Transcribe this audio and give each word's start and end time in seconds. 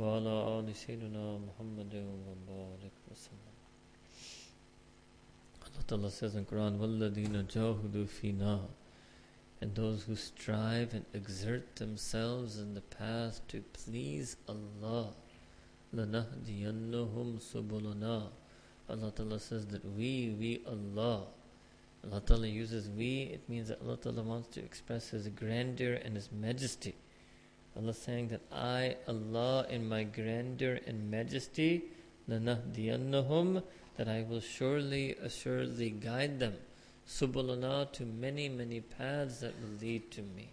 وعلى 0.00 0.58
آل 0.58 0.76
سيدنا 0.76 1.38
محمد 1.38 1.94
وبارك 1.94 2.96
وسلم 3.10 3.54
Allah 5.66 5.84
Ta'ala 5.86 6.10
says 6.10 6.34
in 6.34 6.44
Quran 6.44 6.78
وَالَّذِينَ 6.78 7.46
جَاهُدُوا 7.48 8.06
فِينَا 8.06 8.60
and 9.60 9.74
those 9.74 10.04
who 10.04 10.14
strive 10.14 10.92
and 10.92 11.04
exert 11.14 11.76
themselves 11.76 12.58
in 12.58 12.74
the 12.74 12.80
path 12.82 13.40
to 13.48 13.62
please 13.72 14.36
Allah 14.48 15.14
لَنَهْدِيَنَّهُمْ 15.94 17.40
سُبُلُنَا 17.40 18.28
Allah 18.88 19.12
Ta'ala 19.12 19.40
says 19.40 19.66
that 19.66 19.84
we, 19.96 20.34
we 20.38 20.60
Allah 20.66 21.26
Allah 22.04 22.20
Ta'ala 22.20 22.46
uses 22.46 22.88
we, 22.88 23.22
it 23.32 23.48
means 23.48 23.68
that 23.68 23.80
Allah 23.82 23.96
Ta'ala 23.96 24.22
wants 24.22 24.48
to 24.48 24.60
express 24.60 25.10
His 25.10 25.26
grandeur 25.28 25.94
and 25.94 26.14
His 26.14 26.30
majesty. 26.30 26.94
Allah 27.76 27.92
saying 27.92 28.28
that 28.28 28.40
I, 28.50 28.96
Allah, 29.06 29.66
in 29.68 29.88
my 29.88 30.04
grandeur 30.04 30.80
and 30.86 31.10
majesty, 31.10 31.84
لَنَهْدِيَنَّهُمْ 32.28 33.62
that 33.96 34.08
I 34.08 34.22
will 34.28 34.40
surely, 34.40 35.16
assuredly 35.22 35.90
guide 35.90 36.38
them, 36.38 36.54
subulana, 37.08 37.90
to 37.92 38.04
many, 38.04 38.48
many 38.48 38.80
paths 38.80 39.40
that 39.40 39.54
will 39.60 39.78
lead 39.80 40.10
to 40.12 40.22
me. 40.22 40.50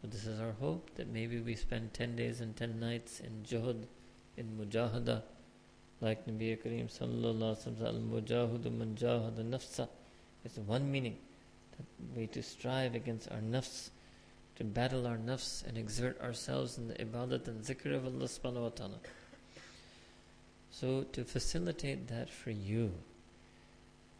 So 0.00 0.08
this 0.08 0.26
is 0.26 0.40
our 0.40 0.52
hope, 0.52 0.90
that 0.96 1.08
maybe 1.08 1.40
we 1.40 1.56
spend 1.56 1.94
10 1.94 2.16
days 2.16 2.40
and 2.40 2.54
10 2.56 2.78
nights 2.78 3.20
in 3.20 3.42
juhud, 3.42 3.86
in 4.36 4.56
mujahada, 4.56 5.22
like 6.00 6.26
Nabi 6.26 6.56
Kareem 6.62 6.86
sallallahu 6.86 7.56
alaihi 7.56 7.76
wasallam, 7.76 8.22
al-mujahidu 8.22 8.70
man 8.76 8.94
jahada 8.94 9.42
nafsa. 9.42 9.88
It's 10.44 10.58
one 10.58 10.90
meaning, 10.90 11.16
that 11.76 12.16
way 12.16 12.26
to 12.26 12.42
strive 12.42 12.94
against 12.94 13.30
our 13.32 13.38
nafs, 13.38 13.90
to 14.61 14.67
battle 14.67 15.07
our 15.07 15.17
nafs 15.17 15.65
and 15.67 15.75
exert 15.75 16.21
ourselves 16.21 16.77
in 16.77 16.87
the 16.87 16.93
ibadat 16.93 17.47
and 17.47 17.63
zikr 17.63 17.95
of 17.95 18.05
Allah 18.05 18.25
subhanahu 18.25 18.61
wa 18.61 18.69
ta'ala. 18.69 18.99
So 20.69 21.01
to 21.13 21.23
facilitate 21.23 22.07
that 22.09 22.29
for 22.29 22.51
you, 22.51 22.91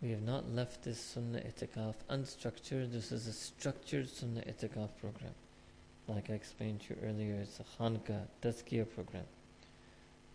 we 0.02 0.10
have 0.10 0.24
not 0.24 0.52
left 0.52 0.82
this 0.82 1.00
sunnah 1.00 1.42
itikaf 1.42 1.94
unstructured. 2.10 2.92
This 2.92 3.12
is 3.12 3.28
a 3.28 3.34
structured 3.34 4.10
sunnah 4.10 4.42
itikaf 4.42 4.90
program. 5.00 5.36
Like 6.08 6.32
I 6.32 6.34
explained 6.34 6.82
to 6.88 6.96
you 6.96 7.08
earlier, 7.08 7.36
it's 7.36 7.60
a 7.60 7.66
khanka, 7.78 8.22
tazkiyah 8.42 8.92
program. 8.96 9.26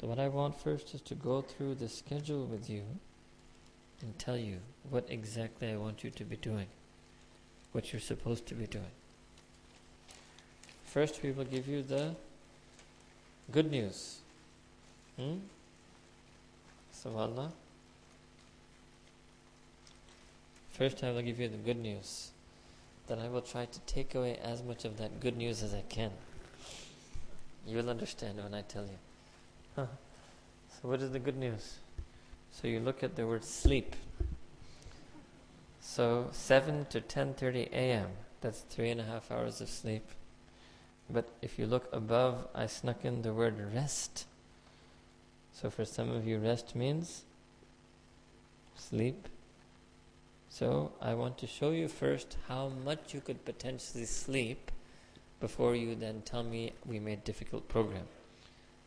So 0.00 0.06
what 0.06 0.20
I 0.20 0.28
want 0.28 0.60
first 0.60 0.94
is 0.94 1.00
to 1.00 1.16
go 1.16 1.40
through 1.40 1.74
the 1.74 1.88
schedule 1.88 2.46
with 2.46 2.70
you 2.70 2.84
and 4.02 4.16
tell 4.20 4.36
you 4.36 4.58
what 4.88 5.04
exactly 5.08 5.68
I 5.72 5.76
want 5.76 6.04
you 6.04 6.10
to 6.10 6.24
be 6.24 6.36
doing, 6.36 6.68
what 7.72 7.92
you're 7.92 7.98
supposed 7.98 8.46
to 8.46 8.54
be 8.54 8.68
doing. 8.68 8.94
First, 10.96 11.22
we 11.22 11.30
will 11.30 11.44
give 11.44 11.68
you 11.68 11.82
the 11.82 12.14
good 13.52 13.70
news. 13.70 14.20
Hmm? 15.18 15.40
Subhanallah. 16.90 17.50
First, 20.70 21.04
I 21.04 21.12
will 21.12 21.20
give 21.20 21.38
you 21.38 21.48
the 21.48 21.58
good 21.58 21.76
news. 21.76 22.30
Then 23.08 23.18
I 23.18 23.28
will 23.28 23.42
try 23.42 23.66
to 23.66 23.80
take 23.80 24.14
away 24.14 24.38
as 24.42 24.62
much 24.62 24.86
of 24.86 24.96
that 24.96 25.20
good 25.20 25.36
news 25.36 25.62
as 25.62 25.74
I 25.74 25.82
can. 25.90 26.12
You 27.66 27.76
will 27.76 27.90
understand 27.90 28.42
when 28.42 28.54
I 28.54 28.62
tell 28.62 28.84
you. 28.84 28.98
Huh. 29.76 29.86
So, 30.80 30.88
what 30.88 31.02
is 31.02 31.10
the 31.10 31.18
good 31.18 31.36
news? 31.36 31.74
So 32.52 32.68
you 32.68 32.80
look 32.80 33.02
at 33.02 33.16
the 33.16 33.26
word 33.26 33.44
sleep. 33.44 33.96
So 35.78 36.30
7 36.32 36.86
to 36.86 37.02
10:30 37.02 37.70
a.m. 37.70 38.08
That's 38.40 38.60
three 38.60 38.88
and 38.88 39.02
a 39.02 39.04
half 39.04 39.30
hours 39.30 39.60
of 39.60 39.68
sleep. 39.68 40.08
But 41.08 41.28
if 41.40 41.58
you 41.58 41.66
look 41.66 41.88
above, 41.92 42.48
I 42.54 42.66
snuck 42.66 43.04
in 43.04 43.22
the 43.22 43.32
word 43.32 43.54
rest. 43.74 44.26
So 45.52 45.70
for 45.70 45.84
some 45.84 46.10
of 46.10 46.26
you, 46.26 46.38
rest 46.38 46.74
means 46.74 47.22
sleep. 48.74 49.28
So 50.48 50.92
I 51.00 51.14
want 51.14 51.38
to 51.38 51.46
show 51.46 51.70
you 51.70 51.88
first 51.88 52.36
how 52.48 52.70
much 52.84 53.14
you 53.14 53.20
could 53.20 53.44
potentially 53.44 54.04
sleep 54.04 54.70
before 55.40 55.74
you 55.74 55.94
then 55.94 56.22
tell 56.24 56.42
me 56.42 56.72
we 56.84 56.98
made 56.98 57.24
difficult 57.24 57.68
program. 57.68 58.06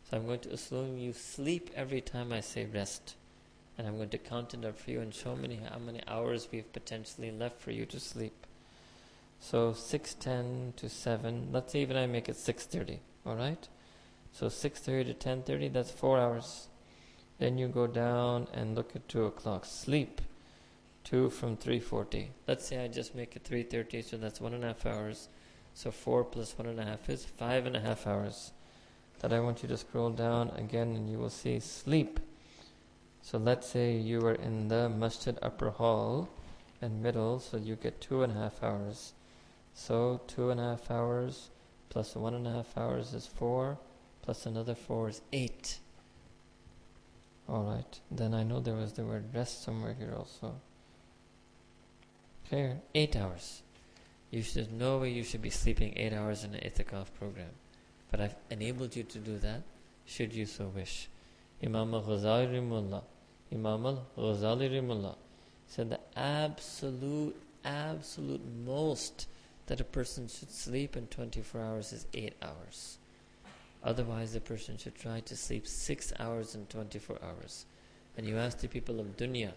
So 0.10 0.18
I'm 0.18 0.26
going 0.26 0.40
to 0.42 0.54
assume 0.54 0.98
you 0.98 1.14
sleep 1.14 1.70
every 1.76 2.02
time 2.02 2.34
I 2.34 2.42
say 2.42 2.66
rest. 2.66 3.16
And 3.78 3.88
I'm 3.88 3.98
going 3.98 4.10
to 4.10 4.18
count 4.18 4.54
it 4.54 4.66
up 4.66 4.78
for 4.78 4.92
you 4.92 5.00
and 5.00 5.14
show 5.14 5.36
me 5.36 5.60
how 5.72 5.80
many 5.80 6.02
hours 6.08 6.48
we've 6.52 6.72
potentially 6.74 7.32
left 7.32 7.62
for 7.62 7.72
you 7.72 7.86
to 7.86 8.00
sleep. 8.00 8.39
So 9.40 9.74
6:10 9.74 10.74
to 10.76 10.90
7. 10.90 11.50
Let's 11.52 11.72
say 11.74 11.82
even 11.82 11.98
I 11.98 12.06
make 12.08 12.30
it 12.30 12.36
6:30. 12.36 13.00
All 13.26 13.36
right. 13.36 13.68
So 14.32 14.48
6:30 14.48 15.06
to 15.06 15.14
10:30. 15.14 15.70
That's 15.70 15.92
four 15.92 16.20
hours. 16.20 16.68
Then 17.40 17.58
you 17.58 17.68
go 17.68 17.88
down 17.88 18.48
and 18.54 18.76
look 18.76 18.96
at 18.96 19.08
two 19.08 19.26
o'clock. 19.26 19.66
Sleep. 19.66 20.22
Two 21.04 21.30
from 21.30 21.58
3:40. 21.58 22.32
Let's 22.48 22.68
say 22.68 22.84
I 22.84 22.88
just 22.88 23.16
make 23.16 23.36
it 23.36 23.44
3:30. 23.44 24.02
So 24.02 24.18
that's 24.18 24.42
one 24.42 24.54
and 24.54 24.64
a 24.64 24.68
half 24.68 24.86
hours. 24.86 25.30
So 25.74 25.92
four 25.92 26.24
plus 26.26 26.58
one 26.58 26.68
and 26.68 26.80
a 26.80 26.84
half 26.84 27.10
is 27.10 27.26
five 27.26 27.66
and 27.66 27.76
a 27.76 27.80
half 27.80 28.06
hours. 28.06 28.52
That 29.20 29.34
I 29.34 29.40
want 29.40 29.64
you 29.64 29.70
to 29.70 29.78
scroll 29.78 30.12
down 30.12 30.50
again, 30.52 30.96
and 30.96 31.10
you 31.10 31.18
will 31.18 31.30
see 31.30 31.60
sleep. 31.60 32.20
So 33.22 33.38
let's 33.38 33.68
say 33.68 33.96
you 33.96 34.20
were 34.20 34.36
in 34.36 34.68
the 34.68 34.90
masjid 34.90 35.38
upper 35.42 35.72
hall 35.72 36.30
and 36.82 37.02
middle, 37.02 37.40
so 37.40 37.58
you 37.58 37.76
get 37.76 38.02
two 38.02 38.24
and 38.24 38.32
a 38.34 38.36
half 38.36 38.64
hours. 38.64 39.14
So 39.80 40.20
two 40.28 40.50
and 40.50 40.60
a 40.60 40.64
half 40.64 40.92
hours 40.92 41.52
plus 41.90 42.14
one 42.14 42.34
and 42.34 42.46
a 42.46 42.52
half 42.52 42.78
hours 42.78 43.14
is 43.14 43.26
four, 43.26 43.80
plus 44.22 44.46
another 44.46 44.76
four 44.76 45.08
is 45.08 45.22
eight. 45.32 45.80
Alright, 47.48 48.02
then 48.12 48.34
I 48.34 48.44
know 48.44 48.60
there 48.60 48.76
was 48.76 48.94
the 48.94 49.06
word 49.06 49.34
rest 49.34 49.64
somewhere 49.64 49.96
here 49.98 50.14
also. 50.16 50.56
Okay, 52.46 52.76
eight 52.94 53.16
hours. 53.16 53.64
You 54.32 54.44
should 54.44 54.74
no 54.74 54.98
way 54.98 55.12
you 55.12 55.24
should 55.24 55.42
be 55.42 55.50
sleeping 55.50 55.94
eight 55.96 56.14
hours 56.14 56.44
in 56.44 56.54
an 56.54 56.62
itikaf 56.62 57.08
program. 57.18 57.56
But 58.12 58.20
I've 58.20 58.36
enabled 58.52 58.98
you 58.98 59.04
to 59.04 59.18
do 59.18 59.40
that, 59.40 59.64
should 60.06 60.34
you 60.34 60.46
so 60.46 60.68
wish. 60.68 61.08
Imam 61.64 61.94
al-Ghazali 61.94 62.52
Rimullah, 62.54 63.04
Imam 63.52 63.86
al-Ghazali 63.86 64.70
Rimullah 64.70 65.16
said 65.68 65.90
the 65.90 66.00
absolute, 66.18 67.42
absolute 67.64 68.42
most 68.66 69.28
that 69.70 69.80
a 69.80 69.84
person 69.84 70.28
should 70.28 70.50
sleep 70.50 70.98
in 70.98 71.06
24 71.08 71.62
hours 71.62 71.94
is 71.94 72.08
8 72.12 72.34
hours. 72.42 72.98
Otherwise, 73.84 74.34
a 74.34 74.42
person 74.42 74.78
should 74.78 74.96
try 74.96 75.20
to 75.20 75.36
sleep 75.36 75.68
6 75.68 76.12
hours 76.20 76.56
in 76.56 76.66
24 76.66 77.20
hours. 77.22 77.66
And 78.18 78.26
you 78.26 78.38
ask 78.38 78.58
the 78.58 78.68
people 78.68 79.00
of 79.00 79.16
dunya, 79.16 79.52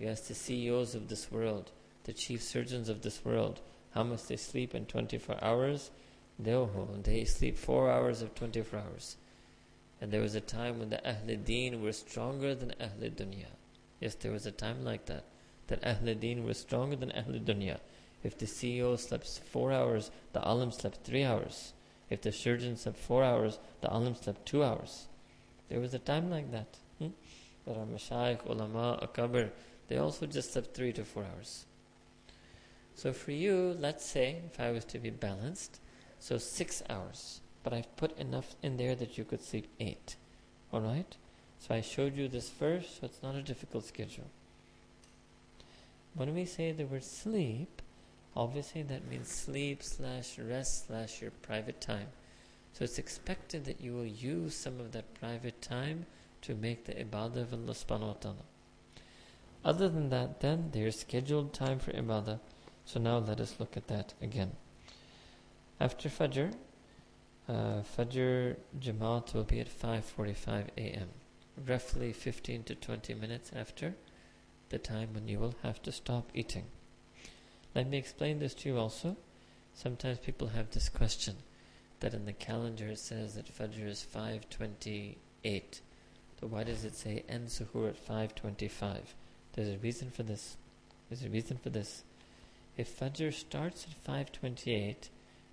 you 0.00 0.08
ask 0.08 0.24
the 0.24 0.34
CEOs 0.34 0.96
of 0.96 1.06
this 1.06 1.30
world, 1.30 1.70
the 2.04 2.12
chief 2.12 2.42
surgeons 2.42 2.88
of 2.88 3.02
this 3.02 3.24
world, 3.24 3.60
how 3.94 4.02
much 4.02 4.24
they 4.24 4.36
sleep 4.36 4.74
in 4.74 4.84
24 4.84 5.42
hours, 5.42 5.92
they'll 6.40 6.66
they 7.04 7.24
sleep 7.24 7.56
4 7.56 7.88
hours 7.88 8.22
of 8.22 8.34
24 8.34 8.80
hours. 8.80 9.16
And 10.00 10.10
there 10.10 10.22
was 10.22 10.34
a 10.34 10.40
time 10.40 10.80
when 10.80 10.90
the 10.90 11.08
Ahl 11.08 11.36
Deen 11.44 11.82
were 11.82 11.92
stronger 11.92 12.56
than 12.56 12.74
Ahl 12.80 12.98
Dunya. 12.98 13.54
Yes, 14.00 14.16
there 14.16 14.32
was 14.32 14.44
a 14.44 14.50
time 14.50 14.84
like 14.84 15.06
that. 15.06 15.24
That 15.68 15.86
Ahl 15.86 16.14
Deen 16.14 16.44
were 16.44 16.52
stronger 16.52 16.96
than 16.96 17.12
Ahl 17.12 17.38
Dunya. 17.38 17.78
If 18.26 18.36
the 18.36 18.46
CEO 18.46 18.98
slept 18.98 19.26
four 19.52 19.72
hours, 19.72 20.10
the 20.32 20.42
Alim 20.42 20.72
slept 20.72 21.04
three 21.04 21.22
hours. 21.22 21.72
If 22.10 22.20
the 22.22 22.32
surgeon 22.32 22.76
slept 22.76 22.98
four 22.98 23.22
hours, 23.22 23.58
the 23.80 23.88
Alim 23.92 24.16
slept 24.16 24.46
two 24.46 24.64
hours. 24.64 25.06
There 25.68 25.80
was 25.80 25.94
a 25.94 25.98
time 25.98 26.28
like 26.30 26.50
that. 26.50 26.78
Hmm? 26.98 27.14
But 27.64 27.76
our 27.76 27.86
Mashaykh, 27.86 28.48
Ulama, 28.48 28.98
Akabir, 29.02 29.50
they 29.88 29.98
also 29.98 30.26
just 30.26 30.52
slept 30.52 30.74
three 30.74 30.92
to 30.94 31.04
four 31.04 31.24
hours. 31.24 31.66
So 32.94 33.12
for 33.12 33.30
you, 33.30 33.76
let's 33.78 34.04
say, 34.04 34.42
if 34.50 34.58
I 34.58 34.72
was 34.72 34.84
to 34.86 34.98
be 34.98 35.10
balanced, 35.10 35.80
so 36.18 36.38
six 36.38 36.82
hours 36.90 37.40
but 37.66 37.72
I've 37.72 37.96
put 37.96 38.16
enough 38.16 38.54
in 38.62 38.76
there 38.76 38.94
that 38.94 39.18
you 39.18 39.24
could 39.24 39.42
sleep 39.42 39.66
eight. 39.80 40.14
Alright? 40.72 41.16
So 41.58 41.74
I 41.74 41.80
showed 41.80 42.14
you 42.16 42.28
this 42.28 42.48
first, 42.48 43.00
so 43.00 43.06
it's 43.06 43.24
not 43.24 43.34
a 43.34 43.42
difficult 43.42 43.84
schedule. 43.84 44.30
When 46.14 46.32
we 46.32 46.44
say 46.44 46.70
the 46.70 46.86
word 46.86 47.02
sleep, 47.02 47.82
obviously 48.36 48.82
that 48.82 49.08
means 49.08 49.28
sleep 49.28 49.82
slash 49.82 50.38
rest 50.38 50.86
slash 50.86 51.22
your 51.22 51.30
private 51.42 51.80
time. 51.80 52.08
So 52.72 52.84
it's 52.84 52.98
expected 52.98 53.64
that 53.64 53.80
you 53.80 53.94
will 53.94 54.06
use 54.06 54.54
some 54.54 54.78
of 54.78 54.92
that 54.92 55.14
private 55.14 55.62
time 55.62 56.04
to 56.42 56.54
make 56.54 56.84
the 56.84 56.92
ibadah 56.92 57.42
of 57.42 57.54
Allah 57.54 57.72
subhanahu 57.72 58.08
wa 58.08 58.12
ta'ala. 58.12 58.44
Other 59.64 59.88
than 59.88 60.10
that, 60.10 60.40
then 60.40 60.68
there's 60.72 61.00
scheduled 61.00 61.54
time 61.54 61.78
for 61.78 61.92
ibadah. 61.92 62.38
So 62.84 63.00
now 63.00 63.18
let 63.18 63.40
us 63.40 63.56
look 63.58 63.76
at 63.76 63.88
that 63.88 64.14
again. 64.20 64.52
After 65.80 66.08
Fajr, 66.08 66.52
uh, 67.48 67.82
Fajr 67.96 68.56
Jamaat 68.78 69.34
will 69.34 69.44
be 69.44 69.58
at 69.58 69.68
5.45 69.68 70.68
a.m. 70.76 71.08
Roughly 71.66 72.12
15 72.12 72.62
to 72.64 72.74
20 72.74 73.14
minutes 73.14 73.50
after 73.56 73.94
the 74.68 74.78
time 74.78 75.14
when 75.14 75.26
you 75.28 75.38
will 75.38 75.54
have 75.62 75.82
to 75.82 75.92
stop 75.92 76.30
eating. 76.34 76.64
Let 77.76 77.90
me 77.90 77.98
explain 77.98 78.38
this 78.38 78.54
to 78.54 78.70
you 78.70 78.78
also. 78.78 79.18
Sometimes 79.74 80.18
people 80.18 80.48
have 80.48 80.70
this 80.70 80.88
question. 80.88 81.36
that 82.00 82.14
in 82.14 82.24
the 82.24 82.32
calendar 82.32 82.86
it 82.88 82.98
says 82.98 83.34
that 83.34 83.54
Fajr 83.54 83.86
is 83.86 84.02
528. 84.02 85.82
So 86.40 86.46
why 86.46 86.64
does 86.64 86.86
it 86.86 86.94
say 86.94 87.24
end 87.28 87.48
suhoor 87.48 87.90
at 87.90 87.98
525? 87.98 89.14
There's 89.52 89.68
a 89.68 89.76
reason 89.76 90.10
for 90.10 90.22
this. 90.22 90.56
There's 91.10 91.22
a 91.22 91.28
reason 91.28 91.58
for 91.58 91.68
this. 91.68 92.04
If 92.78 92.98
Fajr 92.98 93.30
starts 93.34 93.84
at 93.84 93.92
528, 93.92 95.10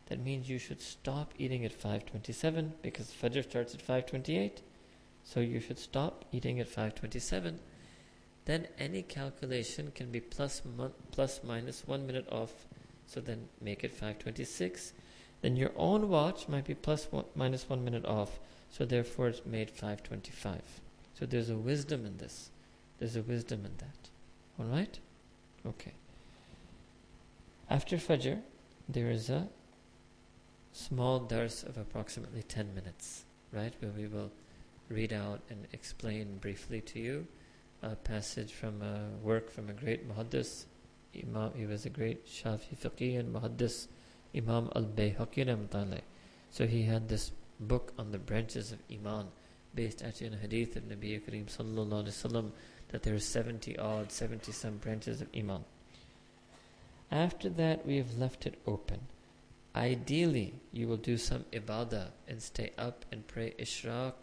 that 0.07 0.23
means 0.23 0.47
you 0.47 0.59
should 0.59 0.81
stop 0.81 1.33
eating 1.37 1.65
at 1.65 1.73
527 1.73 2.75
because 2.81 3.07
Fajr 3.07 3.43
starts 3.43 3.73
at 3.73 3.81
528. 3.81 4.61
So 5.25 5.41
you 5.41 5.59
should 5.59 5.79
stop 5.79 6.23
eating 6.31 6.61
at 6.61 6.67
527. 6.67 7.59
Then 8.45 8.67
any 8.77 9.03
calculation 9.03 9.91
can 9.95 10.11
be 10.11 10.19
plus, 10.19 10.61
plus 11.11 11.41
minus 11.43 11.87
one 11.87 12.05
minute 12.05 12.27
off. 12.31 12.67
So 13.05 13.21
then 13.21 13.47
make 13.61 13.83
it 13.83 13.91
526. 13.91 14.93
Then 15.41 15.55
your 15.55 15.71
own 15.75 16.09
watch 16.09 16.47
might 16.47 16.65
be 16.65 16.73
plus 16.73 17.07
one, 17.11 17.25
minus 17.35 17.69
one 17.69 17.83
minute 17.83 18.05
off. 18.05 18.39
So 18.69 18.85
therefore 18.85 19.29
it's 19.29 19.45
made 19.45 19.69
525. 19.69 20.61
So 21.13 21.25
there's 21.25 21.49
a 21.49 21.57
wisdom 21.57 22.05
in 22.05 22.17
this. 22.17 22.49
There's 22.97 23.15
a 23.15 23.21
wisdom 23.21 23.65
in 23.65 23.77
that. 23.77 24.09
Alright? 24.59 24.99
Okay. 25.65 25.93
After 27.69 27.97
Fajr, 27.97 28.41
there 28.89 29.09
is 29.09 29.29
a 29.29 29.47
small 30.73 31.19
dars 31.19 31.63
of 31.63 31.77
approximately 31.77 32.43
10 32.43 32.75
minutes, 32.75 33.25
right? 33.51 33.73
Where 33.79 33.91
we 33.91 34.07
will 34.07 34.31
read 34.89 35.13
out 35.13 35.41
and 35.49 35.67
explain 35.71 36.37
briefly 36.37 36.81
to 36.81 36.99
you 36.99 37.27
a 37.83 37.95
passage 37.95 38.53
from 38.53 38.81
a 38.81 39.09
work 39.21 39.51
from 39.51 39.69
a 39.69 39.73
great 39.73 40.07
muhaddis. 40.07 40.65
Imam, 41.15 41.51
he 41.55 41.65
was 41.65 41.85
a 41.85 41.89
great 41.89 42.25
Shafi 42.25 42.75
faqih 42.75 43.19
and 43.19 43.35
muhaddis, 43.35 43.87
Imam 44.35 44.69
al-Bayhaqi 44.75 45.47
and 45.47 46.01
So 46.49 46.65
he 46.65 46.83
had 46.83 47.09
this 47.09 47.31
book 47.59 47.93
on 47.99 48.11
the 48.11 48.17
branches 48.17 48.71
of 48.71 48.79
Iman, 48.91 49.27
based 49.75 50.01
actually 50.01 50.27
on 50.27 50.37
hadith 50.37 50.75
of 50.75 50.83
Nabi 50.83 51.21
Kareem 51.21 51.45
sallallahu 51.45 52.05
alaihi 52.05 52.07
wasallam, 52.07 52.51
that 52.89 53.03
there 53.03 53.13
are 53.13 53.19
70 53.19 53.77
odd, 53.77 54.11
70 54.11 54.51
some 54.51 54.77
branches 54.77 55.21
of 55.21 55.27
Iman. 55.35 55.65
After 57.11 57.49
that, 57.49 57.85
we 57.85 57.97
have 57.97 58.17
left 58.17 58.45
it 58.47 58.59
open. 58.65 59.01
Ideally, 59.75 60.53
you 60.71 60.87
will 60.87 60.97
do 60.97 61.17
some 61.17 61.45
ibadah 61.51 62.09
and 62.27 62.41
stay 62.41 62.71
up 62.77 63.05
and 63.11 63.27
pray 63.27 63.53
ishraq 63.59 64.13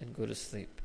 and 0.00 0.14
go 0.14 0.26
to 0.26 0.34
sleep. 0.34 0.80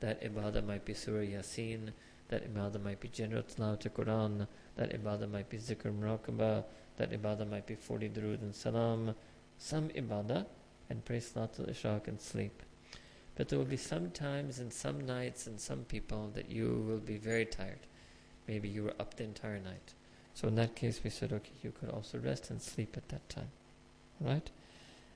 That 0.00 0.22
ibadah 0.22 0.66
might 0.66 0.84
be 0.84 0.94
Surah 0.94 1.20
Yasin, 1.20 1.92
that 2.28 2.52
ibadah 2.52 2.82
might 2.82 3.00
be 3.00 3.08
general 3.08 3.42
tilawat 3.42 3.88
Quran, 3.90 4.46
that 4.76 4.92
ibadah 4.92 5.30
might 5.30 5.48
be 5.48 5.58
zikr 5.58 5.92
muraqabah, 5.92 6.64
that 6.96 7.10
ibadah 7.10 7.48
might 7.48 7.66
be 7.66 7.74
40 7.74 8.08
durood 8.08 8.42
and 8.42 8.54
salam, 8.54 9.14
some 9.58 9.88
ibadah 9.90 10.46
and 10.88 11.04
pray 11.04 11.18
salatul 11.18 11.70
ishraq 11.70 12.08
and 12.08 12.20
sleep. 12.20 12.62
But 13.36 13.48
there 13.48 13.58
will 13.58 13.66
be 13.66 13.76
some 13.76 14.10
times 14.10 14.58
and 14.58 14.72
some 14.72 15.06
nights 15.06 15.46
and 15.46 15.60
some 15.60 15.84
people 15.84 16.30
that 16.34 16.50
you 16.50 16.84
will 16.86 16.98
be 16.98 17.16
very 17.16 17.46
tired. 17.46 17.86
Maybe 18.46 18.68
you 18.68 18.84
were 18.84 18.94
up 18.98 19.14
the 19.14 19.24
entire 19.24 19.58
night. 19.58 19.94
So 20.34 20.48
in 20.48 20.56
that 20.56 20.74
case, 20.74 21.00
we 21.02 21.10
said, 21.10 21.32
okay, 21.32 21.52
you 21.62 21.72
could 21.72 21.90
also 21.90 22.18
rest 22.18 22.50
and 22.50 22.60
sleep 22.60 22.96
at 22.96 23.08
that 23.08 23.28
time. 23.28 23.50
Right? 24.20 24.50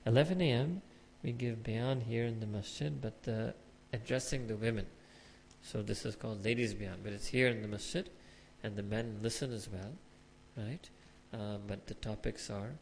11 0.05 0.41
a.m., 0.41 0.81
we 1.23 1.31
give 1.31 1.63
bayan 1.63 2.01
here 2.01 2.25
in 2.25 2.39
the 2.39 2.45
masjid, 2.45 3.01
but 3.01 3.31
uh, 3.31 3.51
addressing 3.95 4.47
the 4.47 4.55
women. 4.55 4.85
So 5.61 5.81
this 5.81 6.05
is 6.05 6.15
called 6.15 6.43
ladies 6.45 6.73
bayan, 6.73 6.99
but 7.03 7.13
it's 7.13 7.27
here 7.27 7.47
in 7.47 7.61
the 7.61 7.67
masjid, 7.67 8.09
and 8.63 8.75
the 8.75 8.83
men 8.83 9.19
listen 9.21 9.51
as 9.51 9.67
well. 9.69 9.93
Right? 10.55 10.89
Uh, 11.33 11.57
but 11.67 11.87
the 11.87 11.95
topics 11.95 12.49
are 12.49 12.73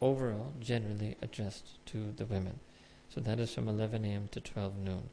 overall 0.00 0.52
generally 0.60 1.16
addressed 1.22 1.84
to 1.86 2.12
the 2.16 2.26
women. 2.26 2.60
So 3.08 3.20
that 3.20 3.40
is 3.40 3.54
from 3.54 3.68
11 3.68 4.04
a.m. 4.04 4.28
to 4.32 4.40
12 4.40 4.76
noon. 4.76 5.08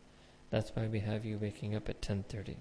That's 0.50 0.72
why 0.75 0.88
we 0.88 1.00
have 1.00 1.24
you 1.24 1.38
waking 1.38 1.75
up 1.75 1.88
at 1.88 2.01
10:30. 2.01 2.57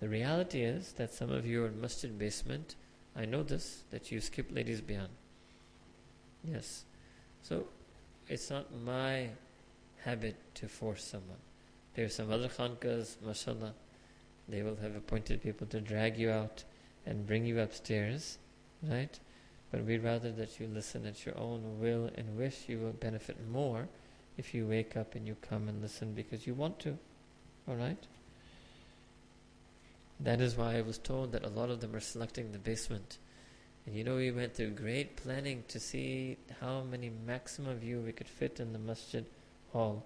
The 0.00 0.08
reality 0.08 0.62
is 0.62 0.92
that 0.94 1.14
some 1.14 1.30
of 1.30 1.46
you 1.46 1.64
are 1.64 1.68
in 1.68 1.80
masjid 1.80 2.18
basement. 2.18 2.74
I 3.16 3.24
know 3.24 3.42
this, 3.42 3.84
that 3.90 4.10
you 4.10 4.20
skip 4.20 4.50
ladies 4.50 4.80
bayan. 4.80 5.10
Yes. 6.42 6.84
So 7.42 7.66
it's 8.28 8.50
not 8.50 8.66
my 8.84 9.30
habit 10.04 10.36
to 10.54 10.68
force 10.68 11.04
someone. 11.04 11.38
There 11.94 12.04
are 12.04 12.10
some 12.10 12.30
other 12.30 12.48
khankas, 12.48 13.16
mashallah, 13.24 13.74
they 14.48 14.62
will 14.62 14.76
have 14.76 14.94
appointed 14.94 15.42
people 15.42 15.66
to 15.68 15.80
drag 15.80 16.18
you 16.18 16.30
out 16.30 16.64
and 17.06 17.26
bring 17.26 17.46
you 17.46 17.60
upstairs, 17.60 18.38
right? 18.82 19.18
But 19.70 19.84
we'd 19.84 20.04
rather 20.04 20.30
that 20.32 20.60
you 20.60 20.66
listen 20.66 21.06
at 21.06 21.24
your 21.24 21.36
own 21.38 21.80
will 21.80 22.10
and 22.16 22.36
wish 22.36 22.68
you 22.68 22.78
will 22.78 22.92
benefit 22.92 23.36
more 23.48 23.88
if 24.36 24.54
you 24.54 24.66
wake 24.66 24.96
up 24.96 25.14
and 25.14 25.26
you 25.26 25.36
come 25.40 25.68
and 25.68 25.80
listen 25.80 26.12
because 26.12 26.46
you 26.46 26.54
want 26.54 26.78
to. 26.80 26.98
Alright? 27.68 28.06
That 30.20 30.40
is 30.40 30.56
why 30.56 30.76
I 30.76 30.82
was 30.82 30.98
told 30.98 31.32
that 31.32 31.44
a 31.44 31.48
lot 31.48 31.70
of 31.70 31.80
them 31.80 31.94
are 31.94 32.00
selecting 32.00 32.52
the 32.52 32.58
basement. 32.58 33.18
And 33.86 33.96
you 33.96 34.04
know, 34.04 34.16
we 34.16 34.30
went 34.30 34.54
through 34.54 34.70
great 34.70 35.16
planning 35.16 35.64
to 35.68 35.80
see 35.80 36.36
how 36.60 36.82
many 36.82 37.10
maximum 37.26 37.80
you 37.82 38.00
we 38.00 38.12
could 38.12 38.28
fit 38.28 38.60
in 38.60 38.72
the 38.72 38.78
masjid 38.78 39.24
hall. 39.74 40.04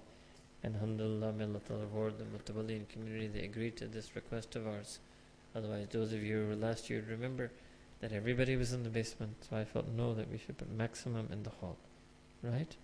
And 0.64 0.74
alhamdulillah, 0.74 1.32
may 1.34 1.44
Allah 1.44 1.60
reward 1.68 2.14
the 2.18 2.24
Mutawalliin 2.24 2.88
community, 2.88 3.28
they 3.28 3.44
agreed 3.44 3.76
to 3.76 3.86
this 3.86 4.16
request 4.16 4.56
of 4.56 4.66
ours. 4.66 4.98
Otherwise, 5.54 5.86
those 5.92 6.12
of 6.12 6.22
you 6.24 6.40
who 6.40 6.48
were 6.48 6.56
last 6.56 6.90
year 6.90 7.04
remember 7.08 7.52
that 8.00 8.12
everybody 8.12 8.56
was 8.56 8.72
in 8.72 8.82
the 8.82 8.88
basement. 8.88 9.36
So 9.48 9.56
I 9.56 9.64
felt 9.64 9.86
no, 9.88 10.14
that 10.14 10.30
we 10.30 10.38
should 10.38 10.58
put 10.58 10.70
maximum 10.70 11.28
in 11.30 11.42
the 11.42 11.50
hall. 11.50 11.76
Right? 12.42 12.76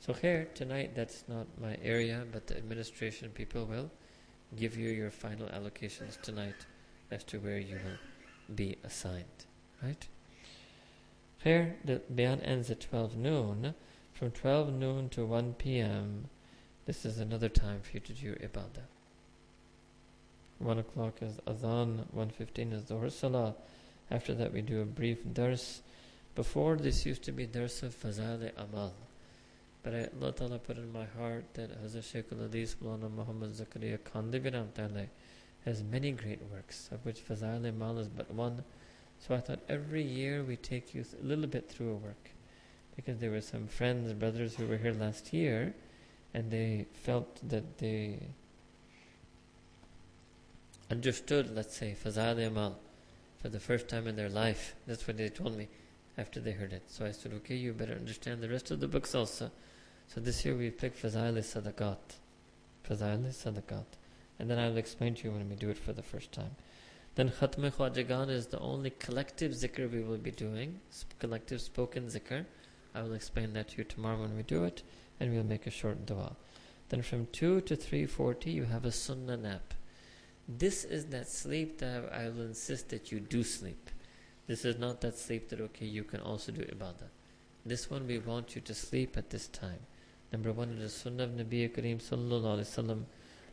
So 0.00 0.12
here, 0.12 0.48
tonight, 0.54 0.94
that's 0.94 1.24
not 1.28 1.46
my 1.60 1.76
area, 1.82 2.24
but 2.32 2.46
the 2.46 2.56
administration 2.56 3.30
people 3.30 3.64
will 3.66 3.90
give 4.56 4.76
you 4.76 4.90
your 4.90 5.10
final 5.10 5.48
allocations 5.48 6.20
tonight 6.20 6.66
as 7.10 7.24
to 7.24 7.38
where 7.38 7.58
you 7.58 7.76
will 7.76 8.54
be 8.54 8.76
assigned. 8.84 9.46
Right? 9.82 10.06
Here, 11.42 11.76
the 11.84 12.02
bayan 12.10 12.40
ends 12.40 12.70
at 12.70 12.80
12 12.80 13.16
noon. 13.16 13.74
From 14.22 14.30
12 14.30 14.72
noon 14.74 15.08
to 15.08 15.26
1 15.26 15.54
p.m., 15.54 16.28
this 16.86 17.04
is 17.04 17.18
another 17.18 17.48
time 17.48 17.80
for 17.80 17.90
you 17.94 17.98
to 17.98 18.12
do 18.12 18.34
ibadah. 18.34 18.86
1 20.60 20.78
o'clock 20.78 21.14
is 21.22 21.40
adhan, 21.44 22.04
1.15 22.16 22.72
is 22.72 22.84
Dhuhr 22.84 23.10
Salah. 23.10 23.56
After 24.12 24.32
that, 24.34 24.52
we 24.52 24.62
do 24.62 24.80
a 24.80 24.84
brief 24.84 25.18
dars. 25.32 25.82
Before, 26.36 26.76
this 26.76 27.04
used 27.04 27.24
to 27.24 27.32
be 27.32 27.46
dars 27.46 27.82
of 27.82 27.96
Fazail 28.00 28.52
Amal. 28.56 28.92
But 29.82 29.92
I, 29.92 30.08
Allah 30.20 30.30
Ta'ala 30.30 30.58
put 30.60 30.76
in 30.76 30.92
my 30.92 31.06
heart 31.18 31.46
that 31.54 31.82
Hazrat 31.82 32.04
Shaykh 32.04 32.26
al-Hadith 32.30 32.76
Muhammad 32.80 33.50
Zakaria 33.54 33.98
Khandiviram 33.98 34.68
has 35.64 35.82
many 35.82 36.12
great 36.12 36.42
works, 36.52 36.88
of 36.92 37.04
which 37.04 37.26
Fazail 37.28 37.68
Amal 37.68 37.98
is 37.98 38.06
but 38.06 38.32
one. 38.32 38.62
So 39.18 39.34
I 39.34 39.40
thought 39.40 39.58
every 39.68 40.04
year 40.04 40.44
we 40.44 40.54
take 40.54 40.94
you 40.94 41.04
a 41.20 41.26
little 41.26 41.48
bit 41.48 41.68
through 41.68 41.90
a 41.90 41.96
work. 41.96 42.30
Because 42.96 43.18
there 43.18 43.30
were 43.30 43.40
some 43.40 43.66
friends, 43.66 44.12
brothers 44.12 44.56
who 44.56 44.66
were 44.66 44.76
here 44.76 44.92
last 44.92 45.32
year, 45.32 45.74
and 46.34 46.50
they 46.50 46.86
felt 46.92 47.40
that 47.48 47.78
they 47.78 48.18
understood, 50.90 51.54
let's 51.54 51.76
say, 51.76 51.96
Fazail 52.02 52.46
Amal 52.46 52.78
for 53.40 53.48
the 53.48 53.60
first 53.60 53.88
time 53.88 54.06
in 54.06 54.16
their 54.16 54.28
life. 54.28 54.74
That's 54.86 55.06
what 55.06 55.16
they 55.16 55.28
told 55.28 55.56
me 55.56 55.68
after 56.18 56.38
they 56.40 56.52
heard 56.52 56.72
it. 56.72 56.82
So 56.86 57.06
I 57.06 57.12
said, 57.12 57.32
okay, 57.34 57.56
you 57.56 57.72
better 57.72 57.94
understand 57.94 58.40
the 58.40 58.48
rest 58.48 58.70
of 58.70 58.80
the 58.80 58.88
books 58.88 59.14
also. 59.14 59.50
So 60.08 60.20
this 60.20 60.44
year 60.44 60.54
we 60.54 60.70
picked 60.70 61.02
Fazail 61.02 61.38
Sadaqat. 61.38 61.96
Fazail 62.88 63.24
Sadaqat. 63.28 63.86
And 64.38 64.50
then 64.50 64.58
I'll 64.58 64.76
explain 64.76 65.14
to 65.14 65.24
you 65.24 65.32
when 65.32 65.48
we 65.48 65.56
do 65.56 65.70
it 65.70 65.78
for 65.78 65.92
the 65.92 66.02
first 66.02 66.32
time. 66.32 66.56
Then 67.14 67.30
Khatm 67.30 67.70
Khwajagan 67.70 68.30
is 68.30 68.46
the 68.46 68.58
only 68.58 68.90
collective 68.90 69.52
zikr 69.52 69.90
we 69.90 70.02
will 70.02 70.16
be 70.18 70.30
doing, 70.30 70.80
collective 71.18 71.60
spoken 71.60 72.06
zikr. 72.06 72.46
I 72.94 73.02
will 73.02 73.14
explain 73.14 73.52
that 73.54 73.70
to 73.70 73.78
you 73.78 73.84
tomorrow 73.84 74.20
when 74.20 74.36
we 74.36 74.42
do 74.42 74.64
it, 74.64 74.82
and 75.18 75.32
we'll 75.32 75.44
make 75.44 75.66
a 75.66 75.70
short 75.70 76.04
dua. 76.06 76.36
Then 76.88 77.02
from 77.02 77.26
2 77.32 77.62
to 77.62 77.76
3.40 77.76 78.52
you 78.52 78.64
have 78.64 78.84
a 78.84 78.92
sunnah 78.92 79.36
nap. 79.36 79.74
This 80.46 80.84
is 80.84 81.06
that 81.06 81.28
sleep 81.28 81.78
that 81.78 82.12
I 82.12 82.28
will 82.28 82.42
insist 82.42 82.90
that 82.90 83.10
you 83.10 83.20
do 83.20 83.42
sleep. 83.42 83.90
This 84.46 84.64
is 84.64 84.78
not 84.78 85.00
that 85.00 85.16
sleep 85.16 85.48
that, 85.48 85.60
okay, 85.60 85.86
you 85.86 86.04
can 86.04 86.20
also 86.20 86.52
do 86.52 86.62
ibadah. 86.62 87.08
This 87.64 87.88
one 87.88 88.06
we 88.06 88.18
want 88.18 88.54
you 88.54 88.60
to 88.60 88.74
sleep 88.74 89.16
at 89.16 89.30
this 89.30 89.46
time. 89.46 89.78
Number 90.32 90.52
one, 90.52 90.70
it 90.70 90.82
is 90.82 90.92
sunnah 90.92 91.24
of 91.24 91.30
Nabi 91.30 91.70
Kareem 91.70 92.02
sallallahu 92.02 92.58
alayhi 92.58 92.68
wasallam. 92.68 93.04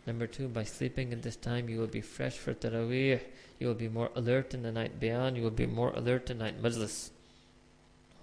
Number 0.08 0.28
two, 0.28 0.48
by 0.48 0.64
sleeping 0.64 1.14
at 1.14 1.22
this 1.22 1.36
time, 1.36 1.70
you 1.70 1.80
will 1.80 1.88
be 1.88 2.02
fresh 2.02 2.38
for 2.38 2.54
taraweeh. 2.54 3.22
You 3.60 3.68
will 3.68 3.76
be 3.76 3.90
more 3.90 4.10
alert 4.16 4.54
in 4.54 4.64
the 4.64 4.72
night 4.72 5.00
bayan. 5.00 5.36
You 5.36 5.44
will 5.44 5.52
be 5.52 5.68
more 5.68 5.92
alert 5.92 6.30
in 6.30 6.40
night 6.40 6.62
majlis. 6.62 7.12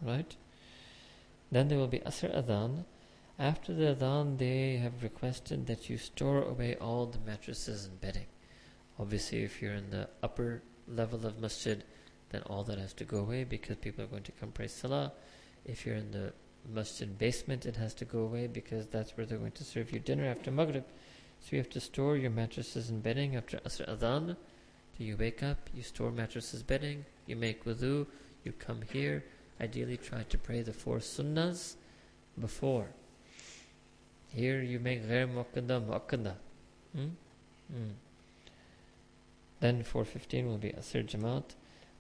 Right? 0.02 0.34
Then 1.50 1.68
there 1.68 1.78
will 1.78 1.86
be 1.86 2.00
asr 2.00 2.34
adhan. 2.34 2.84
After 3.38 3.74
the 3.74 3.94
adhan, 3.94 4.38
they 4.38 4.76
have 4.76 5.02
requested 5.02 5.66
that 5.66 5.88
you 5.90 5.98
store 5.98 6.42
away 6.42 6.76
all 6.76 7.06
the 7.06 7.18
mattresses 7.18 7.84
and 7.84 8.00
bedding. 8.00 8.26
Obviously, 8.98 9.42
if 9.42 9.60
you're 9.60 9.74
in 9.74 9.90
the 9.90 10.08
upper 10.22 10.62
level 10.88 11.26
of 11.26 11.38
masjid, 11.38 11.84
then 12.30 12.42
all 12.42 12.64
that 12.64 12.78
has 12.78 12.92
to 12.94 13.04
go 13.04 13.18
away 13.18 13.44
because 13.44 13.76
people 13.76 14.04
are 14.04 14.08
going 14.08 14.22
to 14.22 14.32
come 14.32 14.50
pray 14.52 14.68
salah. 14.68 15.12
If 15.64 15.84
you're 15.84 15.96
in 15.96 16.10
the 16.12 16.32
masjid 16.72 17.18
basement, 17.18 17.66
it 17.66 17.76
has 17.76 17.94
to 17.94 18.04
go 18.04 18.20
away 18.20 18.46
because 18.46 18.86
that's 18.86 19.16
where 19.16 19.26
they're 19.26 19.38
going 19.38 19.52
to 19.52 19.64
serve 19.64 19.92
you 19.92 20.00
dinner 20.00 20.24
after 20.24 20.50
Maghrib. 20.50 20.84
So 21.40 21.48
you 21.52 21.58
have 21.58 21.70
to 21.70 21.80
store 21.80 22.16
your 22.16 22.30
mattresses 22.30 22.90
and 22.90 23.02
bedding 23.02 23.36
after 23.36 23.58
Asr 23.58 23.88
Adhan. 23.88 24.36
So 24.98 25.04
you 25.04 25.16
wake 25.16 25.42
up, 25.42 25.68
you 25.74 25.82
store 25.82 26.10
mattresses, 26.10 26.62
bedding, 26.62 27.04
you 27.26 27.36
make 27.36 27.64
wudu, 27.64 28.06
you 28.44 28.52
come 28.52 28.80
here. 28.82 29.24
Ideally, 29.60 29.96
try 29.96 30.22
to 30.24 30.38
pray 30.38 30.62
the 30.62 30.72
four 30.72 30.98
sunnahs 30.98 31.76
before. 32.38 32.88
Here 34.28 34.60
you 34.62 34.78
make 34.78 35.08
ghair 35.08 35.26
muqaddam, 35.26 35.86
muqaddam. 35.86 36.34
Hmm? 36.94 37.08
Hmm. 37.72 37.90
Then 39.60 39.82
4.15 39.82 40.46
will 40.46 40.58
be 40.58 40.70
Asr 40.70 41.06
Jamaat. 41.06 41.54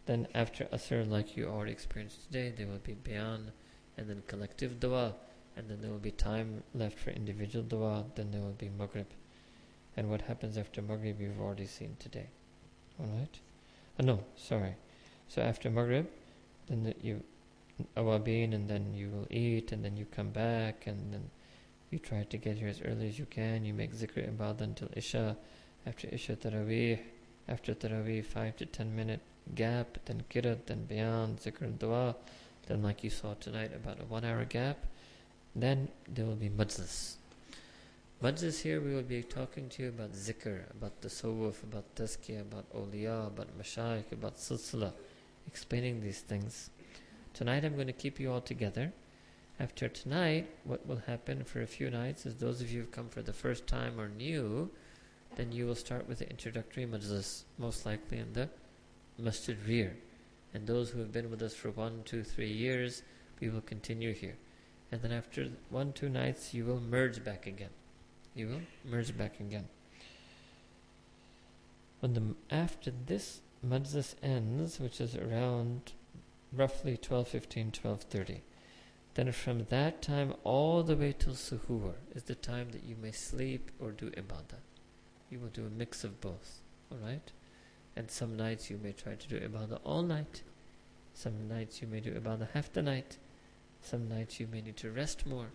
Then 0.04 0.28
after 0.34 0.64
Asr, 0.66 1.08
like 1.08 1.36
you 1.36 1.46
already 1.46 1.72
experienced 1.72 2.26
today, 2.26 2.52
there 2.56 2.66
will 2.66 2.78
be 2.78 2.92
Bayan 2.92 3.52
and 3.96 4.08
then 4.08 4.22
collective 4.26 4.78
dua. 4.78 5.14
And 5.56 5.70
then 5.70 5.80
there 5.80 5.90
will 5.90 5.98
be 5.98 6.10
time 6.10 6.62
left 6.74 6.98
for 6.98 7.10
individual 7.10 7.64
dua. 7.64 8.04
Then 8.14 8.30
there 8.30 8.42
will 8.42 8.50
be 8.50 8.68
Maghrib. 8.68 9.08
And 9.96 10.10
what 10.10 10.20
happens 10.22 10.58
after 10.58 10.82
Maghrib, 10.82 11.18
you've 11.18 11.40
already 11.40 11.66
seen 11.66 11.96
today. 11.98 12.26
Alright? 13.00 13.40
Oh, 13.98 14.04
no, 14.04 14.24
sorry. 14.36 14.74
So 15.28 15.40
after 15.40 15.70
Maghrib, 15.70 16.06
then 16.68 16.82
the, 16.84 16.94
you 17.00 17.22
awabin 17.96 18.54
and 18.54 18.68
then 18.68 18.94
you 18.94 19.08
will 19.08 19.26
eat 19.30 19.72
and 19.72 19.84
then 19.84 19.96
you 19.96 20.06
come 20.06 20.30
back 20.30 20.86
and 20.86 21.12
then 21.12 21.30
you 21.90 21.98
try 21.98 22.24
to 22.24 22.36
get 22.36 22.56
here 22.56 22.68
as 22.68 22.80
early 22.82 23.08
as 23.08 23.18
you 23.18 23.26
can. 23.26 23.64
You 23.64 23.74
make 23.74 23.94
zikr 23.94 24.28
ibadah 24.28 24.62
until 24.62 24.88
Isha. 24.96 25.36
After 25.86 26.08
Isha 26.08 26.34
Taraweeh, 26.36 26.98
after 27.48 27.72
Taraweeh, 27.72 28.24
5 28.24 28.56
to 28.56 28.66
10 28.66 28.96
minute 28.96 29.20
gap, 29.54 29.98
then 30.06 30.24
Kirat, 30.28 30.66
then 30.66 30.84
Bayan, 30.84 31.36
Zikr 31.36 31.62
and 31.62 31.78
Dua. 31.78 32.16
Then, 32.66 32.82
like 32.82 33.04
you 33.04 33.10
saw 33.10 33.34
tonight, 33.34 33.70
about 33.74 34.00
a 34.00 34.04
one 34.04 34.24
hour 34.24 34.44
gap. 34.44 34.78
Then 35.54 35.88
there 36.08 36.26
will 36.26 36.34
be 36.34 36.50
Majlis. 36.50 37.14
Majlis 38.22 38.62
here, 38.62 38.80
we 38.80 38.94
will 38.94 39.02
be 39.02 39.22
talking 39.22 39.68
to 39.68 39.84
you 39.84 39.88
about 39.90 40.12
Zikr, 40.12 40.70
about 40.70 41.00
the 41.00 41.08
Tasawwuf, 41.08 41.62
about 41.62 41.94
Tazkiyah, 41.94 42.40
about 42.40 42.66
Awliya, 42.74 43.28
about 43.28 43.56
Mashayikh, 43.56 44.10
about 44.10 44.36
Silsila, 44.36 44.92
explaining 45.46 46.00
these 46.00 46.20
things. 46.20 46.70
Tonight 47.36 47.66
I'm 47.66 47.74
going 47.74 47.86
to 47.86 47.92
keep 47.92 48.18
you 48.18 48.32
all 48.32 48.40
together. 48.40 48.94
After 49.60 49.88
tonight, 49.88 50.48
what 50.64 50.86
will 50.86 51.02
happen 51.06 51.44
for 51.44 51.60
a 51.60 51.66
few 51.66 51.90
nights 51.90 52.24
is 52.24 52.36
those 52.36 52.62
of 52.62 52.72
you 52.72 52.80
who've 52.80 52.90
come 52.90 53.10
for 53.10 53.20
the 53.20 53.34
first 53.34 53.66
time 53.66 54.00
or 54.00 54.08
new, 54.08 54.70
then 55.36 55.52
you 55.52 55.66
will 55.66 55.74
start 55.74 56.08
with 56.08 56.20
the 56.20 56.30
introductory 56.30 56.86
majlis, 56.86 57.42
most 57.58 57.84
likely 57.84 58.20
in 58.20 58.32
the 58.32 58.48
masjid 59.18 59.58
rear. 59.68 59.98
And 60.54 60.66
those 60.66 60.88
who 60.88 60.98
have 61.00 61.12
been 61.12 61.30
with 61.30 61.42
us 61.42 61.52
for 61.52 61.70
one, 61.72 62.00
two, 62.06 62.22
three 62.22 62.50
years, 62.50 63.02
we 63.38 63.50
will 63.50 63.60
continue 63.60 64.14
here. 64.14 64.38
And 64.90 65.02
then 65.02 65.12
after 65.12 65.50
one, 65.68 65.92
two 65.92 66.08
nights, 66.08 66.54
you 66.54 66.64
will 66.64 66.80
merge 66.80 67.22
back 67.22 67.46
again. 67.46 67.74
You 68.34 68.46
will 68.46 68.62
merge 68.90 69.14
back 69.14 69.40
again. 69.40 69.68
When 72.00 72.14
the 72.14 72.34
after 72.50 72.92
this 73.04 73.42
majlis 73.62 74.14
ends, 74.22 74.80
which 74.80 75.02
is 75.02 75.14
around 75.14 75.92
roughly 76.52 76.96
12.15, 76.96 77.72
12.30, 77.72 78.40
then 79.14 79.32
from 79.32 79.64
that 79.70 80.02
time 80.02 80.34
all 80.44 80.82
the 80.82 80.96
way 80.96 81.14
till 81.18 81.32
suhoor 81.32 81.94
is 82.14 82.24
the 82.24 82.34
time 82.34 82.68
that 82.72 82.84
you 82.84 82.96
may 83.00 83.12
sleep 83.12 83.70
or 83.80 83.90
do 83.90 84.10
ibadah. 84.10 84.60
You 85.30 85.40
will 85.40 85.48
do 85.48 85.66
a 85.66 85.70
mix 85.70 86.04
of 86.04 86.20
both. 86.20 86.60
Alright? 86.92 87.32
And 87.96 88.10
some 88.10 88.36
nights 88.36 88.70
you 88.70 88.78
may 88.82 88.92
try 88.92 89.14
to 89.14 89.28
do 89.28 89.40
ibadah 89.40 89.80
all 89.84 90.02
night. 90.02 90.42
Some 91.14 91.48
nights 91.48 91.80
you 91.80 91.88
may 91.88 92.00
do 92.00 92.12
ibadah 92.12 92.48
half 92.52 92.72
the 92.72 92.82
night. 92.82 93.16
Some 93.80 94.08
nights 94.08 94.38
you 94.38 94.46
may 94.46 94.60
need 94.60 94.76
to 94.78 94.90
rest 94.90 95.26
more. 95.26 95.48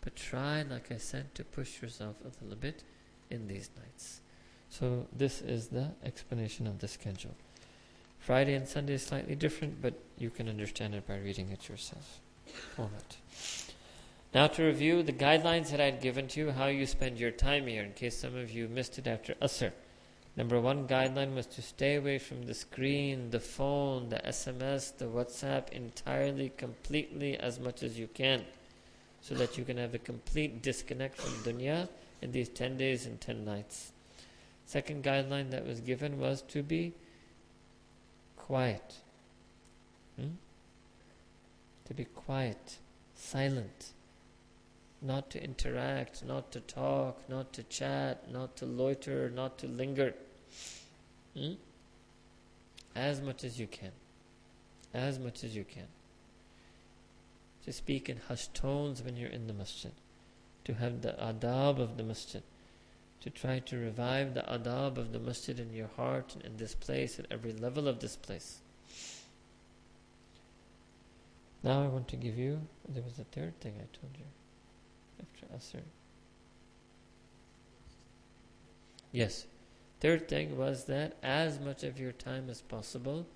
But 0.00 0.16
try, 0.16 0.62
like 0.62 0.90
I 0.90 0.96
said, 0.96 1.34
to 1.34 1.44
push 1.44 1.82
yourself 1.82 2.16
a 2.22 2.42
little 2.42 2.58
bit 2.58 2.84
in 3.30 3.48
these 3.48 3.70
nights. 3.76 4.20
So 4.70 5.06
this 5.14 5.40
is 5.42 5.68
the 5.68 5.92
explanation 6.02 6.66
of 6.66 6.78
the 6.78 6.88
schedule. 6.88 7.34
Friday 8.24 8.54
and 8.54 8.66
Sunday 8.66 8.94
is 8.94 9.04
slightly 9.04 9.34
different, 9.34 9.82
but 9.82 9.92
you 10.16 10.30
can 10.30 10.48
understand 10.48 10.94
it 10.94 11.06
by 11.06 11.18
reading 11.18 11.50
it 11.50 11.68
yourself. 11.68 12.20
All 12.78 12.90
right. 12.90 13.18
Now 14.32 14.46
to 14.46 14.64
review 14.64 15.02
the 15.02 15.12
guidelines 15.12 15.70
that 15.70 15.80
I 15.80 15.84
had 15.84 16.00
given 16.00 16.26
to 16.28 16.40
you, 16.40 16.50
how 16.50 16.68
you 16.68 16.86
spend 16.86 17.18
your 17.18 17.30
time 17.30 17.66
here, 17.66 17.82
in 17.82 17.92
case 17.92 18.16
some 18.16 18.34
of 18.34 18.50
you 18.50 18.66
missed 18.66 18.98
it 18.98 19.06
after 19.06 19.34
Asr. 19.42 19.72
Number 20.38 20.58
one 20.58 20.88
guideline 20.88 21.34
was 21.34 21.44
to 21.48 21.60
stay 21.60 21.96
away 21.96 22.18
from 22.18 22.44
the 22.44 22.54
screen, 22.54 23.28
the 23.28 23.40
phone, 23.40 24.08
the 24.08 24.22
SMS, 24.24 24.96
the 24.96 25.04
WhatsApp 25.04 25.68
entirely, 25.68 26.50
completely, 26.56 27.36
as 27.36 27.60
much 27.60 27.82
as 27.82 27.98
you 27.98 28.08
can, 28.14 28.42
so 29.20 29.34
that 29.34 29.58
you 29.58 29.64
can 29.64 29.76
have 29.76 29.94
a 29.94 29.98
complete 29.98 30.62
disconnect 30.62 31.20
from 31.20 31.34
dunya 31.44 31.90
in 32.22 32.32
these 32.32 32.48
10 32.48 32.78
days 32.78 33.04
and 33.04 33.20
10 33.20 33.44
nights. 33.44 33.92
Second 34.64 35.04
guideline 35.04 35.50
that 35.50 35.66
was 35.66 35.80
given 35.80 36.18
was 36.18 36.40
to 36.40 36.62
be 36.62 36.94
quiet. 38.44 38.96
Hmm? 40.20 40.36
To 41.86 41.94
be 41.94 42.04
quiet, 42.04 42.76
silent, 43.14 43.92
not 45.00 45.30
to 45.30 45.42
interact, 45.42 46.22
not 46.22 46.52
to 46.52 46.60
talk, 46.60 47.22
not 47.28 47.54
to 47.54 47.62
chat, 47.62 48.30
not 48.30 48.54
to 48.56 48.66
loiter, 48.66 49.30
not 49.30 49.56
to 49.58 49.66
linger. 49.66 50.12
Hmm? 51.34 51.54
As 52.94 53.22
much 53.22 53.44
as 53.44 53.58
you 53.58 53.66
can. 53.66 53.92
As 54.92 55.18
much 55.18 55.42
as 55.42 55.56
you 55.56 55.64
can. 55.64 55.88
To 57.64 57.72
speak 57.72 58.10
in 58.10 58.18
hushed 58.28 58.52
tones 58.54 59.02
when 59.02 59.16
you're 59.16 59.30
in 59.30 59.46
the 59.46 59.54
masjid. 59.54 59.92
To 60.66 60.74
have 60.74 61.00
the 61.00 61.12
adab 61.12 61.78
of 61.78 61.96
the 61.96 62.02
masjid. 62.02 62.42
To 63.24 63.30
try 63.30 63.58
to 63.60 63.78
revive 63.78 64.34
the 64.34 64.42
adab 64.42 64.98
of 64.98 65.12
the 65.12 65.18
masjid 65.18 65.58
in 65.58 65.72
your 65.72 65.88
heart 65.96 66.34
and 66.34 66.44
in 66.44 66.58
this 66.58 66.74
place, 66.74 67.18
at 67.18 67.26
every 67.30 67.54
level 67.54 67.88
of 67.88 68.00
this 68.00 68.16
place. 68.16 68.58
Now 71.62 71.82
I 71.82 71.86
want 71.86 72.06
to 72.08 72.16
give 72.16 72.36
you, 72.36 72.60
there 72.86 73.02
was 73.02 73.18
a 73.18 73.24
third 73.24 73.58
thing 73.60 73.76
I 73.76 73.96
told 73.96 74.12
you 74.18 74.26
after 75.18 75.46
Asr. 75.56 75.80
Yes. 79.10 79.46
Third 80.00 80.28
thing 80.28 80.58
was 80.58 80.84
that 80.84 81.16
as 81.22 81.58
much 81.58 81.82
of 81.82 81.98
your 81.98 82.12
time 82.12 82.50
as 82.50 82.60
possible, 82.60 83.26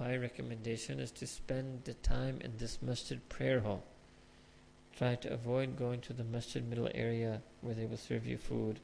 my 0.00 0.16
recommendation 0.16 0.98
is 0.98 1.12
to 1.12 1.28
spend 1.28 1.84
the 1.84 1.94
time 1.94 2.40
in 2.40 2.54
this 2.58 2.82
masjid 2.82 3.20
prayer 3.28 3.60
hall. 3.60 3.84
Try 4.98 5.14
to 5.14 5.32
avoid 5.32 5.78
going 5.78 6.00
to 6.00 6.12
the 6.12 6.24
masjid 6.24 6.68
middle 6.68 6.90
area 6.92 7.40
where 7.60 7.74
they 7.76 7.86
will 7.86 7.96
serve 7.96 8.26
you 8.26 8.36
food. 8.36 8.80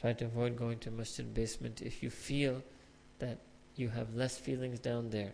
Try 0.00 0.12
to 0.12 0.26
avoid 0.26 0.56
going 0.56 0.78
to 0.80 0.90
masjid 0.90 1.32
basement 1.34 1.82
if 1.82 2.02
you 2.02 2.10
feel 2.10 2.62
that 3.18 3.38
you 3.74 3.88
have 3.88 4.14
less 4.14 4.38
feelings 4.38 4.78
down 4.78 5.10
there. 5.10 5.32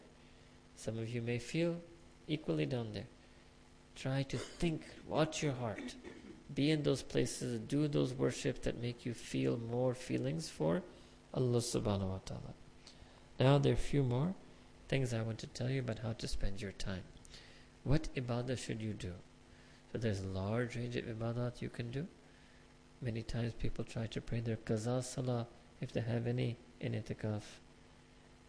Some 0.76 0.98
of 0.98 1.08
you 1.08 1.20
may 1.20 1.38
feel 1.38 1.76
equally 2.26 2.66
down 2.66 2.92
there. 2.92 3.06
Try 3.94 4.22
to 4.24 4.38
think, 4.38 4.82
watch 5.06 5.42
your 5.42 5.52
heart. 5.52 5.94
Be 6.54 6.70
in 6.70 6.82
those 6.82 7.02
places, 7.02 7.60
do 7.60 7.88
those 7.88 8.12
worships 8.12 8.60
that 8.60 8.80
make 8.80 9.04
you 9.04 9.14
feel 9.14 9.58
more 9.58 9.94
feelings 9.94 10.48
for 10.48 10.82
Allah 11.32 11.58
subhanahu 11.58 12.08
wa 12.08 12.20
ta'ala. 12.24 12.54
Now 13.40 13.58
there 13.58 13.72
are 13.72 13.74
a 13.74 13.90
few 13.92 14.02
more 14.02 14.34
things 14.88 15.12
I 15.12 15.22
want 15.22 15.38
to 15.38 15.46
tell 15.48 15.70
you 15.70 15.80
about 15.80 15.98
how 15.98 16.12
to 16.12 16.28
spend 16.28 16.62
your 16.62 16.72
time. 16.72 17.02
What 17.82 18.08
ibadah 18.14 18.58
should 18.58 18.80
you 18.80 18.92
do? 18.92 19.12
So 19.92 19.98
there's 19.98 20.20
a 20.20 20.26
large 20.26 20.76
range 20.76 20.96
of 20.96 21.04
ibadat 21.04 21.60
you 21.60 21.68
can 21.68 21.90
do. 21.90 22.06
Many 23.04 23.22
times 23.22 23.52
people 23.52 23.84
try 23.84 24.06
to 24.06 24.20
pray 24.20 24.40
their 24.40 24.56
qaza 24.56 25.04
salah 25.04 25.46
if 25.80 25.92
they 25.92 26.00
have 26.00 26.26
any 26.26 26.56
in 26.80 26.92
itikaf. 26.92 27.42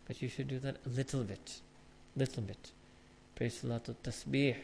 But 0.07 0.21
you 0.21 0.29
should 0.29 0.47
do 0.47 0.59
that 0.59 0.77
a 0.85 0.89
little 0.89 1.24
bit. 1.24 1.59
Little 2.15 2.43
bit. 2.43 2.71
Pray 3.35 3.50
salatul 3.50 3.95
tasbih 4.01 4.55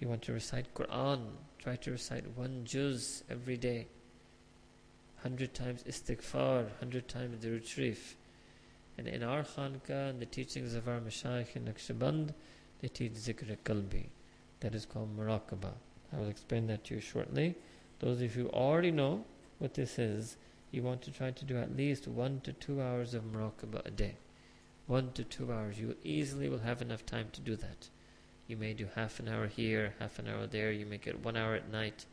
you 0.00 0.08
want 0.08 0.22
to 0.22 0.32
recite 0.32 0.72
Quran, 0.74 1.20
try 1.58 1.74
to 1.76 1.90
recite 1.90 2.24
one 2.36 2.64
juz 2.64 3.24
every 3.28 3.56
day. 3.56 3.86
Hundred 5.22 5.54
times 5.54 5.82
istighfar, 5.82 6.66
hundred 6.78 7.08
times 7.08 7.42
the 7.42 7.60
Sharif. 7.64 8.16
And 8.96 9.08
in 9.08 9.24
our 9.24 9.42
Khanka 9.42 10.10
and 10.10 10.20
the 10.20 10.26
teachings 10.26 10.74
of 10.74 10.88
our 10.88 11.00
Mashayikh 11.00 11.56
in 11.56 11.64
Naqshband, 11.64 12.32
they 12.80 12.88
teach 12.88 13.12
Zikr 13.14 13.56
Qalbi. 13.64 14.06
That 14.60 14.74
is 14.74 14.86
called 14.86 15.16
Muraqabah. 15.18 15.74
I 16.12 16.16
will 16.16 16.28
explain 16.28 16.68
that 16.68 16.84
to 16.84 16.94
you 16.94 17.00
shortly. 17.00 17.56
Those 18.00 18.22
of 18.22 18.36
you 18.36 18.48
already 18.50 18.90
know 18.90 19.24
what 19.58 19.74
this 19.74 19.98
is, 19.98 20.36
you 20.70 20.82
want 20.82 21.02
to 21.02 21.10
try 21.10 21.30
to 21.30 21.44
do 21.44 21.56
at 21.56 21.76
least 21.76 22.06
one 22.06 22.40
to 22.44 22.52
two 22.52 22.80
hours 22.80 23.14
of 23.14 23.24
Muraqabah 23.24 23.86
a 23.86 23.90
day. 23.90 24.16
One 24.86 25.12
to 25.12 25.24
two 25.24 25.52
hours. 25.52 25.78
You 25.78 25.96
easily 26.04 26.48
will 26.48 26.60
have 26.60 26.80
enough 26.80 27.04
time 27.04 27.28
to 27.32 27.40
do 27.40 27.56
that. 27.56 27.88
You 28.46 28.56
may 28.56 28.72
do 28.72 28.86
half 28.94 29.18
an 29.20 29.28
hour 29.28 29.46
here, 29.46 29.94
half 29.98 30.18
an 30.18 30.28
hour 30.28 30.46
there. 30.46 30.70
You 30.70 30.86
make 30.86 31.06
it 31.06 31.24
one 31.24 31.36
hour 31.36 31.54
at 31.54 31.70
night. 31.70 32.06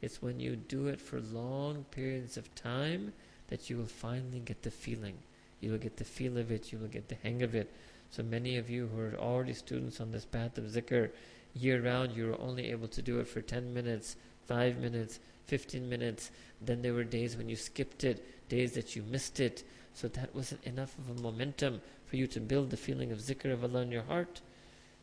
It's 0.00 0.20
when 0.20 0.38
you 0.38 0.56
do 0.56 0.88
it 0.88 1.00
for 1.00 1.20
long 1.20 1.84
periods 1.90 2.36
of 2.36 2.54
time 2.54 3.12
that 3.48 3.70
you 3.70 3.76
will 3.76 3.86
finally 3.86 4.40
get 4.40 4.62
the 4.62 4.70
feeling. 4.70 5.18
You 5.60 5.72
will 5.72 5.78
get 5.78 5.96
the 5.96 6.04
feel 6.04 6.38
of 6.38 6.50
it. 6.50 6.72
You 6.72 6.78
will 6.78 6.88
get 6.88 7.08
the 7.08 7.16
hang 7.22 7.42
of 7.42 7.54
it. 7.54 7.70
So 8.10 8.22
many 8.22 8.58
of 8.58 8.68
you 8.68 8.88
who 8.88 9.00
are 9.00 9.16
already 9.18 9.54
students 9.54 10.00
on 10.00 10.10
this 10.10 10.24
path 10.24 10.58
of 10.58 10.64
zikr, 10.64 11.10
Year 11.54 11.82
round, 11.82 12.16
you 12.16 12.32
are 12.32 12.40
only 12.40 12.70
able 12.70 12.88
to 12.88 13.02
do 13.02 13.20
it 13.20 13.28
for 13.28 13.42
10 13.42 13.74
minutes, 13.74 14.16
5 14.46 14.78
minutes, 14.78 15.20
15 15.46 15.88
minutes. 15.88 16.30
Then 16.60 16.82
there 16.82 16.94
were 16.94 17.04
days 17.04 17.36
when 17.36 17.48
you 17.48 17.56
skipped 17.56 18.04
it, 18.04 18.48
days 18.48 18.72
that 18.72 18.94
you 18.96 19.02
missed 19.02 19.40
it. 19.40 19.64
So 19.94 20.08
that 20.08 20.34
wasn't 20.34 20.64
enough 20.64 20.96
of 20.98 21.18
a 21.18 21.22
momentum 21.22 21.80
for 22.06 22.16
you 22.16 22.26
to 22.28 22.40
build 22.40 22.70
the 22.70 22.76
feeling 22.76 23.12
of 23.12 23.18
zikr 23.18 23.52
of 23.52 23.64
Allah 23.64 23.82
in 23.82 23.92
your 23.92 24.02
heart. 24.02 24.40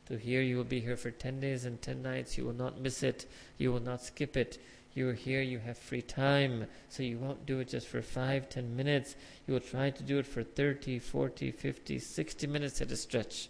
So 0.08 0.18
here 0.18 0.42
you 0.42 0.58
will 0.58 0.64
be 0.64 0.80
here 0.80 0.98
for 0.98 1.12
10 1.12 1.40
days 1.40 1.66
and 1.66 1.80
10 1.82 2.02
nights. 2.02 2.38
You 2.38 2.46
will 2.46 2.54
not 2.54 2.82
miss 2.82 3.04
it. 3.04 3.28
You 3.58 3.72
will 3.72 3.80
not 3.80 4.02
skip 4.02 4.36
it. 4.36 4.58
You 4.96 5.10
are 5.10 5.14
here, 5.14 5.42
you 5.42 5.60
have 5.60 5.78
free 5.78 6.02
time. 6.02 6.66
So 6.90 7.04
you 7.04 7.20
won't 7.20 7.46
do 7.46 7.60
it 7.60 7.70
just 7.70 7.88
for 7.88 8.02
5, 8.02 8.50
10 8.50 8.76
minutes. 8.76 9.16
You 9.48 9.54
will 9.54 9.62
try 9.62 9.92
to 9.92 10.04
do 10.04 10.18
it 10.18 10.26
for 10.26 10.44
30, 10.44 10.98
40, 10.98 11.52
50, 11.52 12.00
60 12.00 12.48
minutes 12.48 12.82
at 12.82 12.92
a 12.92 12.98
stretch. 12.98 13.50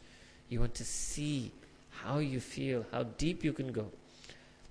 You 0.50 0.60
want 0.60 0.76
to 0.76 0.86
see 0.86 1.54
how 2.04 2.18
you 2.20 2.42
feel, 2.42 2.86
how 2.92 3.04
deep 3.04 3.44
you 3.44 3.54
can 3.54 3.72
go. 3.72 3.92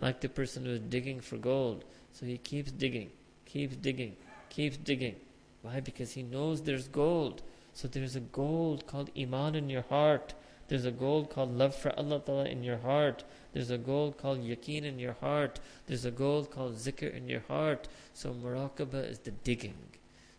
Like 0.01 0.21
the 0.21 0.29
person 0.29 0.65
who 0.65 0.73
is 0.73 0.81
digging 0.81 1.21
for 1.21 1.37
gold. 1.37 1.85
So 2.13 2.27
he 2.27 2.39
keeps 2.39 2.71
digging, 2.71 3.11
keeps 3.45 3.77
digging, 3.77 4.17
keeps 4.49 4.77
digging. 4.77 5.17
Why? 5.63 5.81
Because 5.81 6.13
he 6.13 6.23
knows 6.23 6.63
there's 6.63 6.89
gold. 6.89 7.43
So 7.73 7.89
there's 7.89 8.17
a 8.17 8.21
gold 8.21 8.87
called 8.87 9.11
Iman 9.19 9.55
in 9.55 9.71
your 9.71 9.83
heart. 9.83 10.35
There's 10.69 10.85
a 10.85 10.91
gold 10.91 11.31
called 11.31 11.57
love 11.57 11.75
for 11.75 11.97
Allah 11.99 12.21
Ta'ala 12.21 12.45
in 12.45 12.63
your 12.63 12.79
heart. 12.79 13.25
There's 13.53 13.71
a 13.71 13.79
gold 13.79 14.19
called 14.19 14.41
yaqeen 14.41 14.85
in 14.85 14.99
your 14.99 15.15
heart. 15.15 15.61
There's 15.87 16.05
a 16.05 16.11
gold 16.11 16.51
called 16.51 16.77
zikr 16.77 17.15
in 17.15 17.29
your 17.29 17.43
heart. 17.49 17.89
So 18.13 18.33
muraqabah 18.33 19.11
is 19.11 19.21
the 19.21 19.31
digging. 19.31 19.75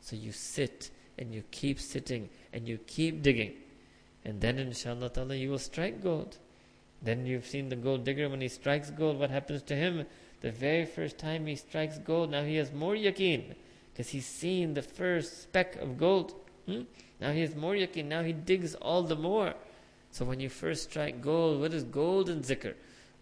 So 0.02 0.16
you 0.16 0.32
sit 0.32 0.92
and 1.18 1.34
you 1.34 1.44
keep 1.52 1.80
sitting 1.80 2.30
and 2.54 2.68
you 2.68 2.78
keep 2.86 3.24
digging. 3.24 3.54
And 4.24 4.40
then 4.40 4.60
inshallah 4.60 5.10
ta'ala 5.10 5.36
you 5.36 5.50
will 5.50 5.60
strike 5.60 6.04
gold. 6.04 6.38
Then 7.02 7.26
you've 7.26 7.48
seen 7.48 7.70
the 7.70 7.76
gold 7.76 8.04
digger 8.04 8.30
when 8.30 8.42
he 8.42 8.48
strikes 8.48 8.90
gold, 8.90 9.20
what 9.20 9.30
happens 9.30 9.64
to 9.64 9.76
him? 9.76 10.06
The 10.42 10.52
very 10.52 10.86
first 10.86 11.18
time 11.18 11.46
he 11.46 11.56
strikes 11.56 11.98
gold, 11.98 12.32
now 12.32 12.44
he 12.44 12.56
has 12.56 12.72
more 12.72 12.96
yaqeen. 12.96 13.56
Because 13.92 14.10
he's 14.10 14.26
seen 14.26 14.74
the 14.74 14.82
first 14.82 15.44
speck 15.44 15.76
of 15.78 15.98
gold. 15.98 16.34
Hmm? 16.66 16.82
Now 17.20 17.32
he 17.32 17.42
has 17.42 17.56
more 17.56 17.74
yaqeen. 17.74 18.06
Now 18.06 18.24
he 18.24 18.34
digs 18.34 18.76
all 18.76 19.04
the 19.04 19.16
more. 19.16 19.54
So 20.12 20.26
when 20.26 20.40
you 20.40 20.50
first 20.50 20.90
strike 20.90 21.22
gold, 21.22 21.60
what 21.60 21.74
is 21.74 21.84
gold 21.84 22.30
in 22.30 22.42
zikr? 22.42 22.76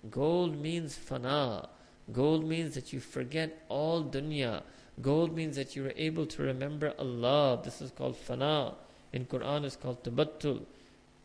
Gold 0.10 0.62
means 0.62 0.98
fana. 0.98 1.68
Gold 2.12 2.46
means 2.46 2.76
that 2.76 2.94
you 2.94 3.00
forget 3.00 3.66
all 3.68 4.04
dunya. 4.04 4.62
Gold 5.02 5.36
means 5.36 5.56
that 5.56 5.76
you 5.76 5.86
are 5.86 5.94
able 5.96 6.26
to 6.28 6.44
remember 6.44 6.94
Allah. 6.98 7.60
This 7.64 7.82
is 7.82 7.92
called 7.92 8.16
fana. 8.16 8.76
In 9.14 9.26
Quran 9.26 9.66
it's 9.66 9.76
called 9.76 10.04
tabattul. 10.04 10.66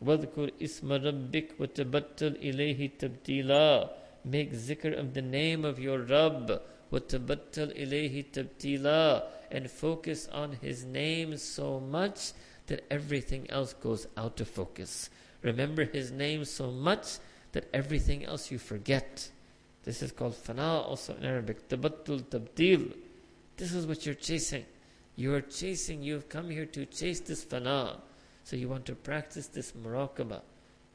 وَذْكُرْ 0.04 0.50
إِسْمَ 0.62 0.92
رَبِّكْ 0.92 1.58
وَتَبَتَّلْ 1.58 2.38
إِلَيْهِ 2.38 2.98
تَبْتِيلًا 2.98 3.90
Make 4.24 4.52
zikr 4.52 4.96
of 4.98 5.14
the 5.14 5.22
name 5.22 5.64
of 5.64 5.78
your 5.78 6.00
Rabb. 6.00 6.60
وَتَبَتَّلْ 6.92 7.76
إِلَيْهِ 7.76 8.26
تَبْتِيلًا 8.32 9.22
And 9.50 9.70
focus 9.70 10.28
on 10.28 10.52
His 10.52 10.84
name 10.84 11.36
so 11.36 11.80
much 11.80 12.32
that 12.68 12.84
everything 12.90 13.50
else 13.50 13.72
goes 13.72 14.06
out 14.16 14.40
of 14.40 14.48
focus. 14.48 15.10
Remember 15.42 15.84
His 15.84 16.12
name 16.12 16.44
so 16.44 16.70
much 16.70 17.18
that 17.52 17.68
everything 17.74 18.24
else 18.24 18.50
you 18.50 18.58
forget. 18.58 19.30
This 19.84 20.02
is 20.02 20.12
called 20.12 20.34
fana 20.34 20.86
also 20.86 21.16
in 21.16 21.24
Arabic. 21.24 21.68
Tabattul 21.68 22.22
tabdil. 22.24 22.94
This 23.56 23.72
is 23.72 23.86
what 23.86 24.04
you're 24.06 24.14
chasing. 24.14 24.64
You 25.16 25.34
are 25.34 25.40
chasing, 25.40 26.02
you 26.02 26.14
have 26.14 26.28
come 26.28 26.50
here 26.50 26.66
to 26.66 26.86
chase 26.86 27.20
this 27.20 27.44
fana. 27.44 28.00
So 28.43 28.55
you 28.55 28.67
want 28.67 28.85
to 28.87 28.95
practice 28.95 29.47
this 29.47 29.71
muraqabah. 29.71 30.41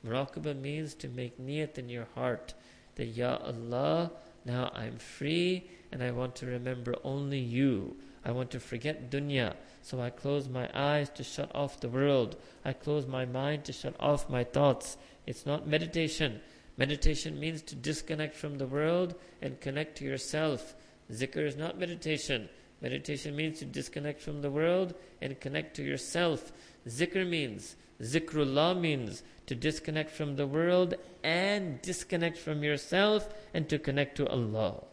Muraqabah 0.07 0.61
means 0.61 0.95
to 0.95 1.09
make 1.09 1.40
niyat 1.40 1.78
in 1.78 1.88
your 1.88 2.07
heart 2.14 2.55
that 2.97 3.07
Ya 3.07 3.37
Allah, 3.37 4.12
now 4.45 4.71
I'm 4.75 4.99
free 4.99 5.69
and 5.90 6.02
I 6.02 6.11
want 6.11 6.37
to 6.37 6.47
remember 6.47 6.95
only 7.05 7.38
you. 7.38 7.97
I 8.25 8.33
want 8.33 8.50
to 8.50 8.61
forget 8.61 9.11
dunya. 9.11 9.55
So 9.82 10.00
I 10.00 10.11
close 10.11 10.49
my 10.49 10.69
eyes 10.75 11.08
to 11.11 11.25
shut 11.25 11.50
off 11.54 11.80
the 11.80 11.89
world. 11.89 12.37
I 12.65 12.75
close 12.75 13.06
my 13.06 13.25
mind 13.25 13.65
to 13.65 13.73
shut 13.73 13.95
off 13.99 14.28
my 14.28 14.45
thoughts. 14.45 14.99
It's 15.26 15.47
not 15.47 15.67
meditation. 15.67 16.41
Meditation 16.76 17.41
means 17.41 17.63
to 17.63 17.75
disconnect 17.75 18.37
from 18.37 18.58
the 18.58 18.67
world 18.67 19.15
and 19.41 19.61
connect 19.61 19.99
to 19.99 20.04
yourself. 20.04 20.75
Zikr 21.11 21.47
is 21.47 21.56
not 21.56 21.78
meditation. 21.78 22.49
Meditation 22.80 23.34
means 23.34 23.58
to 23.58 23.64
disconnect 23.64 24.21
from 24.21 24.41
the 24.41 24.50
world 24.50 24.95
and 25.21 25.41
connect 25.41 25.75
to 25.76 25.82
yourself. 25.82 26.52
Zikr 26.86 27.28
means, 27.28 27.76
zikrullah 28.00 28.78
means 28.78 29.23
to 29.47 29.54
disconnect 29.54 30.10
from 30.10 30.36
the 30.36 30.47
world 30.47 30.95
and 31.25 31.82
disconnect 31.82 32.38
from 32.38 32.62
yourself 32.62 33.28
and 33.52 33.69
to 33.69 33.78
connect 33.78 34.17
to 34.17 34.28
Allah. 34.28 34.84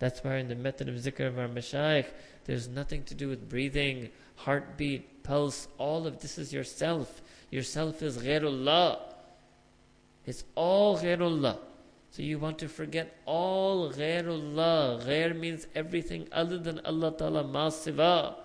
That's 0.00 0.22
why 0.24 0.36
in 0.36 0.48
the 0.48 0.54
method 0.54 0.88
of 0.88 0.96
zikr 0.96 1.26
of 1.26 1.38
our 1.38 1.48
mashayikh, 1.48 2.06
there's 2.44 2.68
nothing 2.68 3.04
to 3.04 3.14
do 3.14 3.28
with 3.28 3.48
breathing, 3.48 4.10
heartbeat, 4.36 5.22
pulse, 5.22 5.68
all 5.78 6.06
of 6.06 6.20
this 6.20 6.38
is 6.38 6.52
yourself. 6.52 7.20
Yourself 7.50 8.02
is 8.02 8.18
ghairullah. 8.18 8.98
It's 10.24 10.44
all 10.54 10.98
ghairullah. 10.98 11.58
So 12.10 12.22
you 12.22 12.38
want 12.38 12.58
to 12.60 12.68
forget 12.68 13.16
all 13.26 13.90
ghairullah. 13.92 15.04
Ghair 15.04 15.38
means 15.38 15.66
everything 15.74 16.28
other 16.32 16.58
than 16.58 16.80
Allah 16.84 17.12
Ta'ala, 17.16 17.44
ma 17.44 17.68
siva. 17.68 18.36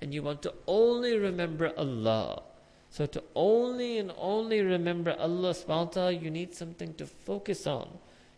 And 0.00 0.12
you 0.12 0.22
want 0.22 0.42
to 0.42 0.52
only 0.66 1.16
remember 1.16 1.72
Allah. 1.76 2.42
So 2.90 3.06
to 3.06 3.22
only 3.34 3.98
and 3.98 4.12
only 4.18 4.60
remember 4.60 5.16
Allah 5.18 5.54
subhanahu 5.54 6.20
you 6.20 6.30
need 6.30 6.54
something 6.54 6.92
to 6.94 7.06
focus 7.06 7.66
on. 7.66 7.88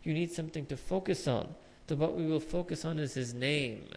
You 0.05 0.15
need 0.15 0.31
something 0.31 0.67
to 0.67 0.77
focus 0.77 1.27
on. 1.27 1.55
So 1.89 1.97
what 1.97 2.15
we 2.15 2.27
will 2.27 2.41
focus 2.41 2.85
on 2.85 2.99
is 2.99 3.15
His 3.15 3.35
name 3.35 3.89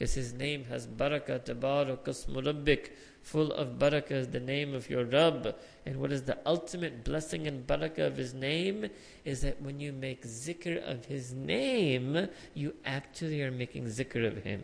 because 0.00 0.14
his 0.14 0.32
name 0.32 0.64
has 0.64 0.86
barakah, 0.86 1.44
tabarak, 1.44 2.04
murabbik, 2.26 2.88
full 3.20 3.52
of 3.52 3.78
barakah 3.78 4.12
is 4.12 4.28
the 4.28 4.40
name 4.40 4.74
of 4.74 4.88
your 4.88 5.04
Rabb. 5.04 5.54
And 5.84 6.00
what 6.00 6.10
is 6.10 6.22
the 6.22 6.38
ultimate 6.46 7.04
blessing 7.04 7.46
and 7.46 7.66
barakah 7.66 8.06
of 8.06 8.16
his 8.16 8.32
name 8.32 8.88
is 9.26 9.42
that 9.42 9.60
when 9.60 9.78
you 9.78 9.92
make 9.92 10.22
zikr 10.22 10.82
of 10.90 11.04
his 11.04 11.34
name, 11.34 12.28
you 12.54 12.72
actually 12.86 13.42
are 13.42 13.50
making 13.50 13.84
zikr 13.88 14.26
of 14.26 14.42
him. 14.42 14.62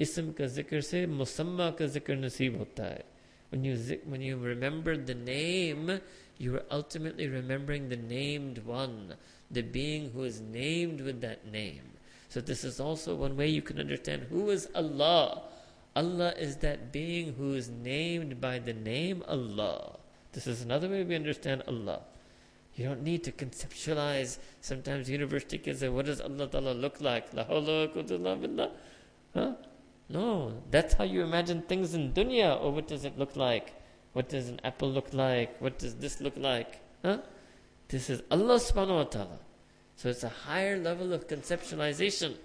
Ism 0.00 0.32
ka 0.32 0.44
zikr 0.44 0.82
se 0.82 1.06
musamma 1.06 1.76
ka 1.76 1.84
zikr 1.84 2.18
nasib 2.18 2.58
hota 2.58 2.82
hai. 2.82 3.02
When 3.50 3.62
you, 3.62 4.00
when 4.04 4.20
you 4.20 4.36
remember 4.36 4.96
the 4.96 5.14
name, 5.14 6.00
you 6.38 6.56
are 6.56 6.64
ultimately 6.72 7.28
remembering 7.28 7.88
the 7.88 7.96
named 7.96 8.58
one, 8.64 9.14
the 9.48 9.62
being 9.62 10.10
who 10.10 10.24
is 10.24 10.40
named 10.40 11.02
with 11.02 11.20
that 11.20 11.46
name. 11.52 11.93
So 12.34 12.40
this 12.40 12.64
is 12.64 12.80
also 12.80 13.14
one 13.14 13.36
way 13.36 13.46
you 13.46 13.62
can 13.62 13.78
understand 13.78 14.24
who 14.28 14.50
is 14.50 14.68
Allah. 14.74 15.42
Allah 15.94 16.32
is 16.36 16.56
that 16.56 16.90
being 16.90 17.34
who 17.34 17.54
is 17.54 17.70
named 17.70 18.40
by 18.40 18.58
the 18.58 18.72
name 18.72 19.22
Allah. 19.28 19.98
This 20.32 20.48
is 20.48 20.60
another 20.60 20.88
way 20.88 21.04
we 21.04 21.14
understand 21.14 21.62
Allah. 21.68 22.00
You 22.74 22.86
don't 22.86 23.04
need 23.04 23.22
to 23.22 23.30
conceptualize. 23.30 24.38
Sometimes 24.60 25.08
university 25.08 25.58
kids 25.58 25.78
say, 25.78 25.88
what 25.88 26.06
does 26.06 26.20
Allah 26.20 26.48
Ta'ala 26.48 26.72
look 26.72 27.00
like? 27.00 27.32
La 27.34 27.44
billah. 27.44 28.70
Huh? 29.32 29.52
No, 30.08 30.60
that's 30.72 30.94
how 30.94 31.04
you 31.04 31.22
imagine 31.22 31.62
things 31.62 31.94
in 31.94 32.12
dunya. 32.14 32.60
Or 32.60 32.72
what 32.72 32.88
does 32.88 33.04
it 33.04 33.16
look 33.16 33.36
like? 33.36 33.74
What 34.12 34.28
does 34.28 34.48
an 34.48 34.58
apple 34.64 34.90
look 34.90 35.14
like? 35.14 35.60
What 35.62 35.78
does 35.78 35.94
this 35.94 36.20
look 36.20 36.36
like? 36.36 36.80
Huh? 37.04 37.18
This 37.86 38.10
is 38.10 38.24
Allah 38.28 38.56
subhanahu 38.56 38.96
wa 38.96 39.04
ta'ala. 39.04 39.38
So 39.95 40.09
it's 40.09 40.23
a 40.23 40.29
higher 40.29 40.77
level 40.77 41.11
of 41.13 41.27
conceptualization. 41.27 42.35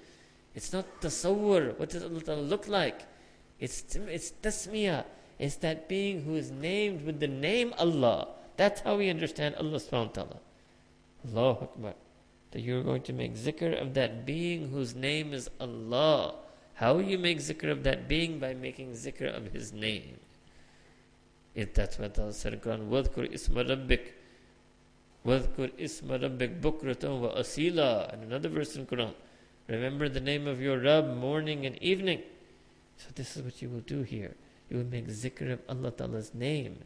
It's 0.54 0.72
not 0.72 0.86
tasawwur. 1.00 1.78
What 1.78 1.90
does 1.90 2.02
Allah 2.02 2.40
look 2.40 2.68
like? 2.68 3.02
It's, 3.60 3.84
it's 3.94 4.32
tasmiyah. 4.42 5.04
It's 5.38 5.56
that 5.56 5.88
being 5.88 6.22
who 6.22 6.34
is 6.36 6.50
named 6.50 7.04
with 7.04 7.20
the 7.20 7.28
name 7.28 7.74
Allah. 7.78 8.28
That's 8.56 8.80
how 8.80 8.96
we 8.96 9.10
understand 9.10 9.56
Allah 9.56 9.78
subhanahu 9.78 10.16
wa 10.16 10.22
ta'ala. 10.22 10.36
Allahu 11.28 11.64
Akbar. 11.64 11.94
That 12.52 12.60
you're 12.60 12.82
going 12.82 13.02
to 13.02 13.12
make 13.12 13.34
zikr 13.34 13.80
of 13.80 13.94
that 13.94 14.24
being 14.24 14.70
whose 14.70 14.94
name 14.94 15.32
is 15.32 15.50
Allah. 15.60 16.34
How 16.74 16.98
you 16.98 17.18
make 17.18 17.38
zikr 17.38 17.70
of 17.70 17.82
that 17.82 18.08
being? 18.08 18.38
By 18.38 18.54
making 18.54 18.92
zikr 18.92 19.34
of 19.34 19.52
his 19.52 19.72
name. 19.72 20.18
If 21.54 21.74
that's 21.74 21.98
what 21.98 22.18
Allah 22.18 22.32
said 22.32 22.54
in 22.54 22.60
Quran, 22.60 22.88
وَذْكُرْ 22.88 23.32
إِسْمَ 23.32 23.54
رَبِّكَ 23.54 24.00
وَذْكُرْ 25.26 25.70
إِسْمَ 25.80 26.08
رَبِّكَ 26.08 26.60
بُكْرَةً 26.60 27.04
وَأَصِيلًا 27.04 28.12
And 28.12 28.24
another 28.24 28.50
verse 28.50 28.76
in 28.76 28.84
Quran. 28.84 29.14
Remember 29.68 30.08
the 30.08 30.20
name 30.20 30.46
of 30.46 30.60
your 30.60 30.78
Rabb 30.78 31.16
morning 31.16 31.64
and 31.64 31.82
evening. 31.82 32.20
So 32.98 33.06
this 33.14 33.36
is 33.36 33.42
what 33.42 33.62
you 33.62 33.70
will 33.70 33.80
do 33.80 34.02
here. 34.02 34.34
You 34.68 34.76
will 34.76 34.84
make 34.84 35.08
zikr 35.08 35.50
of 35.52 35.60
Allah 35.68 35.90
Ta'ala's 35.92 36.34
name. 36.34 36.78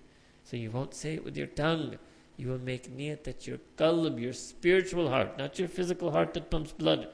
So 0.44 0.56
you 0.56 0.70
won't 0.70 0.94
say 0.94 1.14
it 1.14 1.24
with 1.24 1.36
your 1.36 1.48
tongue. 1.48 1.96
You 2.36 2.50
will 2.50 2.60
make 2.60 2.96
niyat 2.96 3.24
that 3.24 3.48
your 3.48 3.58
qalb, 3.76 4.20
your 4.20 4.32
spiritual 4.32 5.08
heart, 5.08 5.36
not 5.36 5.58
your 5.58 5.66
physical 5.66 6.12
heart 6.12 6.34
that 6.34 6.48
pumps 6.48 6.70
blood. 6.70 7.08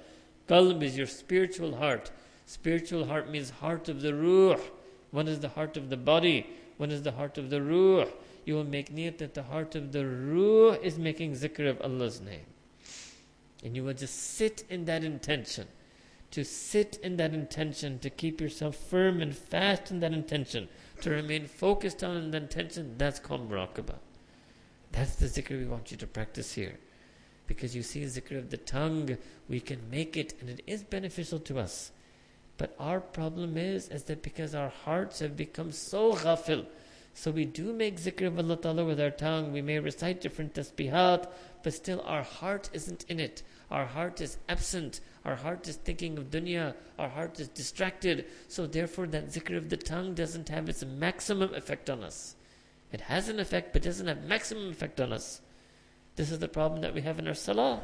Qalb 0.47 0.83
is 0.83 0.94
your 0.99 1.07
spiritual 1.07 1.77
heart. 1.77 2.11
Spiritual 2.44 3.07
heart 3.07 3.31
means 3.31 3.49
heart 3.49 3.88
of 3.88 4.03
the 4.03 4.14
ruh. 4.14 4.59
One 5.11 5.29
is 5.29 5.40
the 5.40 5.49
heart 5.49 5.79
of 5.79 5.88
the 5.88 5.97
body. 5.97 6.47
One 6.77 6.90
is 6.90 7.01
the 7.01 7.12
heart 7.12 7.38
of 7.38 7.49
the 7.49 7.62
ruh 7.62 8.07
you 8.50 8.56
will 8.56 8.64
make 8.64 8.94
niyat 8.94 9.20
that 9.20 9.36
the 9.36 9.44
heart 9.44 9.76
of 9.76 9.92
the 9.92 10.04
ruh 10.04 10.72
is 10.82 10.98
making 10.98 11.34
zikr 11.34 11.70
of 11.70 11.80
Allah's 11.82 12.20
name. 12.20 12.48
And 13.64 13.76
you 13.76 13.84
will 13.84 13.94
just 13.94 14.16
sit 14.38 14.64
in 14.72 14.86
that 14.86 15.04
intention. 15.04 15.68
To 16.32 16.44
sit 16.44 17.00
in 17.04 17.18
that 17.18 17.36
intention, 17.36 18.00
to 18.00 18.10
keep 18.10 18.42
yourself 18.42 18.76
firm 18.76 19.22
and 19.22 19.36
fast 19.36 19.92
in 19.92 20.00
that 20.00 20.14
intention, 20.14 20.68
to 21.02 21.12
remain 21.12 21.46
focused 21.46 22.04
on 22.04 22.32
that 22.32 22.42
intention, 22.42 22.96
that's 22.98 23.20
called 23.20 23.52
muraqabah. 23.52 24.00
That's 24.94 25.16
the 25.16 25.28
zikr 25.28 25.52
we 25.52 25.66
want 25.66 25.92
you 25.92 25.98
to 25.98 26.08
practice 26.08 26.54
here. 26.54 26.80
Because 27.46 27.76
you 27.76 27.84
see, 27.84 28.02
zikr 28.02 28.38
of 28.40 28.50
the 28.50 28.58
tongue, 28.58 29.16
we 29.48 29.60
can 29.60 29.80
make 29.92 30.18
it 30.18 30.34
and 30.40 30.50
it 30.50 30.64
is 30.66 30.82
beneficial 30.84 31.40
to 31.42 31.60
us. 31.60 31.92
But 32.58 32.76
our 32.80 33.00
problem 33.00 33.58
is, 33.58 33.90
is 33.90 34.06
that 34.06 34.24
because 34.24 34.56
our 34.56 34.70
hearts 34.70 35.20
have 35.20 35.38
become 35.38 35.72
so 35.72 36.14
ghafil, 36.14 36.66
so 37.13 37.32
we 37.32 37.45
do 37.45 37.74
make 37.74 38.00
zikr 38.00 38.28
of 38.28 38.39
Allah 38.39 38.56
Ta'ala 38.58 38.86
with 38.86 39.00
our 39.00 39.10
tongue, 39.10 39.52
we 39.52 39.62
may 39.62 39.80
recite 39.80 40.22
different 40.22 40.54
tasbihat, 40.54 41.28
but 41.63 41.74
still 41.74 42.02
our 42.06 42.24
heart 42.24 42.69
isn't 42.72 43.06
in 43.10 43.19
it. 43.19 43.43
Our 43.72 43.86
heart 43.86 44.22
is 44.22 44.38
absent. 44.48 45.02
Our 45.26 45.36
heart 45.36 45.67
is 45.67 45.76
thinking 45.76 46.17
of 46.17 46.32
dunya. 46.32 46.76
Our 46.98 47.10
heart 47.10 47.39
is 47.39 47.50
distracted. 47.50 48.26
So 48.48 48.65
therefore 48.65 49.08
that 49.08 49.28
zikr 49.28 49.58
of 49.58 49.69
the 49.69 49.78
tongue 49.78 50.13
doesn't 50.13 50.50
have 50.50 50.69
its 50.69 50.84
maximum 50.84 51.54
effect 51.54 51.89
on 51.89 52.04
us. 52.04 52.36
It 52.91 53.02
has 53.02 53.30
an 53.30 53.39
effect, 53.39 53.74
but 53.74 53.84
doesn't 53.84 54.08
have 54.08 54.24
maximum 54.24 54.72
effect 54.72 55.00
on 55.00 55.13
us. 55.13 55.41
This 56.15 56.32
is 56.32 56.39
the 56.39 56.48
problem 56.48 56.82
that 56.82 56.93
we 56.93 57.02
have 57.02 57.19
in 57.19 57.28
our 57.28 57.34
salah. 57.34 57.82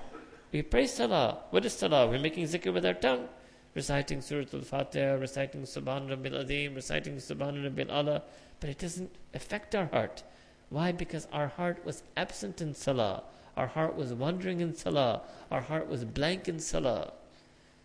We 0.51 0.61
pray 0.61 0.88
salah. 0.88 1.39
What 1.51 1.65
is 1.65 1.73
salah? 1.73 2.07
We're 2.07 2.19
making 2.19 2.45
zikr 2.45 2.73
with 2.73 2.85
our 2.85 2.93
tongue. 2.93 3.27
Reciting 3.75 4.21
Surah 4.21 4.45
Al-Fatiha, 4.53 5.15
reciting 5.15 5.63
Subhan 5.63 6.07
Rabbil 6.07 6.33
Azim, 6.33 6.75
reciting 6.75 7.17
Subhan 7.17 7.61
Rabbil 7.61 7.89
A'la. 7.89 8.21
But 8.61 8.69
it 8.69 8.79
doesn't 8.79 9.13
affect 9.33 9.75
our 9.75 9.88
heart. 9.88 10.23
Why? 10.69 10.93
Because 10.93 11.27
our 11.33 11.47
heart 11.47 11.85
was 11.85 12.01
absent 12.15 12.61
in 12.61 12.73
salah. 12.73 13.23
Our 13.57 13.67
heart 13.67 13.97
was 13.97 14.13
wandering 14.13 14.61
in 14.61 14.73
salah. 14.75 15.23
Our 15.51 15.59
heart 15.59 15.89
was 15.89 16.05
blank 16.05 16.47
in 16.47 16.59
salah. 16.59 17.11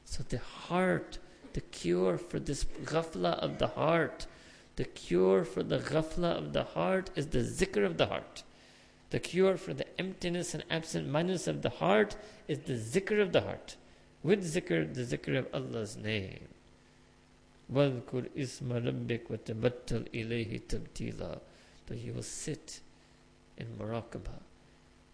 So 0.05 0.22
the 0.29 0.38
heart, 0.38 1.18
the 1.55 1.61
cure 1.61 2.18
for 2.18 2.38
this 2.38 2.64
ghafla 2.85 3.40
of 3.40 3.59
the 3.59 3.68
heart, 3.68 4.26
the 4.76 4.85
cure 4.85 5.44
for 5.44 5.64
the 5.64 5.79
ghafla 5.79 6.38
of 6.38 6.53
the 6.53 6.64
heart 6.64 7.11
is 7.16 7.26
the 7.26 7.40
zikr 7.40 7.85
of 7.85 7.96
the 7.96 8.07
heart. 8.07 8.44
The 9.11 9.18
cure 9.18 9.57
for 9.57 9.74
the 9.74 9.87
emptiness 10.00 10.55
and 10.55 10.62
absent-mindedness 10.70 11.48
of 11.48 11.62
the 11.62 11.70
heart 11.70 12.14
is 12.46 12.61
the 12.61 12.74
zikr 12.74 13.20
of 13.20 13.33
the 13.33 13.40
heart 13.40 13.74
With 14.23 14.43
zikr, 14.43 14.93
the 14.93 15.04
zikr 15.04 15.38
of 15.38 15.47
Allah's 15.54 15.97
name. 15.97 16.47
وَاذْكُرْ 17.71 18.30
إِسْمَ 18.36 18.69
رَبِّكَ 18.69 19.28
وَتَبَتَّلْ 19.28 20.10
إِلَيْهِ 20.13 20.62
تَبْتِيلًا 20.67 21.39
So 21.88 21.93
you 21.93 22.13
will 22.13 22.23
sit 22.23 22.80
in 23.58 23.67
muraqabah. 23.80 24.41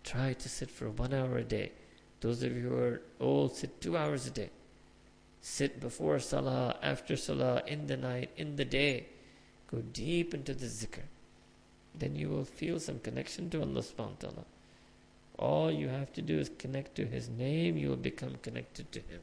Try 0.03 0.33
to 0.33 0.49
sit 0.49 0.69
for 0.69 0.89
one 0.89 1.13
hour 1.13 1.37
a 1.37 1.43
day. 1.43 1.71
Those 2.21 2.43
of 2.43 2.55
you 2.55 2.69
who 2.69 2.75
are 2.75 3.01
old, 3.19 3.55
sit 3.55 3.81
two 3.81 3.97
hours 3.97 4.27
a 4.27 4.31
day. 4.31 4.49
Sit 5.41 5.79
before 5.79 6.19
salah, 6.19 6.77
after 6.83 7.15
salah, 7.15 7.63
in 7.65 7.87
the 7.87 7.97
night, 7.97 8.29
in 8.37 8.55
the 8.55 8.65
day. 8.65 9.07
Go 9.69 9.79
deep 9.93 10.33
into 10.33 10.53
the 10.53 10.67
zikr. 10.67 11.03
Then 11.95 12.15
you 12.15 12.29
will 12.29 12.45
feel 12.45 12.79
some 12.79 12.99
connection 12.99 13.49
to 13.49 13.61
Allah 13.61 13.81
subhanahu 13.81 13.97
wa 13.97 14.19
ta'ala. 14.19 14.45
All 15.38 15.70
you 15.70 15.88
have 15.88 16.12
to 16.14 16.22
do 16.22 16.38
is 16.38 16.50
connect 16.58 16.94
to 16.96 17.04
His 17.04 17.28
name, 17.28 17.76
you 17.76 17.88
will 17.88 17.96
become 17.96 18.36
connected 18.42 18.90
to 18.92 19.00
Him. 19.00 19.20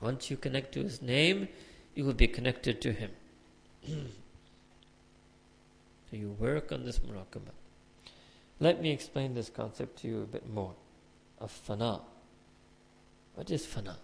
Once 0.00 0.30
you 0.30 0.36
connect 0.36 0.72
to 0.72 0.82
His 0.82 1.02
name, 1.02 1.48
you 1.94 2.04
will 2.04 2.14
be 2.14 2.28
connected 2.28 2.80
to 2.80 2.92
Him. 2.92 3.10
so 3.86 3.96
you 6.12 6.30
work 6.38 6.70
on 6.72 6.84
this 6.84 7.00
muraqabah. 7.00 7.54
Let 8.60 8.80
me 8.82 8.90
explain 8.90 9.34
this 9.34 9.48
concept 9.48 10.00
to 10.00 10.08
you 10.08 10.22
a 10.22 10.26
bit 10.26 10.48
more 10.48 10.74
of 11.40 11.50
fana. 11.66 12.02
What 13.34 13.50
is 13.50 13.66
fana? 13.66 13.96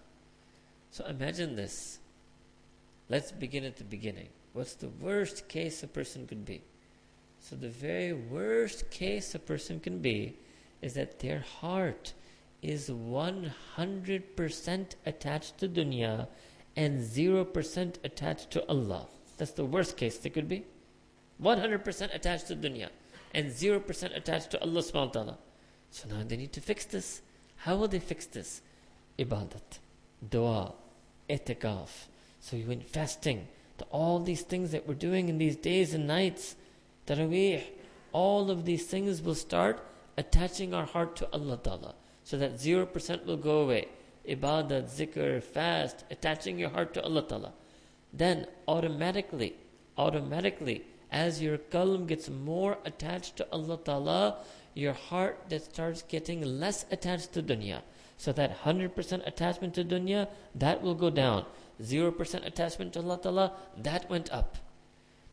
So 0.91 1.05
imagine 1.05 1.55
this. 1.55 1.99
Let's 3.09 3.31
begin 3.31 3.63
at 3.63 3.77
the 3.77 3.83
beginning. 3.83 4.29
What's 4.53 4.73
the 4.73 4.89
worst 4.89 5.47
case 5.47 5.83
a 5.83 5.87
person 5.87 6.27
could 6.27 6.43
be? 6.43 6.63
So, 7.39 7.55
the 7.55 7.69
very 7.69 8.13
worst 8.13 8.89
case 8.89 9.35
a 9.35 9.39
person 9.39 9.79
can 9.79 9.99
be 9.99 10.35
is 10.81 10.93
that 10.93 11.19
their 11.19 11.39
heart 11.39 12.13
is 12.61 12.89
100% 12.89 14.85
attached 15.05 15.57
to 15.59 15.67
dunya 15.67 16.27
and 16.75 16.99
0% 16.99 17.95
attached 18.03 18.51
to 18.51 18.67
Allah. 18.67 19.07
That's 19.37 19.51
the 19.51 19.65
worst 19.65 19.97
case 19.97 20.17
they 20.17 20.29
could 20.29 20.47
be. 20.47 20.65
100% 21.41 22.15
attached 22.15 22.47
to 22.47 22.55
dunya 22.55 22.89
and 23.33 23.51
0% 23.51 24.15
attached 24.15 24.51
to 24.51 24.61
Allah 24.61 24.81
subhanahu 24.81 25.07
wa 25.07 25.11
ta'ala. 25.11 25.37
So 25.91 26.09
now 26.09 26.23
they 26.27 26.37
need 26.37 26.53
to 26.53 26.61
fix 26.61 26.85
this. 26.85 27.21
How 27.57 27.75
will 27.75 27.87
they 27.87 27.99
fix 27.99 28.25
this? 28.25 28.61
Ibadat, 29.17 29.79
dua, 30.29 30.73
itikaf. 31.29 31.89
So 32.39 32.55
you 32.55 32.67
went 32.67 32.87
fasting, 32.87 33.47
to 33.77 33.85
all 33.85 34.19
these 34.19 34.41
things 34.41 34.71
that 34.71 34.87
we're 34.87 34.95
doing 34.95 35.29
in 35.29 35.37
these 35.37 35.55
days 35.55 35.93
and 35.93 36.07
nights, 36.07 36.55
taraweeh, 37.05 37.63
all 38.11 38.49
of 38.49 38.65
these 38.65 38.85
things 38.85 39.21
will 39.21 39.35
start 39.35 39.83
attaching 40.17 40.73
our 40.73 40.85
heart 40.85 41.15
to 41.17 41.31
Allah 41.31 41.57
Ta'ala. 41.57 41.95
So 42.23 42.37
that 42.37 42.55
0% 42.55 43.25
will 43.25 43.37
go 43.37 43.61
away. 43.61 43.87
Ibadat, 44.27 44.89
zikr, 44.89 45.41
fast, 45.41 46.03
attaching 46.11 46.59
your 46.59 46.69
heart 46.69 46.93
to 46.95 47.03
Allah 47.03 47.21
Ta'ala. 47.21 47.53
Then 48.11 48.47
automatically, 48.67 49.55
automatically, 49.97 50.83
as 51.11 51.41
your 51.41 51.57
qalb 51.57 52.07
gets 52.07 52.29
more 52.29 52.77
attached 52.85 53.37
to 53.37 53.47
Allah 53.51 53.77
Ta'ala, 53.77 54.37
your 54.73 54.93
heart 54.93 55.39
that 55.49 55.63
starts 55.63 56.01
getting 56.01 56.41
less 56.41 56.85
attached 56.91 57.33
to 57.33 57.41
dunya. 57.41 57.81
So 58.17 58.31
that 58.33 58.63
100% 58.63 59.27
attachment 59.27 59.73
to 59.75 59.85
dunya, 59.85 60.27
that 60.55 60.81
will 60.81 60.95
go 60.95 61.09
down. 61.09 61.45
0% 61.81 62.45
attachment 62.45 62.93
to 62.93 62.99
Allah 62.99 63.19
Ta'ala, 63.21 63.53
that 63.77 64.09
went 64.09 64.31
up. 64.31 64.57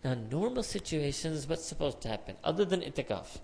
Now, 0.05 0.15
normal 0.15 0.63
situations, 0.63 1.49
what's 1.49 1.65
supposed 1.65 2.03
to 2.03 2.09
happen? 2.09 2.37
Other 2.45 2.65
than 2.67 2.83
itikaf. 2.83 3.39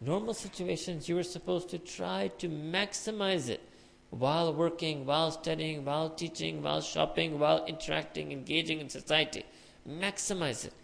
Normal 0.00 0.34
situations, 0.34 1.08
you 1.08 1.18
are 1.18 1.22
supposed 1.22 1.70
to 1.70 1.78
try 1.78 2.28
to 2.38 2.48
maximize 2.48 3.48
it 3.48 3.62
while 4.10 4.52
working, 4.52 5.06
while 5.06 5.30
studying, 5.30 5.84
while 5.84 6.10
teaching, 6.10 6.62
while 6.62 6.80
shopping, 6.80 7.38
while 7.38 7.64
interacting, 7.66 8.30
engaging 8.30 8.80
in 8.80 8.88
society. 8.88 9.44
Maximize 9.88 10.66
it. 10.66 10.74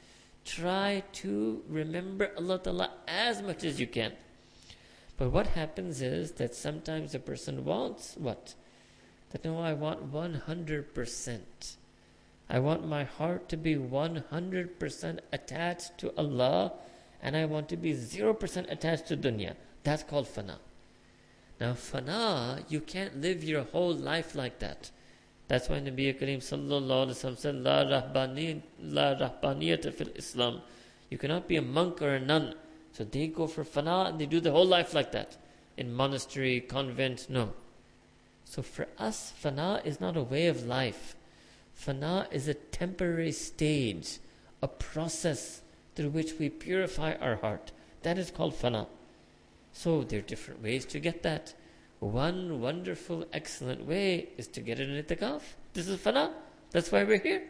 Try 0.45 1.05
to 1.13 1.63
remember 1.69 2.33
Allah 2.37 2.59
Ta'ala 2.59 2.91
as 3.07 3.43
much 3.43 3.65
as 3.65 3.79
you 3.79 3.87
can. 3.87 4.13
But 5.19 5.31
what 5.31 5.49
happens 5.49 6.03
is 6.03 6.33
that 6.33 6.55
sometimes 6.55 7.15
a 7.15 7.19
person 7.19 7.65
wants 7.65 8.17
what? 8.17 8.55
That 9.31 9.45
no, 9.45 9.61
I 9.61 9.73
want 9.73 10.13
100%. 10.13 11.41
I 12.51 12.59
want 12.59 12.87
my 12.87 13.05
heart 13.05 13.49
to 13.51 13.57
be 13.57 13.77
100% 13.77 15.19
attached 15.33 15.99
to 15.99 16.13
Allah 16.17 16.73
and 17.23 17.37
I 17.37 17.45
want 17.45 17.69
to 17.69 17.77
be 17.77 17.95
0% 17.95 18.71
attached 18.71 19.07
to 19.09 19.17
dunya. 19.17 19.55
That's 19.85 20.03
called 20.03 20.27
fana. 20.27 20.57
Now, 21.61 21.73
fana, 21.75 22.65
you 22.69 22.81
can't 22.81 23.21
live 23.21 23.45
your 23.45 23.63
whole 23.63 23.95
life 23.95 24.35
like 24.35 24.59
that. 24.59 24.91
That's 25.49 25.69
why 25.69 25.81
Nabi 25.81 26.19
Kareem 26.19 26.39
sallallahu 26.39 27.07
alaihi 27.07 27.19
wasallam 27.19 27.39
said, 27.39 27.55
"La 27.57 27.85
rahbani, 27.85 28.63
la 28.81 29.15
rahbaniyata 29.15 29.93
fil 29.93 30.09
Islam." 30.17 30.63
You 31.11 31.19
cannot 31.19 31.47
be 31.47 31.57
a 31.57 31.63
monk 31.63 32.01
or 32.01 32.15
a 32.15 32.21
nun. 32.21 32.55
So 32.93 33.05
they 33.05 33.27
go 33.27 33.47
for 33.47 33.65
fana 33.65 34.09
and 34.09 34.19
they 34.19 34.27
do 34.27 34.41
the 34.41 34.51
whole 34.51 34.67
life 34.67 34.95
like 34.95 35.13
that, 35.13 35.37
in 35.77 35.93
monastery, 35.93 36.61
convent. 36.61 37.29
No. 37.29 37.53
So 38.45 38.63
for 38.63 38.89
us, 38.99 39.33
fana 39.43 39.85
is 39.85 40.01
not 40.01 40.17
a 40.17 40.23
way 40.23 40.47
of 40.47 40.67
life. 40.67 41.17
Fana 41.79 42.33
is 42.33 42.49
a 42.49 42.55
temporary 42.55 43.33
stage, 43.33 44.19
a 44.61 44.69
process 44.69 45.63
through 45.95 46.11
which 46.11 46.39
we 46.39 46.49
purify 46.49 47.15
our 47.21 47.37
heart. 47.37 47.73
That 48.03 48.19
is 48.19 48.31
called 48.31 48.55
fana. 48.55 48.87
So 49.73 50.03
there 50.03 50.19
are 50.19 50.23
different 50.23 50.63
ways 50.63 50.85
to 50.87 51.01
get 51.01 51.23
that. 51.23 51.55
One 52.01 52.61
wonderful, 52.61 53.27
excellent 53.33 53.87
way 53.87 54.31
is 54.37 54.49
to 54.49 54.61
get 54.61 54.81
it 54.81 54.89
in 54.89 55.03
itikaf. 55.03 55.43
This 55.73 55.89
is 55.89 56.01
fana. 56.01 56.31
That's 56.71 56.91
why 56.91 57.05
we're 57.05 57.19
here. 57.19 57.43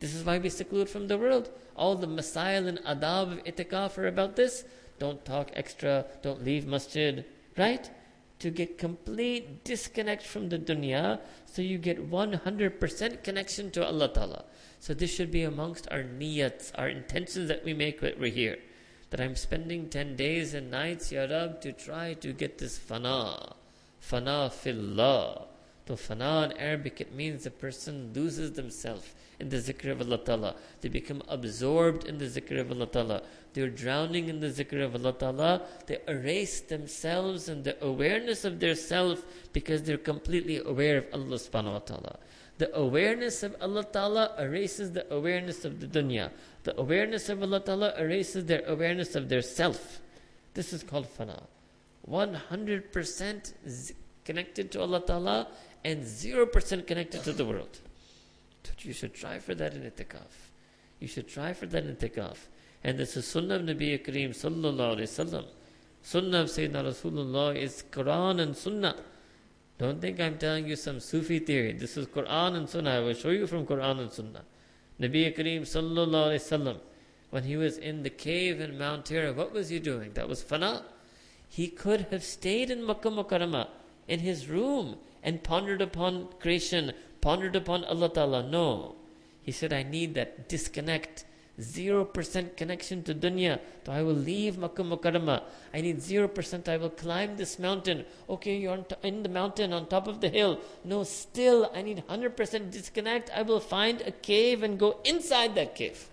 This 0.00 0.14
is 0.14 0.24
why 0.24 0.38
we 0.38 0.50
seclude 0.50 0.88
from 0.88 1.08
the 1.08 1.16
world. 1.16 1.50
All 1.76 1.94
the 1.94 2.06
masail 2.06 2.66
and 2.68 2.78
adab 2.80 3.32
of 3.32 3.44
itikaf 3.44 3.96
are 3.96 4.06
about 4.06 4.36
this. 4.36 4.64
Don't 4.98 5.24
talk 5.24 5.50
extra. 5.54 6.04
Don't 6.22 6.44
leave 6.44 6.66
masjid. 6.66 7.24
Right? 7.56 7.90
To 8.40 8.50
get 8.50 8.78
complete 8.78 9.64
disconnect 9.64 10.22
from 10.22 10.48
the 10.50 10.58
dunya 10.58 11.20
so 11.46 11.62
you 11.62 11.78
get 11.78 12.10
100% 12.10 13.22
connection 13.22 13.70
to 13.70 13.86
Allah 13.86 14.08
Ta'ala. 14.12 14.44
So 14.80 14.92
this 14.92 15.14
should 15.14 15.30
be 15.30 15.44
amongst 15.44 15.88
our 15.90 16.02
niyats, 16.02 16.72
our 16.74 16.88
intentions 16.88 17.48
that 17.48 17.64
we 17.64 17.72
make 17.72 18.02
when 18.02 18.14
we're 18.18 18.30
here. 18.30 18.58
That 19.10 19.20
I'm 19.20 19.36
spending 19.36 19.88
10 19.88 20.16
days 20.16 20.52
and 20.52 20.70
nights, 20.70 21.12
Ya 21.12 21.24
Rab, 21.24 21.60
to 21.62 21.72
try 21.72 22.14
to 22.14 22.32
get 22.32 22.58
this 22.58 22.78
fana 22.78 23.54
fana 24.10 24.50
fillah, 24.50 25.46
So 25.86 25.94
fana 25.94 26.50
in 26.50 26.58
Arabic, 26.58 27.00
it 27.00 27.14
means 27.14 27.46
a 27.46 27.50
person 27.50 28.12
loses 28.14 28.52
themselves 28.52 29.14
in 29.40 29.48
the 29.48 29.56
zikr 29.56 29.90
of 29.90 30.00
Allah 30.00 30.18
Ta'ala. 30.18 30.54
They 30.80 30.88
become 30.88 31.22
absorbed 31.28 32.04
in 32.04 32.18
the 32.18 32.26
zikr 32.26 32.60
of 32.60 32.70
Allah 32.70 32.86
Ta'ala. 32.86 33.22
They're 33.54 33.70
drowning 33.70 34.28
in 34.28 34.40
the 34.40 34.48
zikr 34.48 34.84
of 34.84 34.96
Allah 34.96 35.12
Ta'ala. 35.12 35.62
They 35.86 35.98
erase 36.08 36.60
themselves 36.60 37.48
and 37.48 37.64
the 37.64 37.82
awareness 37.82 38.44
of 38.44 38.58
their 38.58 38.74
self 38.74 39.24
because 39.52 39.84
they're 39.84 39.96
completely 39.96 40.58
aware 40.58 40.98
of 40.98 41.06
Allah 41.14 41.36
subhanahu 41.36 41.72
wa 41.72 41.78
ta'ala. 41.78 42.18
The 42.58 42.76
awareness 42.76 43.42
of 43.44 43.56
Allah 43.60 43.84
Ta'ala 43.84 44.34
erases 44.38 44.92
the 44.92 45.12
awareness 45.12 45.64
of 45.64 45.80
the 45.80 45.86
dunya. 45.86 46.30
The 46.64 46.78
awareness 46.78 47.28
of 47.28 47.42
Allah 47.42 47.60
Ta'ala 47.60 47.94
erases 47.96 48.44
their 48.44 48.64
awareness 48.66 49.14
of 49.14 49.28
their 49.28 49.42
self. 49.42 50.00
This 50.54 50.72
is 50.72 50.82
called 50.82 51.06
fana. 51.16 51.44
100% 52.08 53.92
connected 54.24 54.72
to 54.72 54.80
Allah 54.80 55.00
Ta'ala 55.00 55.48
and 55.84 56.02
0% 56.02 56.86
connected 56.86 57.22
to 57.22 57.32
the 57.32 57.44
world. 57.44 57.78
You 58.80 58.92
should 58.92 59.14
try 59.14 59.38
for 59.38 59.54
that 59.54 59.74
in 59.74 59.82
itikaf. 59.82 60.50
You 61.00 61.08
should 61.08 61.28
try 61.28 61.52
for 61.52 61.66
that 61.66 61.84
in 61.84 61.96
itikaf. 61.96 62.36
And 62.84 62.98
this 62.98 63.16
is 63.16 63.26
Sunnah 63.26 63.56
of 63.56 63.62
Nabi 63.62 63.98
Kareem 63.98 64.30
Sallallahu 64.30 64.98
Alaihi 64.98 65.08
Wasallam. 65.08 65.46
Sunnah 66.02 66.42
of 66.42 66.48
Sayyidina 66.48 66.84
Rasulullah 66.84 67.56
is 67.56 67.82
Quran 67.90 68.40
and 68.42 68.54
Sunnah. 68.54 68.96
Don't 69.78 70.02
think 70.02 70.20
I'm 70.20 70.36
telling 70.36 70.68
you 70.68 70.76
some 70.76 71.00
Sufi 71.00 71.38
theory. 71.38 71.72
This 71.72 71.96
is 71.96 72.06
Quran 72.06 72.56
and 72.56 72.68
Sunnah. 72.68 72.90
I 72.90 73.00
will 73.00 73.14
show 73.14 73.30
you 73.30 73.46
from 73.46 73.64
Quran 73.64 74.00
and 74.00 74.12
Sunnah. 74.12 74.42
Nabi 75.00 75.34
Kareem 75.34 75.62
Sallallahu 75.62 76.28
Alaihi 76.28 76.34
Wasallam, 76.34 76.76
when 77.30 77.44
he 77.44 77.56
was 77.56 77.78
in 77.78 78.02
the 78.02 78.10
cave 78.10 78.60
in 78.60 78.76
Mount 78.76 79.08
Hira, 79.08 79.32
what 79.32 79.52
was 79.52 79.70
he 79.70 79.78
doing? 79.78 80.12
That 80.12 80.28
was 80.28 80.44
fana. 80.44 80.82
He 81.48 81.68
could 81.68 82.08
have 82.10 82.22
stayed 82.22 82.70
in 82.70 82.84
Makkah 82.84 83.08
Mukarramah 83.08 83.68
in 84.08 84.20
his 84.20 84.48
room 84.48 84.98
and 85.22 85.42
pondered 85.42 85.80
upon 85.80 86.28
creation, 86.38 86.92
pondered 87.22 87.56
upon 87.56 87.84
Allah 87.84 88.10
Ta'ala. 88.10 88.42
No. 88.42 88.96
He 89.40 89.52
said, 89.52 89.72
I 89.72 89.82
need 89.84 90.14
that 90.16 90.50
disconnect. 90.50 91.24
0% 91.60 92.56
connection 92.56 93.02
to 93.04 93.14
dunya. 93.14 93.60
So 93.86 93.92
I 93.92 94.02
will 94.02 94.14
leave 94.14 94.58
Makkah. 94.58 95.42
I 95.72 95.80
need 95.80 95.98
0%. 95.98 96.68
I 96.68 96.76
will 96.76 96.90
climb 96.90 97.36
this 97.36 97.58
mountain. 97.58 98.04
Okay, 98.28 98.56
you're 98.56 98.78
t- 98.78 98.96
in 99.02 99.22
the 99.22 99.28
mountain 99.28 99.72
on 99.72 99.86
top 99.86 100.08
of 100.08 100.20
the 100.20 100.28
hill. 100.28 100.58
No, 100.84 101.04
still, 101.04 101.70
I 101.72 101.82
need 101.82 102.02
100% 102.08 102.70
disconnect. 102.70 103.30
I 103.34 103.42
will 103.42 103.60
find 103.60 104.00
a 104.00 104.10
cave 104.10 104.62
and 104.62 104.78
go 104.78 104.98
inside 105.04 105.54
that 105.54 105.76
cave. 105.76 106.08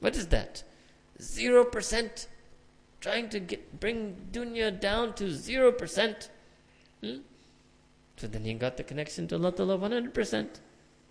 What 0.00 0.16
is 0.16 0.28
that? 0.28 0.62
0%. 1.18 2.26
Trying 3.00 3.28
to 3.30 3.40
get 3.40 3.80
bring 3.80 4.16
dunya 4.32 4.78
down 4.78 5.14
to 5.14 5.24
0%. 5.24 6.28
Hmm? 7.02 7.16
So 8.16 8.26
then 8.26 8.44
he 8.44 8.54
got 8.54 8.76
the 8.76 8.82
connection 8.82 9.28
to 9.28 9.36
Allah 9.36 9.52
Ta'ala 9.52 9.78
100%. 9.78 10.48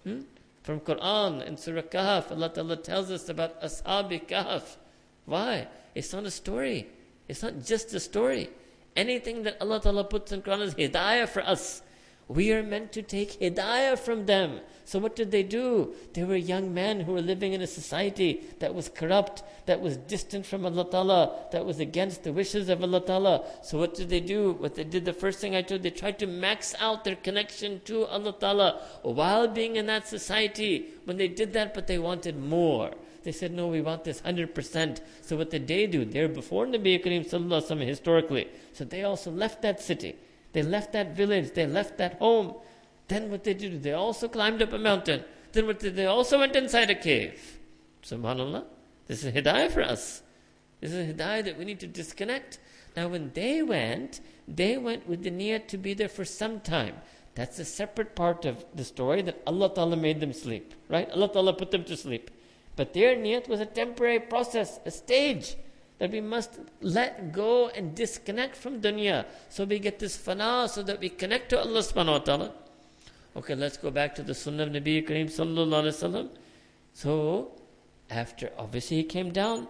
Hmm? 0.03 0.19
From 0.67 0.81
Quran 0.81 1.47
in 1.47 1.55
Surah 1.55 1.83
Kahf, 1.83 2.29
Allah 2.29 2.49
Ta'ala 2.49 2.75
tells 2.75 3.09
us 3.09 3.29
about 3.29 3.61
Ashabi 3.61 4.27
Kahf. 4.27 4.75
Why? 5.23 5.65
It's 5.95 6.11
not 6.11 6.25
a 6.25 6.29
story. 6.29 6.87
It's 7.29 7.41
not 7.41 7.63
just 7.63 7.93
a 7.93 8.01
story. 8.01 8.49
Anything 8.93 9.43
that 9.43 9.55
Allah 9.61 9.79
Ta'ala 9.79 10.03
puts 10.03 10.33
in 10.33 10.41
Quran 10.41 10.63
is 10.63 10.75
hidayah 10.75 11.29
for 11.29 11.41
us. 11.41 11.83
We 12.27 12.51
are 12.51 12.61
meant 12.63 12.91
to 12.91 13.01
take 13.01 13.39
hidayah 13.39 13.97
from 13.97 14.25
them. 14.25 14.59
So 14.83 14.99
what 14.99 15.15
did 15.15 15.31
they 15.31 15.43
do? 15.43 15.93
They 16.13 16.23
were 16.23 16.35
young 16.35 16.73
men 16.73 17.01
who 17.01 17.13
were 17.13 17.21
living 17.21 17.53
in 17.53 17.61
a 17.61 17.67
society 17.67 18.41
that 18.59 18.73
was 18.73 18.89
corrupt, 18.89 19.43
that 19.65 19.81
was 19.81 19.97
distant 19.97 20.45
from 20.45 20.65
Allah 20.65 20.89
Ta'ala, 20.89 21.47
that 21.51 21.65
was 21.65 21.79
against 21.79 22.23
the 22.23 22.33
wishes 22.33 22.67
of 22.69 22.81
Allah 22.81 23.01
Ta'ala. 23.01 23.45
So 23.63 23.77
what 23.77 23.95
did 23.95 24.09
they 24.09 24.19
do? 24.19 24.53
What 24.53 24.75
they 24.75 24.83
did, 24.83 25.05
the 25.05 25.13
first 25.13 25.39
thing 25.39 25.55
I 25.55 25.61
told, 25.61 25.83
they 25.83 25.89
tried 25.89 26.19
to 26.19 26.27
max 26.27 26.75
out 26.79 27.03
their 27.03 27.15
connection 27.15 27.81
to 27.85 28.05
Allah 28.05 28.33
Ta'ala 28.33 28.81
while 29.03 29.47
being 29.47 29.77
in 29.77 29.85
that 29.87 30.07
society. 30.07 30.87
When 31.05 31.17
they 31.17 31.27
did 31.29 31.53
that, 31.53 31.73
but 31.73 31.87
they 31.87 31.97
wanted 31.97 32.37
more. 32.37 32.91
They 33.23 33.33
said, 33.33 33.51
no, 33.51 33.67
we 33.67 33.81
want 33.81 34.05
this 34.05 34.21
100%. 34.21 35.01
So 35.21 35.35
what 35.35 35.49
did 35.49 35.67
they 35.67 35.85
do? 35.85 36.05
They're 36.05 36.29
before 36.29 36.65
Nabi 36.65 37.03
Kareem 37.03 37.29
Sallallahu 37.29 37.61
Alaihi 37.61 37.77
Wasallam 37.77 37.87
historically. 37.87 38.47
So 38.71 38.85
they 38.85 39.03
also 39.03 39.31
left 39.31 39.61
that 39.63 39.81
city. 39.81 40.15
They 40.57 40.63
left 40.63 40.91
that 40.93 41.15
village, 41.15 41.53
they 41.53 41.67
left 41.67 41.99
that 41.99 42.15
home. 42.15 42.55
Then 43.09 43.29
what 43.29 43.43
did 43.43 43.59
they 43.59 43.69
do? 43.69 43.77
They 43.77 43.93
also 43.93 44.27
climbed 44.27 44.59
up 44.63 44.73
a 44.73 44.79
mountain. 44.79 45.23
Then 45.51 45.67
what 45.67 45.77
did 45.77 45.95
they 45.95 46.07
also 46.07 46.39
went 46.39 46.55
inside 46.55 46.89
a 46.89 46.95
cave? 46.95 47.59
Subhanallah. 48.01 48.63
This 49.05 49.23
is 49.23 49.35
hidayah 49.35 49.69
for 49.69 49.83
us. 49.83 50.23
This 50.81 50.93
is 50.93 51.13
hidayah 51.13 51.45
that 51.45 51.59
we 51.59 51.65
need 51.65 51.79
to 51.81 51.85
disconnect. 51.85 52.57
Now 52.95 53.07
when 53.07 53.29
they 53.35 53.61
went, 53.61 54.19
they 54.47 54.79
went 54.79 55.07
with 55.07 55.21
the 55.21 55.29
niyat 55.29 55.67
to 55.67 55.77
be 55.77 55.93
there 55.93 56.09
for 56.09 56.25
some 56.25 56.59
time. 56.61 56.95
That's 57.35 57.59
a 57.59 57.63
separate 57.63 58.15
part 58.15 58.43
of 58.43 58.65
the 58.73 58.83
story 58.83 59.21
that 59.21 59.43
Allah 59.45 59.71
Ta'ala 59.75 59.95
made 59.95 60.19
them 60.19 60.33
sleep. 60.33 60.73
Right? 60.89 61.07
Allah 61.11 61.31
Ta'ala 61.31 61.53
put 61.53 61.69
them 61.69 61.83
to 61.83 61.95
sleep. 61.95 62.31
But 62.75 62.95
their 62.95 63.15
niyat 63.15 63.47
was 63.47 63.59
a 63.59 63.67
temporary 63.67 64.21
process, 64.21 64.79
a 64.87 64.89
stage 64.89 65.55
that 65.99 66.11
we 66.11 66.21
must 66.21 66.59
let 66.81 67.31
go 67.33 67.69
and 67.69 67.95
disconnect 67.95 68.55
from 68.55 68.81
dunya. 68.81 69.25
So 69.49 69.65
we 69.65 69.79
get 69.79 69.99
this 69.99 70.17
fana 70.17 70.69
so 70.69 70.83
that 70.83 70.99
we 70.99 71.09
connect 71.09 71.49
to 71.49 71.59
Allah 71.59 71.79
subhanahu 71.79 72.19
wa 72.19 72.19
ta'ala. 72.19 72.51
Okay, 73.35 73.55
let's 73.55 73.77
go 73.77 73.91
back 73.91 74.15
to 74.15 74.23
the 74.23 74.33
sunnah 74.33 74.63
of 74.63 74.69
Nabi 74.69 75.07
Kareem 75.07 75.25
sallallahu 75.25 75.83
alayhi 75.83 75.97
wasallam. 75.97 76.29
So, 76.93 77.51
after, 78.09 78.51
obviously 78.57 78.97
he 78.97 79.03
came 79.03 79.31
down, 79.31 79.67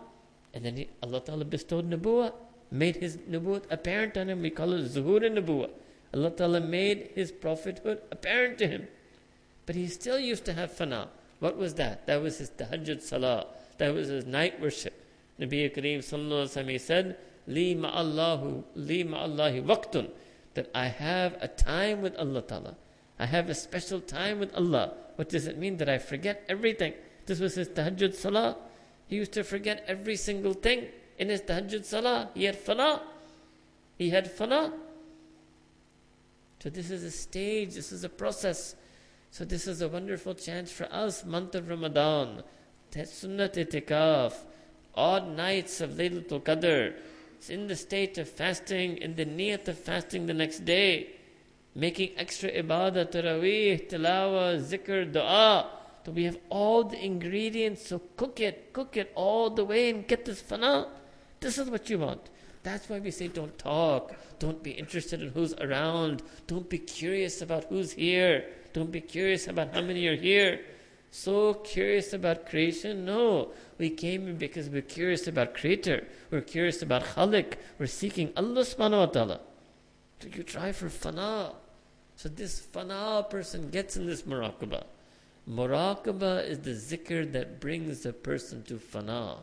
and 0.54 0.64
then 0.64 0.78
he, 0.78 0.90
Allah 1.04 1.22
ta'ala 1.22 1.46
bestowed 1.46 1.90
nubuwa, 1.90 2.34
made 2.72 2.98
his 2.98 3.18
nubuwwat 3.18 3.64
apparent 3.70 4.18
on 4.18 4.30
him. 4.30 4.42
We 4.42 4.50
call 4.50 4.74
it 4.74 4.86
zuhur 4.86 5.26
and 5.26 5.38
nubuwa. 5.38 5.70
Allah 6.14 6.32
ta'ala 6.32 6.62
made 6.62 7.12
his 7.16 7.32
prophethood 7.32 8.02
apparent 8.12 8.58
to 8.60 8.68
him. 8.68 8.88
But 9.66 9.76
he 9.76 9.88
still 9.88 10.20
used 10.20 10.46
to 10.46 10.54
have 10.54 10.72
fana. 10.72 11.08
What 11.40 11.58
was 11.58 11.74
that? 11.76 12.08
That 12.08 12.22
was 12.22 12.38
his 12.38 12.50
tahajjud 12.50 13.02
salah. 13.02 13.48
That 13.78 13.94
was 13.94 14.08
his 14.08 14.26
night 14.26 14.62
worship. 14.62 14.94
Nabi 15.40 15.74
Kareem 15.74 16.00
sallallahu 16.00 16.50
wasallam 16.50 16.80
said, 16.80 17.18
"Li 17.48 17.76
ma'allahu, 17.76 18.64
li 18.76 19.04
ma'allahi 19.04 19.64
waqtun." 19.64 20.10
That 20.56 20.70
I 20.74 20.88
have 20.88 21.38
a 21.42 21.48
time 21.48 22.02
with 22.02 22.16
Allah 22.16 22.42
Ta'ala. 22.42 22.76
I 23.20 23.26
have 23.26 23.50
a 23.50 23.56
special 23.56 24.02
time 24.02 24.40
with 24.40 24.54
Allah. 24.56 24.94
What 25.16 25.30
does 25.30 25.48
it 25.48 25.58
mean? 25.58 25.78
That 25.78 25.90
I 25.90 25.98
forget 25.98 26.44
everything. 26.50 26.94
This 27.26 27.40
was 27.40 27.56
his 27.56 27.70
tahajjud 27.70 28.16
salah. 28.16 28.58
He 29.08 29.18
used 29.18 29.34
to 29.34 29.44
forget 29.44 29.84
every 29.88 30.16
single 30.16 30.54
thing 30.54 30.88
in 31.18 31.30
his 31.30 31.42
tahajjud 31.42 31.86
salah. 31.86 32.30
He 32.34 32.46
had 32.46 32.58
fana. 32.64 33.02
He 33.98 34.10
had 34.10 34.36
fana. 34.36 34.74
So 36.62 36.70
this 36.70 36.90
is 36.90 37.04
a 37.04 37.12
stage, 37.12 37.76
this 37.76 37.92
is 37.92 38.04
a 38.04 38.10
process. 38.10 38.76
So 39.32 39.46
this 39.46 39.68
is 39.68 39.82
a 39.82 39.88
wonderful 39.88 40.34
chance 40.34 40.72
for 40.72 40.88
us, 40.92 41.24
month 41.24 41.54
of 41.56 41.70
Ramadan. 41.70 42.44
Sunnat 42.92 43.54
itikaf 43.54 44.34
odd 44.98 45.30
nights 45.30 45.80
of 45.80 45.92
Laylatul 45.92 46.42
Qadr, 46.42 46.94
in 47.48 47.68
the 47.68 47.76
state 47.76 48.18
of 48.18 48.28
fasting, 48.28 48.98
in 48.98 49.16
the 49.16 49.26
niyat 49.26 49.68
of 49.68 49.78
fasting 49.78 50.26
the 50.26 50.34
next 50.34 50.66
day, 50.66 51.08
making 51.76 52.12
extra 52.18 52.52
ibadah, 52.52 53.10
tarawih, 53.12 53.88
tilawah, 53.88 54.60
zikr, 54.60 55.10
dua. 55.12 55.70
So 56.04 56.12
we 56.14 56.24
have 56.24 56.40
all 56.50 56.84
the 56.86 57.04
ingredients, 57.04 57.88
so 57.88 58.02
cook 58.16 58.40
it, 58.40 58.74
cook 58.74 58.98
it 58.98 59.12
all 59.14 59.50
the 59.50 59.66
way 59.66 59.90
and 59.90 60.08
get 60.08 60.26
this 60.26 60.42
fana. 60.42 60.88
This 61.42 61.58
is 61.58 61.70
what 61.70 61.90
you 61.90 62.00
want. 62.00 62.30
That's 62.64 62.90
why 62.90 63.00
we 63.00 63.12
say 63.12 63.28
don't 63.28 63.58
talk, 63.58 64.16
don't 64.40 64.64
be 64.64 64.72
interested 64.72 65.22
in 65.22 65.30
who's 65.30 65.54
around, 65.56 66.24
don't 66.48 66.70
be 66.70 66.80
curious 66.80 67.42
about 67.42 67.66
who's 67.66 67.92
here, 67.92 68.46
don't 68.74 68.92
be 68.92 69.02
curious 69.02 69.48
about 69.48 69.74
how 69.74 69.82
many 69.82 70.08
are 70.08 70.16
here. 70.16 70.62
So 71.18 71.56
curious 71.56 72.14
about 72.14 72.46
creation? 72.46 73.04
No. 73.04 73.50
We 73.80 73.90
came 73.90 74.36
because 74.36 74.70
we're 74.70 74.84
curious 74.84 75.28
about 75.28 75.56
Creator. 75.56 76.06
We're 76.30 76.42
curious 76.42 76.84
about 76.84 77.04
Khalik. 77.06 77.54
We're 77.80 77.88
seeking 77.88 78.32
Allah 78.38 78.62
subhanahu 78.62 79.00
wa 79.00 79.06
ta'ala. 79.08 79.40
So 80.22 80.28
you 80.32 80.44
try 80.44 80.72
for 80.72 80.90
fana. 80.90 81.56
So 82.18 82.30
this 82.30 82.62
fana 82.62 83.28
person 83.32 83.72
gets 83.72 83.98
in 83.98 84.06
this 84.06 84.22
muraqabah. 84.22 84.84
Muraqabah 85.50 86.48
is 86.48 86.60
the 86.60 86.76
zikr 86.76 87.32
that 87.32 87.60
brings 87.60 88.06
a 88.06 88.14
person 88.14 88.62
to 88.66 88.76
fana. 88.76 89.38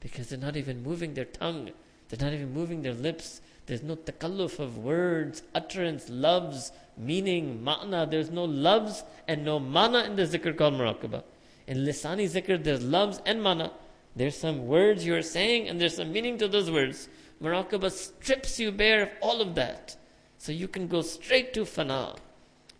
Because 0.00 0.30
they're 0.30 0.38
not 0.38 0.56
even 0.56 0.82
moving 0.82 1.12
their 1.12 1.26
tongue. 1.26 1.72
They're 2.08 2.26
not 2.26 2.32
even 2.32 2.54
moving 2.54 2.80
their 2.80 2.94
lips. 2.94 3.42
There's 3.66 3.82
no 3.82 3.96
takalluf 3.96 4.58
of 4.58 4.78
words, 4.78 5.42
utterance, 5.54 6.08
lafz, 6.08 6.72
meaning, 6.96 7.62
ma'na. 7.64 8.10
There's 8.10 8.30
no 8.30 8.46
lafz 8.46 9.02
and 9.28 9.44
no 9.44 9.58
mana 9.58 10.04
in 10.04 10.16
the 10.16 10.22
zikr 10.22 10.56
called 10.56 10.74
muraqabah. 10.74 11.22
In 11.66 11.78
lisani 11.78 12.24
zikr, 12.24 12.62
there's 12.62 12.84
lafz 12.84 13.20
and 13.26 13.42
mana. 13.42 13.72
There's 14.14 14.36
some 14.36 14.66
words 14.66 15.06
you're 15.06 15.22
saying 15.22 15.68
and 15.68 15.80
there's 15.80 15.96
some 15.96 16.12
meaning 16.12 16.38
to 16.38 16.48
those 16.48 16.70
words. 16.70 17.08
Muraqabah 17.42 17.90
strips 17.90 18.60
you 18.60 18.70
bare 18.70 19.02
of 19.02 19.08
all 19.20 19.40
of 19.40 19.54
that. 19.54 19.96
So 20.38 20.52
you 20.52 20.68
can 20.68 20.88
go 20.88 21.02
straight 21.02 21.54
to 21.54 21.62
fana. 21.62 22.16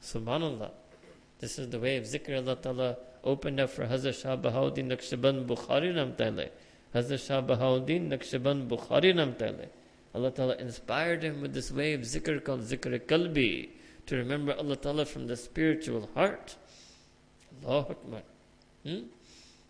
Subhanallah. 0.03 0.71
This 1.39 1.59
is 1.59 1.69
the 1.71 1.79
way 1.79 1.97
of 1.97 2.05
zikr 2.05 2.37
Allah 2.37 2.57
Ta'ala 2.57 2.97
opened 3.25 3.61
up 3.61 3.71
for 3.71 3.87
Hazrat 3.87 4.21
Shah 4.21 4.37
Bahauddin 4.37 4.89
Naqshband 4.89 5.47
Bukhari 5.47 5.93
Namtale. 5.93 6.51
Hazrat 6.95 7.27
Shah 7.27 7.41
Bahauddin 7.41 8.09
Naqshband 8.09 8.69
Bukhari 8.69 9.15
Namtale. 9.15 9.69
Allah 10.15 10.31
Ta'ala 10.31 10.57
inspired 10.57 11.23
him 11.23 11.41
with 11.41 11.55
this 11.55 11.73
way 11.73 11.95
of 11.95 12.03
zikr 12.03 12.45
called 12.45 12.61
zikr 12.61 12.99
kalbi 13.01 13.71
to 14.07 14.17
remember 14.17 14.55
Allah 14.55 14.77
Ta'ala 14.77 15.05
from 15.05 15.27
the 15.27 15.37
spiritual 15.37 16.09
heart. 16.15 16.57
Allahu 17.65 17.93
Akbar. 17.93 18.23
Hmm? 18.85 19.03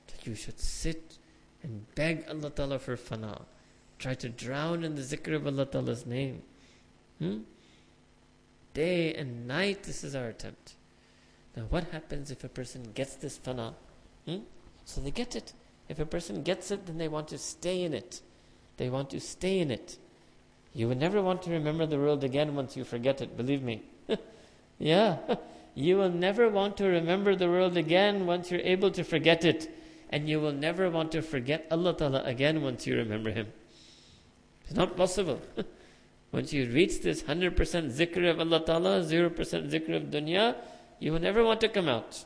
That 0.06 0.26
you 0.26 0.34
should 0.34 0.58
sit 0.58 1.18
and 1.62 1.86
beg 1.94 2.24
Allah 2.28 2.50
Ta'ala 2.50 2.78
for 2.78 2.96
fana. 2.96 3.42
Try 3.98 4.14
to 4.14 4.28
drown 4.28 4.84
in 4.84 4.94
the 4.94 5.02
zikr 5.02 5.34
of 5.34 5.46
Allah 5.46 5.66
Ta'ala's 5.66 6.06
name. 6.06 6.42
Hmm? 7.18 7.38
Day 8.74 9.14
and 9.14 9.46
night, 9.46 9.82
this 9.82 10.02
is 10.02 10.14
our 10.14 10.28
attempt. 10.28 10.74
Now, 11.56 11.64
what 11.68 11.84
happens 11.92 12.30
if 12.30 12.42
a 12.42 12.48
person 12.48 12.92
gets 12.94 13.16
this 13.16 13.38
fana? 13.38 13.74
Hmm? 14.26 14.38
So 14.84 15.00
they 15.00 15.10
get 15.10 15.36
it. 15.36 15.52
If 15.88 15.98
a 15.98 16.06
person 16.06 16.42
gets 16.42 16.70
it, 16.70 16.86
then 16.86 16.96
they 16.98 17.08
want 17.08 17.28
to 17.28 17.38
stay 17.38 17.82
in 17.82 17.92
it. 17.92 18.22
They 18.78 18.88
want 18.88 19.10
to 19.10 19.20
stay 19.20 19.58
in 19.58 19.70
it. 19.70 19.98
You 20.74 20.88
will 20.88 20.96
never 20.96 21.20
want 21.20 21.42
to 21.42 21.50
remember 21.50 21.84
the 21.84 21.98
world 21.98 22.24
again 22.24 22.54
once 22.54 22.76
you 22.76 22.84
forget 22.84 23.20
it, 23.20 23.36
believe 23.36 23.62
me. 23.62 23.82
yeah. 24.78 25.18
You 25.74 25.96
will 25.96 26.10
never 26.10 26.48
want 26.48 26.76
to 26.78 26.84
remember 26.86 27.34
the 27.34 27.48
world 27.48 27.76
again 27.76 28.26
once 28.26 28.50
you're 28.50 28.60
able 28.60 28.90
to 28.90 29.04
forget 29.04 29.44
it. 29.44 29.74
And 30.10 30.28
you 30.28 30.40
will 30.40 30.52
never 30.52 30.90
want 30.90 31.12
to 31.12 31.22
forget 31.22 31.66
Allah 31.70 31.96
Ta'ala 31.96 32.22
again 32.24 32.62
once 32.62 32.86
you 32.86 32.96
remember 32.96 33.30
Him. 33.30 33.48
It's 34.64 34.74
not 34.74 34.96
possible. 34.96 35.40
once 36.32 36.52
you 36.52 36.70
reach 36.70 37.00
this 37.00 37.22
100% 37.22 37.54
zikr 37.56 38.30
of 38.30 38.40
Allah 38.40 38.64
Ta'ala, 38.64 39.00
0% 39.00 39.34
zikr 39.70 39.96
of 39.96 40.02
dunya, 40.04 40.56
you 40.98 41.12
will 41.12 41.20
never 41.20 41.42
want 41.42 41.60
to 41.60 41.68
come 41.68 41.88
out. 41.88 42.24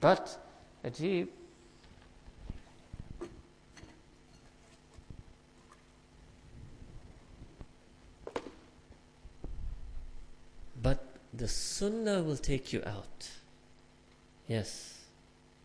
But, 0.00 0.38
Ajib, 0.84 1.28
But 10.82 11.04
the 11.32 11.48
sunnah 11.48 12.22
will 12.22 12.36
take 12.36 12.72
you 12.72 12.82
out. 12.84 13.30
Yes. 14.46 14.98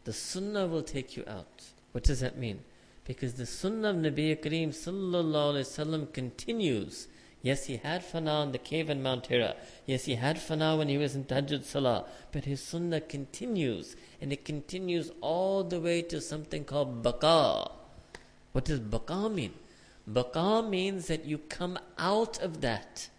The 0.06 0.13
sunnah 0.13 0.67
will 0.67 0.84
take 0.84 1.17
you 1.17 1.23
out. 1.27 1.63
What 1.91 2.06
does 2.06 2.21
that 2.21 2.38
mean? 2.38 2.62
Because 3.03 3.34
the 3.34 3.45
sunnah 3.45 3.89
of 3.89 3.97
Nabi 3.97 4.38
Kareem 4.38 4.69
sallallahu 4.69 5.56
wasallam 5.56 6.13
continues. 6.13 7.08
Yes, 7.41 7.65
he 7.65 7.77
had 7.77 8.01
fana 8.01 8.43
in 8.43 8.51
the 8.51 8.58
cave 8.58 8.89
in 8.89 9.03
Mount 9.03 9.27
Hira. 9.27 9.56
Yes, 9.86 10.06
he 10.06 10.15
had 10.15 10.38
fana 10.38 10.77
when 10.77 10.89
he 10.89 10.97
was 10.97 11.15
in 11.15 11.25
Tahajjud 11.25 11.63
Salah. 11.63 12.06
But 12.32 12.45
his 12.45 12.62
sunnah 12.62 13.01
continues. 13.01 13.95
And 14.21 14.34
it 14.34 14.43
continues 14.43 15.12
all 15.21 15.63
the 15.63 15.80
way 15.80 16.01
to 16.03 16.19
something 16.19 16.63
called 16.63 17.03
baqa. 17.03 17.71
What 18.53 18.65
does 18.65 18.80
baqa 18.80 19.34
mean? 19.34 19.53
Baqa 20.10 20.67
means 20.67 21.08
that 21.08 21.25
you 21.25 21.38
come 21.38 21.77
out 21.97 22.41
of 22.41 22.62
that 22.62 23.10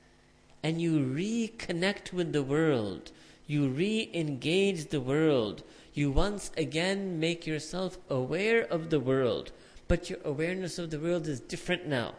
and 0.63 0.81
you 0.81 0.99
reconnect 0.99 2.13
with 2.13 2.33
the 2.33 2.43
world. 2.43 3.13
You 3.47 3.69
re 3.69 4.11
engage 4.13 4.89
the 4.89 5.01
world. 5.01 5.63
You 5.95 6.11
once 6.11 6.51
again 6.57 7.19
make 7.19 7.47
yourself 7.47 7.99
aware 8.09 8.63
of 8.63 8.91
the 8.91 9.01
world. 9.01 9.53
But 9.89 10.11
your 10.11 10.19
awareness 10.25 10.79
of 10.79 10.91
the 10.91 10.99
world 10.99 11.27
is 11.27 11.41
different 11.41 11.87
now. 11.87 12.15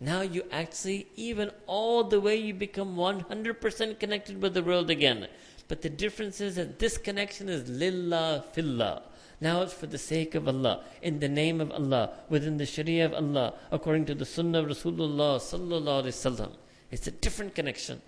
Now 0.00 0.22
you 0.22 0.42
actually, 0.50 1.06
even 1.16 1.50
all 1.66 2.04
the 2.04 2.20
way, 2.20 2.36
you 2.36 2.52
become 2.52 2.96
100% 2.96 4.00
connected 4.00 4.42
with 4.42 4.54
the 4.54 4.62
world 4.62 4.90
again. 4.90 5.28
But 5.68 5.82
the 5.82 5.88
difference 5.88 6.40
is 6.40 6.56
that 6.56 6.78
this 6.78 6.98
connection 6.98 7.48
is 7.48 7.68
lillah 7.68 8.44
fillah. 8.52 9.02
Now 9.40 9.62
it's 9.62 9.72
for 9.72 9.86
the 9.86 9.98
sake 9.98 10.34
of 10.34 10.48
Allah, 10.48 10.84
in 11.02 11.20
the 11.20 11.28
name 11.28 11.60
of 11.60 11.70
Allah, 11.70 12.10
within 12.28 12.56
the 12.56 12.66
Sharia 12.66 13.06
of 13.06 13.14
Allah, 13.14 13.54
according 13.70 14.06
to 14.06 14.14
the 14.14 14.24
Sunnah 14.24 14.60
of 14.60 14.66
Rasulullah 14.66 15.38
sallallahu 15.38 16.02
alaihi 16.02 16.06
wasallam. 16.06 16.52
It's 16.94 17.08
a 17.08 17.10
different 17.10 17.56
connection. 17.56 18.02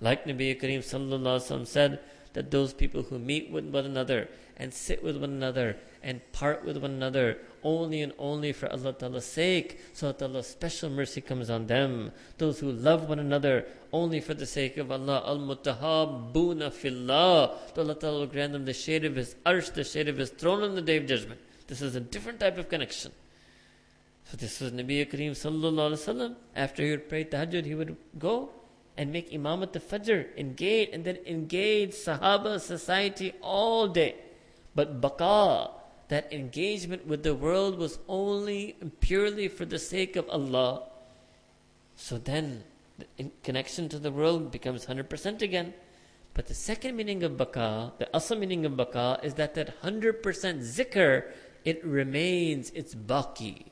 Like 0.00 0.24
Nabi 0.24 0.60
Kareem 0.60 0.80
sallallahu 0.80 1.64
said, 1.64 2.00
that 2.32 2.50
those 2.50 2.72
people 2.72 3.02
who 3.02 3.20
meet 3.20 3.50
with 3.50 3.66
one 3.66 3.86
another 3.86 4.28
and 4.56 4.74
sit 4.74 5.02
with 5.02 5.16
one 5.16 5.30
another 5.30 5.76
and 6.02 6.20
part 6.32 6.64
with 6.64 6.76
one 6.76 6.90
another 6.90 7.38
only 7.62 8.02
and 8.02 8.12
only 8.18 8.52
for 8.52 8.68
Allah 8.72 8.94
Ta'ala's 8.94 9.26
sake, 9.26 9.78
so 9.92 10.10
that 10.10 10.24
Allah's 10.24 10.48
special 10.48 10.90
mercy 10.90 11.20
comes 11.20 11.50
on 11.50 11.68
them. 11.68 12.10
Those 12.38 12.58
who 12.58 12.72
love 12.72 13.08
one 13.08 13.20
another 13.20 13.66
only 13.92 14.20
for 14.20 14.34
the 14.34 14.46
sake 14.46 14.76
of 14.76 14.90
Allah, 14.90 15.22
al 15.24 15.38
mutahabbuna 15.38 16.72
fillah, 16.72 17.58
Allah 17.76 17.94
Ta'ala 17.94 18.18
will 18.18 18.26
grant 18.26 18.54
them 18.54 18.64
the 18.64 18.72
shade 18.72 19.04
of 19.04 19.14
His 19.14 19.36
arsh, 19.46 19.72
the 19.72 19.84
shade 19.84 20.08
of 20.08 20.16
His 20.16 20.30
throne 20.30 20.64
on 20.64 20.74
the 20.74 20.82
day 20.82 20.96
of 20.96 21.06
judgment. 21.06 21.40
This 21.68 21.80
is 21.80 21.94
a 21.94 22.00
different 22.00 22.40
type 22.40 22.58
of 22.58 22.68
connection. 22.68 23.12
So 24.30 24.36
this 24.36 24.60
was 24.60 24.70
Nabi 24.70 25.04
Kareem 25.10 25.32
sallallahu 25.32 25.90
alaihi 25.90 26.06
wasallam. 26.06 26.34
After 26.54 26.84
he 26.84 26.92
would 26.92 27.08
pray 27.08 27.24
tahajjud, 27.24 27.64
he 27.64 27.74
would 27.74 27.96
go 28.16 28.50
and 28.96 29.10
make 29.12 29.34
imam 29.34 29.64
at 29.64 29.72
the 29.72 29.80
fajr, 29.80 30.28
engage, 30.38 30.90
and 30.92 31.04
then 31.04 31.18
engage 31.26 31.90
Sahaba 31.90 32.60
society 32.60 33.32
all 33.42 33.88
day. 33.88 34.14
But 34.76 35.00
baqa, 35.00 35.72
that 36.08 36.32
engagement 36.32 37.08
with 37.08 37.24
the 37.24 37.34
world 37.34 37.76
was 37.76 37.98
only 38.06 38.76
purely 39.00 39.48
for 39.48 39.64
the 39.64 39.80
sake 39.80 40.14
of 40.14 40.28
Allah. 40.28 40.84
So 41.96 42.16
then, 42.16 42.62
the 43.16 43.32
connection 43.42 43.88
to 43.88 43.98
the 43.98 44.12
world 44.12 44.52
becomes 44.52 44.86
100% 44.86 45.42
again. 45.42 45.74
But 46.34 46.46
the 46.46 46.54
second 46.54 46.94
meaning 46.94 47.24
of 47.24 47.32
baqa, 47.32 47.98
the 47.98 48.08
asl 48.14 48.38
meaning 48.38 48.64
of 48.64 48.74
baqa, 48.74 49.24
is 49.24 49.34
that 49.34 49.56
that 49.56 49.82
100% 49.82 50.22
zikr, 50.22 51.24
it 51.64 51.84
remains, 51.84 52.70
it's 52.76 52.94
baki. 52.94 53.69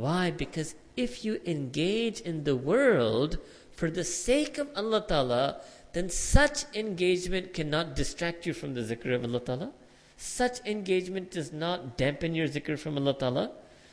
Why? 0.00 0.30
Because 0.30 0.74
if 0.96 1.26
you 1.26 1.42
engage 1.44 2.20
in 2.20 2.44
the 2.44 2.56
world 2.56 3.36
for 3.70 3.90
the 3.90 4.02
sake 4.02 4.56
of 4.56 4.70
Allah 4.74 5.04
Ta'ala, 5.06 5.60
then 5.92 6.08
such 6.08 6.64
engagement 6.74 7.52
cannot 7.52 7.94
distract 7.94 8.46
you 8.46 8.54
from 8.54 8.72
the 8.72 8.80
zikr 8.80 9.14
of 9.14 9.24
Allah 9.24 9.40
Ta'ala. 9.40 9.72
Such 10.16 10.64
engagement 10.64 11.30
does 11.32 11.52
not 11.52 11.98
dampen 11.98 12.34
your 12.34 12.48
zikr 12.48 12.78
from 12.78 12.96
Allah 12.96 13.12
Ta'ala. 13.12 13.50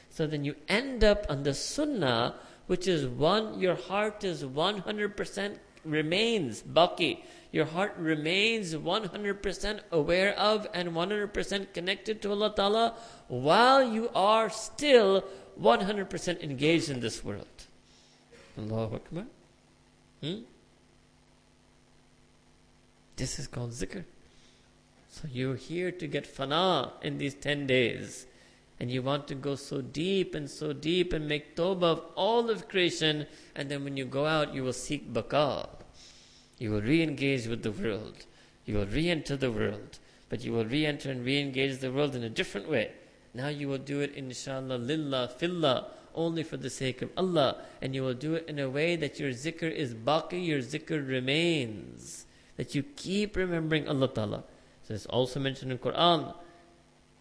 So 0.10 0.26
then 0.26 0.46
you 0.46 0.56
end 0.70 1.04
up 1.04 1.26
on 1.28 1.44
the 1.44 1.54
sunnah, 1.54 2.36
which 2.68 2.88
is 2.88 3.06
one, 3.06 3.60
your 3.60 3.76
heart 3.76 4.24
is 4.24 4.46
100% 4.46 5.58
remains 5.84 6.64
baki. 6.64 7.20
Your 7.52 7.66
heart 7.66 7.96
remains 7.98 8.76
100% 8.76 9.80
aware 9.92 10.40
of 10.40 10.68
and 10.74 10.90
100% 10.92 11.74
connected 11.74 12.22
to 12.22 12.32
Allah 12.32 12.54
Ta'ala 12.56 12.96
while 13.28 13.84
you 13.84 14.10
are 14.16 14.50
still 14.50 15.26
100% 15.62 16.42
engaged 16.42 16.90
in 16.90 17.00
this 17.00 17.24
world. 17.24 17.48
Allahu 18.58 18.96
Akbar. 18.96 19.26
Hmm? 20.22 20.40
This 23.16 23.40
is 23.40 23.48
called 23.48 23.72
zikr. 23.72 24.04
So 25.10 25.28
you're 25.32 25.56
here 25.56 25.92
to 25.92 26.08
get 26.08 26.32
fana 26.32 26.92
in 27.02 27.18
these 27.18 27.34
10 27.34 27.66
days. 27.68 28.28
And 28.80 28.92
you 28.92 29.02
want 29.02 29.28
to 29.30 29.36
go 29.36 29.56
so 29.56 29.82
deep 29.82 30.36
and 30.36 30.48
so 30.48 30.72
deep 30.72 31.12
and 31.12 31.28
make 31.28 31.56
tawbah 31.56 31.84
of 31.84 32.02
all 32.16 32.52
of 32.52 32.68
creation. 32.68 33.26
And 33.56 33.70
then 33.70 33.84
when 33.84 33.98
you 33.98 34.06
go 34.06 34.28
out, 34.28 34.54
you 34.54 34.64
will 34.64 34.74
seek 34.74 35.12
baqa. 35.12 35.68
You 36.60 36.72
will 36.72 36.82
re 36.82 37.02
engage 37.02 37.48
with 37.48 37.64
the 37.64 37.72
world. 37.72 38.26
You 38.66 38.78
will 38.78 38.86
re 38.86 39.10
enter 39.10 39.36
the 39.36 39.52
world. 39.52 39.98
But 40.30 40.44
you 40.44 40.52
will 40.52 40.66
re 40.66 40.86
enter 40.86 41.10
and 41.10 41.26
re 41.26 41.40
engage 41.40 41.80
the 41.80 41.92
world 41.92 42.16
in 42.16 42.24
a 42.24 42.30
different 42.30 42.70
way. 42.70 42.92
Now 43.38 43.50
you 43.50 43.68
will 43.68 43.78
do 43.78 44.00
it 44.02 44.16
inshallah 44.16 44.80
lillah 44.80 45.30
fillah 45.30 45.86
only 46.16 46.42
for 46.42 46.58
the 46.58 46.72
sake 46.72 47.04
of 47.04 47.12
Allah 47.16 47.62
and 47.84 47.94
you 47.94 48.02
will 48.02 48.16
do 48.16 48.34
it 48.34 48.50
in 48.50 48.58
a 48.58 48.68
way 48.68 48.96
that 48.96 49.20
your 49.20 49.30
zikr 49.30 49.72
is 49.72 49.94
baqi, 49.94 50.44
your 50.44 50.60
zikr 50.60 51.08
remains. 51.08 52.26
That 52.56 52.74
you 52.74 52.82
keep 52.82 53.36
remembering 53.36 53.88
Allah 53.88 54.08
Ta'ala. 54.08 54.44
So 54.88 54.96
it's 54.96 55.06
also 55.06 55.40
mentioned 55.40 55.72
in 55.72 55.78
Quran. 55.78 56.34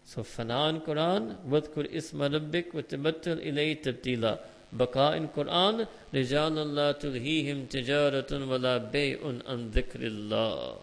So 0.05 0.23
fana 0.23 0.69
in 0.71 0.81
Quran, 0.81 1.35
wadkur 1.47 1.85
isma 1.93 2.33
rabbik 2.33 2.73
wa 2.73 2.81
tabattal 2.81 3.37
ilay 3.45 3.79
tabtila. 3.79 4.39
Baqa 4.75 5.15
in 5.15 5.27
Quran, 5.27 5.87
rijalan 6.11 6.73
la 6.73 6.93
tulhihim 6.93 7.67
tijaratun 7.67 8.47
wa 8.47 8.55
la 8.55 8.79
bay'un 8.79 9.43
an 9.45 9.69
dhikrillah. 9.69 10.77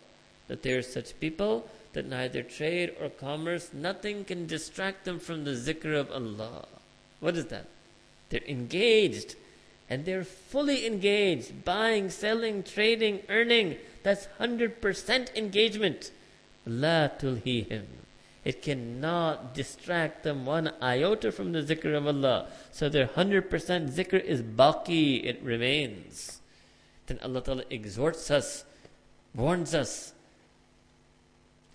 That 0.46 0.62
there 0.62 0.78
are 0.78 0.82
such 0.82 1.18
people 1.18 1.68
that 1.94 2.06
neither 2.06 2.42
trade 2.42 2.92
or 3.00 3.08
commerce, 3.08 3.70
nothing 3.72 4.24
can 4.24 4.46
distract 4.46 5.04
them 5.04 5.18
from 5.18 5.44
the 5.44 5.52
zikr 5.52 5.98
of 5.98 6.10
Allah. 6.10 6.66
What 7.20 7.36
is 7.36 7.46
that? 7.46 7.66
They're 8.28 8.40
engaged 8.46 9.36
and 9.88 10.04
they're 10.04 10.24
fully 10.24 10.86
engaged, 10.86 11.64
buying, 11.64 12.10
selling, 12.10 12.62
trading, 12.62 13.20
earning. 13.28 13.76
That's 14.02 14.28
100% 14.40 15.34
engagement. 15.34 16.10
La 16.66 17.08
tulhihim. 17.08 17.84
It 18.44 18.60
cannot 18.60 19.54
distract 19.54 20.22
them 20.22 20.44
one 20.44 20.72
iota 20.82 21.32
from 21.32 21.52
the 21.52 21.62
zikr 21.62 21.96
of 21.96 22.06
Allah. 22.06 22.48
So 22.72 22.88
their 22.88 23.06
100% 23.06 23.48
zikr 23.48 24.22
is 24.22 24.42
baki, 24.42 25.24
it 25.24 25.40
remains. 25.42 26.40
Then 27.06 27.18
Allah 27.22 27.42
Ta'ala 27.42 27.64
exhorts 27.70 28.30
us, 28.30 28.64
warns 29.34 29.74
us, 29.74 30.13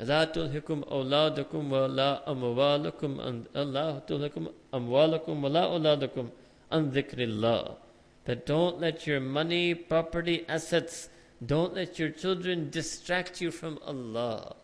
لا 0.01 0.25
تلهكم 0.25 0.83
أولادكم 0.83 1.73
ولا 1.73 2.31
أموالكم 2.31 3.21
عن 3.21 3.45
الله 3.57 3.99
تلهكم 3.99 4.47
أموالكم 4.75 5.45
ولا 5.45 5.65
أولادكم 5.65 6.29
عن 6.73 6.91
ذكر 6.91 7.19
الله 7.23 7.77
that 8.25 8.47
don't 8.47 8.81
let 8.81 9.07
your 9.07 9.21
money, 9.21 9.75
property, 9.75 10.47
assets 10.49 11.11
Don't 11.45 11.75
let 11.75 11.99
your 11.99 12.11
children 12.11 12.71
distract 12.71 13.41
you 13.41 13.51
from 13.51 13.79
Allah. 13.85 14.57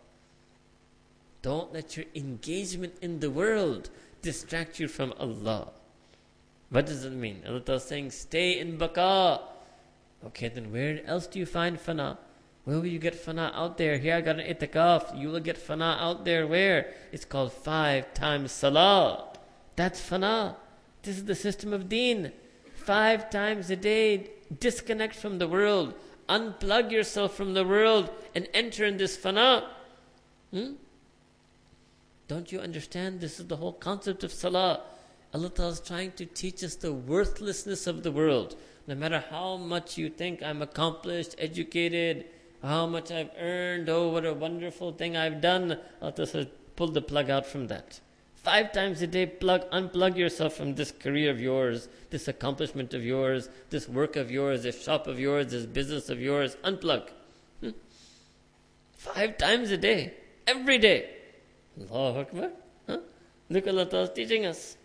Don't 1.42 1.72
let 1.72 1.96
your 1.96 2.06
engagement 2.14 2.94
in 3.02 3.20
the 3.20 3.30
world 3.30 3.90
distract 4.22 4.78
you 4.78 4.88
from 4.88 5.12
Allah. 5.18 5.68
What 6.70 6.86
does 6.86 7.04
it 7.04 7.12
mean? 7.12 7.42
Allah 7.46 7.62
is 7.68 7.84
saying, 7.84 8.10
stay 8.12 8.58
in 8.58 8.78
baqa. 8.78 9.40
Okay, 10.26 10.48
then 10.48 10.72
where 10.72 11.04
else 11.06 11.26
do 11.26 11.38
you 11.38 11.46
find 11.46 11.78
fana? 11.78 12.18
Where 12.65 12.77
will 12.77 12.87
you 12.87 12.99
get 12.99 13.13
fana 13.13 13.53
out 13.53 13.77
there? 13.77 13.99
Here 13.99 14.15
I 14.15 14.21
got 14.21 14.39
an 14.39 14.45
itikaf. 14.45 15.19
You 15.19 15.29
will 15.29 15.39
get 15.39 15.55
fana 15.55 15.99
out 15.99 16.25
there. 16.25 16.47
Where? 16.47 16.93
It's 17.11 17.23
called 17.23 17.53
five 17.53 18.13
times 18.15 18.51
salah. 18.51 19.27
That's 19.75 20.01
fana. 20.01 20.55
This 21.03 21.17
is 21.17 21.25
the 21.25 21.35
system 21.35 21.73
of 21.73 21.87
deen. 21.87 22.31
Five 22.73 23.29
times 23.29 23.69
a 23.69 23.75
day, 23.75 24.31
disconnect 24.59 25.15
from 25.15 25.37
the 25.37 25.47
world. 25.47 25.93
Unplug 26.27 26.91
yourself 26.91 27.35
from 27.35 27.53
the 27.53 27.63
world 27.63 28.09
and 28.33 28.47
enter 28.51 28.83
in 28.83 28.97
this 28.97 29.15
fana. 29.15 29.63
Hmm? 30.51 30.73
Don't 32.27 32.51
you 32.51 32.59
understand? 32.59 33.21
This 33.21 33.39
is 33.39 33.45
the 33.45 33.57
whole 33.57 33.73
concept 33.73 34.23
of 34.23 34.31
salah. 34.31 34.81
Allah 35.35 35.51
is 35.67 35.81
trying 35.81 36.13
to 36.13 36.25
teach 36.25 36.63
us 36.63 36.75
the 36.75 36.93
worthlessness 36.93 37.85
of 37.85 38.01
the 38.01 38.11
world. 38.11 38.55
No 38.87 38.95
matter 38.95 39.23
how 39.29 39.57
much 39.57 39.97
you 39.97 40.09
think 40.09 40.41
I'm 40.41 40.61
accomplished, 40.63 41.35
educated, 41.37 42.25
how 42.65 42.85
much 42.85 43.11
I've 43.11 43.31
earned, 43.39 43.89
oh, 43.89 44.09
what 44.09 44.25
a 44.25 44.33
wonderful 44.33 44.91
thing 44.91 45.15
I've 45.15 45.41
done, 45.41 45.79
Allah 46.01 46.25
says, 46.25 46.47
pull 46.75 46.87
the 46.87 47.01
plug 47.01 47.29
out 47.29 47.45
from 47.45 47.67
that. 47.67 47.99
Five 48.35 48.71
times 48.73 49.01
a 49.01 49.07
day, 49.07 49.25
plug, 49.25 49.69
unplug 49.71 50.15
yourself 50.15 50.53
from 50.53 50.75
this 50.75 50.91
career 50.91 51.31
of 51.31 51.41
yours, 51.41 51.89
this 52.11 52.27
accomplishment 52.27 52.93
of 52.93 53.03
yours, 53.03 53.49
this 53.71 53.89
work 53.89 54.15
of 54.15 54.29
yours, 54.29 54.63
this 54.63 54.83
shop 54.83 55.07
of 55.07 55.19
yours, 55.19 55.47
this 55.47 55.65
business 55.65 56.09
of 56.09 56.21
yours. 56.21 56.55
Unplug. 56.63 57.09
Hmm? 57.61 57.71
Five 58.97 59.39
times 59.39 59.71
a 59.71 59.77
day, 59.77 60.13
every 60.45 60.77
day. 60.77 61.09
Allahu 61.89 62.19
Akbar. 62.19 62.51
Huh? 62.87 62.99
Look, 63.49 63.67
Allah 63.67 63.87
is 63.87 64.09
teaching 64.11 64.45
us. 64.45 64.77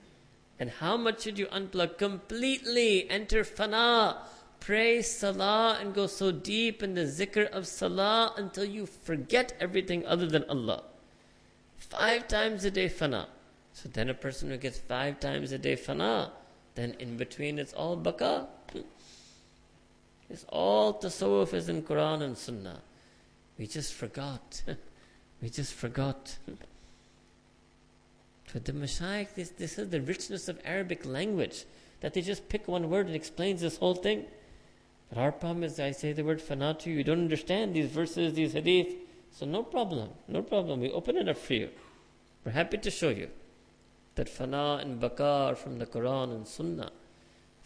And 0.58 0.70
how 0.70 0.96
much 0.96 1.22
should 1.22 1.38
you 1.38 1.46
unplug? 1.46 1.98
Completely 1.98 3.10
enter 3.10 3.44
fana. 3.44 4.16
Pray 4.60 5.00
salah 5.02 5.78
and 5.80 5.94
go 5.94 6.06
so 6.06 6.30
deep 6.30 6.82
in 6.82 6.94
the 6.94 7.02
zikr 7.02 7.48
of 7.50 7.66
salah 7.66 8.34
until 8.36 8.64
you 8.64 8.86
forget 8.86 9.54
everything 9.58 10.06
other 10.06 10.26
than 10.26 10.44
Allah. 10.44 10.84
Five 11.78 12.28
times 12.28 12.64
a 12.64 12.70
day 12.70 12.88
fana. 12.88 13.26
So 13.72 13.88
then 13.88 14.10
a 14.10 14.14
person 14.14 14.50
who 14.50 14.58
gets 14.58 14.78
five 14.78 15.18
times 15.18 15.52
a 15.52 15.58
day 15.58 15.76
fana, 15.76 16.30
then 16.74 16.94
in 16.98 17.16
between 17.16 17.58
it's 17.58 17.72
all 17.72 17.96
baqa. 17.96 18.46
It's 20.28 20.44
all 20.48 20.94
tasawwuf 20.94 21.54
is 21.54 21.68
in 21.68 21.82
Quran 21.82 22.22
and 22.22 22.38
Sunnah. 22.38 22.82
We 23.58 23.66
just 23.66 23.92
forgot. 23.94 24.62
we 25.42 25.48
just 25.48 25.74
forgot. 25.74 26.36
For 28.44 28.58
the 28.58 28.72
Mashaykh, 28.72 29.34
this, 29.34 29.50
this 29.50 29.78
is 29.78 29.90
the 29.90 30.00
richness 30.00 30.48
of 30.48 30.60
Arabic 30.64 31.06
language, 31.06 31.64
that 32.00 32.14
they 32.14 32.20
just 32.20 32.48
pick 32.48 32.68
one 32.68 32.90
word 32.90 33.06
and 33.06 33.14
explains 33.14 33.60
this 33.60 33.76
whole 33.76 33.94
thing. 33.94 34.26
But 35.10 35.18
our 35.18 35.32
problem 35.32 35.64
is, 35.64 35.78
I 35.80 35.90
say 35.90 36.12
the 36.12 36.24
word 36.24 36.40
fana 36.40 36.78
to 36.78 36.90
you, 36.90 36.98
you 36.98 37.04
don't 37.04 37.18
understand 37.18 37.74
these 37.74 37.90
verses, 37.90 38.32
these 38.34 38.52
hadith. 38.52 38.94
So 39.32 39.44
no 39.44 39.62
problem, 39.62 40.10
no 40.28 40.42
problem. 40.42 40.80
We 40.80 40.90
open 40.90 41.16
it 41.16 41.28
up 41.28 41.36
for 41.36 41.54
you. 41.54 41.70
We're 42.44 42.52
happy 42.52 42.78
to 42.78 42.90
show 42.90 43.10
you 43.10 43.28
that 44.14 44.28
fana 44.28 44.80
and 44.80 45.00
baqa 45.00 45.50
are 45.50 45.54
from 45.56 45.78
the 45.78 45.86
Quran 45.86 46.34
and 46.34 46.46
Sunnah. 46.46 46.92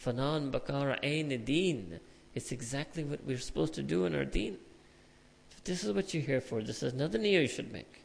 Fana 0.02 0.36
and 0.36 0.52
baqa 0.52 0.82
are 0.82 0.98
ain 1.02 1.44
deen. 1.44 2.00
It's 2.34 2.50
exactly 2.50 3.04
what 3.04 3.24
we're 3.24 3.38
supposed 3.38 3.74
to 3.74 3.82
do 3.82 4.06
in 4.06 4.14
our 4.14 4.24
deen. 4.24 4.58
So 5.50 5.56
this 5.64 5.84
is 5.84 5.92
what 5.92 6.12
you're 6.14 6.22
here 6.22 6.40
for. 6.40 6.62
This 6.62 6.82
is 6.82 6.94
another 6.94 7.18
niyyah 7.18 7.42
you 7.42 7.48
should 7.48 7.72
make. 7.72 8.02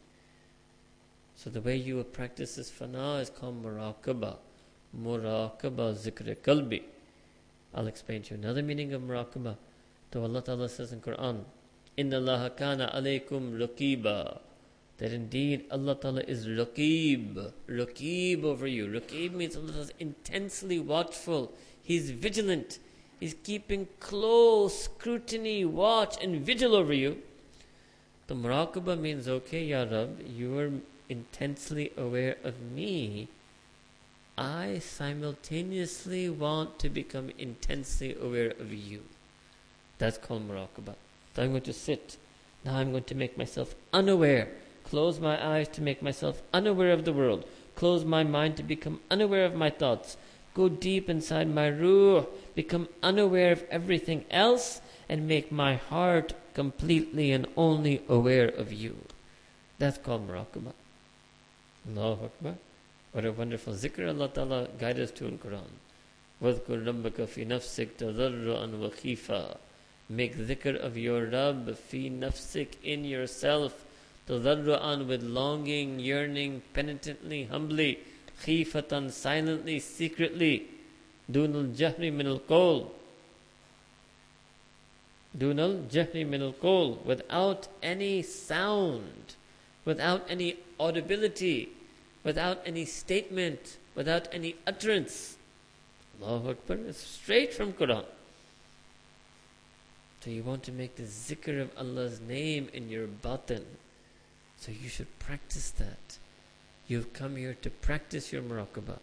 So 1.35 1.49
the 1.49 1.61
way 1.61 1.77
you 1.77 1.95
will 1.95 2.03
practice 2.03 2.55
this 2.55 2.69
fana 2.69 3.21
is 3.21 3.29
called 3.29 3.63
muraqabah. 3.63 4.37
Muraqabah 5.01 5.95
zikr 5.95 6.35
kalbi. 6.37 6.83
I'll 7.73 7.87
explain 7.87 8.23
to 8.23 8.35
you 8.35 8.41
another 8.41 8.63
meaning 8.63 8.93
of 8.93 9.01
muraqabah. 9.01 9.55
So 10.11 10.23
Allah 10.23 10.41
Ta'ala 10.41 10.69
says 10.69 10.91
in 10.91 11.01
Quran, 11.01 11.43
Inna 11.97 12.17
Allah 12.17 12.51
kana 12.55 12.91
alaykum 12.95 13.59
raqiba. 13.59 14.39
That 14.97 15.13
indeed 15.13 15.65
Allah 15.71 15.95
Ta'ala 15.95 16.21
is 16.21 16.47
raqib. 16.47 17.53
Raqib 17.69 18.43
over 18.43 18.67
you. 18.67 18.87
Raqib 18.87 19.33
means 19.33 19.55
Allah 19.55 19.79
is 19.79 19.93
intensely 19.99 20.79
watchful. 20.79 21.53
He's 21.81 22.11
vigilant. 22.11 22.79
He's 23.19 23.35
keeping 23.43 23.87
close 23.99 24.83
scrutiny, 24.85 25.65
watch 25.65 26.21
and 26.23 26.41
vigil 26.41 26.75
over 26.75 26.93
you. 26.93 27.17
The 28.27 28.35
muraqabah 28.35 28.99
means, 28.99 29.27
okay, 29.27 29.63
Ya 29.63 29.83
Rab, 29.83 30.21
you 30.25 30.57
are 30.57 30.71
intensely 31.09 31.91
aware 31.97 32.37
of 32.43 32.61
me, 32.61 33.27
I 34.39 34.79
simultaneously 34.79 36.29
want 36.29 36.79
to 36.79 36.89
become 36.89 37.29
intensely 37.37 38.15
aware 38.15 38.51
of 38.51 38.71
you. 38.71 39.01
That's 39.97 40.17
called 40.17 40.47
muraqabah. 40.47 40.95
So 41.35 41.43
I'm 41.43 41.49
going 41.49 41.63
to 41.63 41.73
sit. 41.73 42.15
Now 42.63 42.77
I'm 42.77 42.91
going 42.91 43.03
to 43.03 43.15
make 43.15 43.37
myself 43.37 43.75
unaware. 43.91 44.47
Close 44.85 45.19
my 45.19 45.45
eyes 45.45 45.67
to 45.69 45.81
make 45.81 46.01
myself 46.01 46.41
unaware 46.53 46.93
of 46.93 47.03
the 47.03 47.11
world. 47.11 47.43
Close 47.75 48.05
my 48.05 48.23
mind 48.23 48.55
to 48.55 48.63
become 48.63 49.01
unaware 49.11 49.43
of 49.43 49.55
my 49.55 49.69
thoughts. 49.69 50.15
Go 50.53 50.69
deep 50.69 51.09
inside 51.09 51.53
my 51.53 51.69
ruh. 51.69 52.23
Become 52.55 52.87
unaware 53.03 53.51
of 53.51 53.65
everything 53.69 54.23
else 54.31 54.79
and 55.09 55.27
make 55.27 55.51
my 55.51 55.75
heart 55.75 56.31
completely 56.53 57.33
and 57.33 57.45
only 57.57 58.03
aware 58.07 58.47
of 58.47 58.71
you. 58.71 58.95
That's 59.79 59.97
called 59.97 60.29
muraqabah. 60.29 60.73
Allahu 61.89 62.25
Akbar. 62.25 62.55
What 63.12 63.24
a 63.24 63.32
wonderful 63.32 63.74
zikr 63.74 64.08
Allah 64.08 64.28
Ta'ala 64.28 64.68
guide 64.78 64.98
us 64.98 65.10
to 65.12 65.26
in 65.26 65.38
Quran. 65.38 65.70
وَذْكُرْ 66.42 66.84
رَبَّكَ 66.84 67.24
فِي 67.26 67.46
نَفْسِكَ 67.46 67.88
تَضَرُّعًا 67.98 68.68
وَخِيفًا 68.78 69.56
Make 70.08 70.36
zikr 70.36 70.76
of 70.76 70.98
your 70.98 71.26
Rabb 71.26 71.76
fi 71.76 72.10
nafsik 72.10 72.74
in 72.82 73.04
yourself 73.04 73.84
tadarru'an 74.28 75.06
with 75.06 75.22
longing, 75.22 75.98
yearning, 75.98 76.60
penitently, 76.74 77.44
humbly, 77.44 78.00
khifatan, 78.42 79.10
silently, 79.10 79.78
secretly, 79.78 80.66
dunal 81.30 81.74
jahri 81.74 82.12
min 82.12 82.26
al 82.26 82.40
dunal 85.36 85.88
jahri 85.88 86.26
min 86.26 86.42
al 86.42 86.94
without 87.04 87.68
any 87.82 88.22
sound, 88.22 89.36
without 89.86 90.22
any 90.28 90.56
audibility, 90.78 91.70
without 92.23 92.61
any 92.65 92.85
statement, 92.85 93.77
without 93.95 94.27
any 94.31 94.55
utterance. 94.67 95.37
Allahu 96.21 96.51
Akbar 96.51 96.77
is 96.87 96.97
straight 96.97 97.53
from 97.53 97.73
Quran. 97.73 98.05
So 100.21 100.29
you 100.29 100.43
want 100.43 100.63
to 100.63 100.71
make 100.71 100.95
the 100.95 101.03
zikr 101.03 101.61
of 101.61 101.71
Allah's 101.77 102.19
name 102.19 102.67
in 102.73 102.89
your 102.89 103.07
batin. 103.07 103.65
So 104.57 104.71
you 104.71 104.89
should 104.89 105.07
practice 105.19 105.71
that. 105.71 106.17
You've 106.87 107.13
come 107.13 107.37
here 107.37 107.55
to 107.61 107.69
practice 107.69 108.33
your 108.33 108.41
muraqabah. 108.41 108.99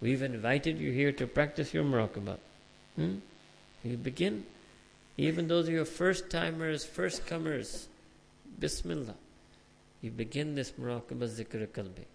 We've 0.00 0.22
invited 0.22 0.78
you 0.78 0.90
here 0.90 1.12
to 1.12 1.26
practice 1.26 1.72
your 1.72 1.84
muraqabah. 1.84 2.38
Hmm? 2.96 3.16
You 3.84 3.96
begin. 3.96 4.44
Even 5.16 5.46
those 5.46 5.68
are 5.68 5.72
your 5.72 5.84
first 5.84 6.30
timers, 6.30 6.84
first 6.84 7.26
comers. 7.26 7.86
Bismillah. 8.58 9.14
You 10.02 10.10
begin 10.10 10.56
this 10.56 10.72
muraqabah 10.72 11.28
zikr 11.28 11.66
kalbi. 11.68 12.06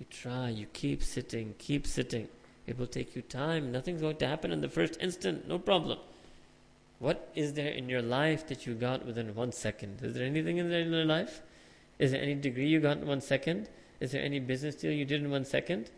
You 0.00 0.06
try, 0.08 0.48
you 0.48 0.66
keep 0.72 1.02
sitting, 1.02 1.54
keep 1.58 1.86
sitting. 1.86 2.28
It 2.66 2.78
will 2.78 2.86
take 2.86 3.14
you 3.14 3.20
time. 3.20 3.70
Nothing's 3.70 4.00
going 4.00 4.16
to 4.16 4.26
happen 4.26 4.50
in 4.50 4.62
the 4.62 4.68
first 4.68 4.96
instant, 4.98 5.46
no 5.46 5.58
problem. 5.58 5.98
What 7.00 7.30
is 7.34 7.52
there 7.52 7.70
in 7.70 7.90
your 7.90 8.00
life 8.00 8.46
that 8.48 8.66
you 8.66 8.74
got 8.74 9.04
within 9.04 9.34
one 9.34 9.52
second? 9.52 10.00
Is 10.02 10.14
there 10.14 10.24
anything 10.24 10.56
in 10.56 10.70
there 10.70 10.80
in 10.80 10.90
your 10.90 11.04
life? 11.04 11.42
Is 11.98 12.12
there 12.12 12.22
any 12.22 12.34
degree 12.34 12.66
you 12.66 12.80
got 12.80 12.96
in 12.96 13.06
one 13.06 13.20
second? 13.20 13.68
Is 14.00 14.12
there 14.12 14.22
any 14.22 14.40
business 14.40 14.74
deal 14.74 14.90
you 14.90 15.04
did 15.04 15.22
in 15.22 15.30
one 15.30 15.44
second? 15.44 15.90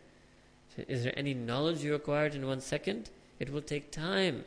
Is 0.77 1.05
there 1.05 1.17
any 1.17 1.33
knowledge 1.33 1.85
you 1.85 1.95
acquired 1.95 2.35
in 2.35 2.45
one 2.45 2.61
second? 2.61 3.11
It 3.39 3.53
will 3.53 3.63
take 3.63 3.93
time. 3.93 4.45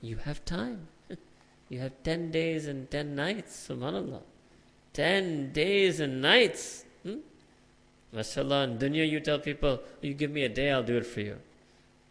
You 0.00 0.16
have 0.16 0.44
time. 0.44 0.88
you 1.68 1.78
have 1.78 2.02
10 2.02 2.32
days 2.32 2.66
and 2.66 2.90
10 2.90 3.14
nights, 3.14 3.68
subhanAllah. 3.68 4.22
10 4.92 5.52
days 5.52 6.00
and 6.00 6.20
nights. 6.20 6.84
MashaAllah, 8.14 8.64
in 8.64 8.78
dunya 8.78 9.08
you 9.08 9.20
tell 9.20 9.38
people, 9.38 9.80
you 10.00 10.14
give 10.14 10.30
me 10.30 10.44
a 10.44 10.48
day, 10.48 10.70
I'll 10.70 10.82
do 10.82 10.96
it 10.96 11.06
for 11.06 11.20
you. 11.20 11.38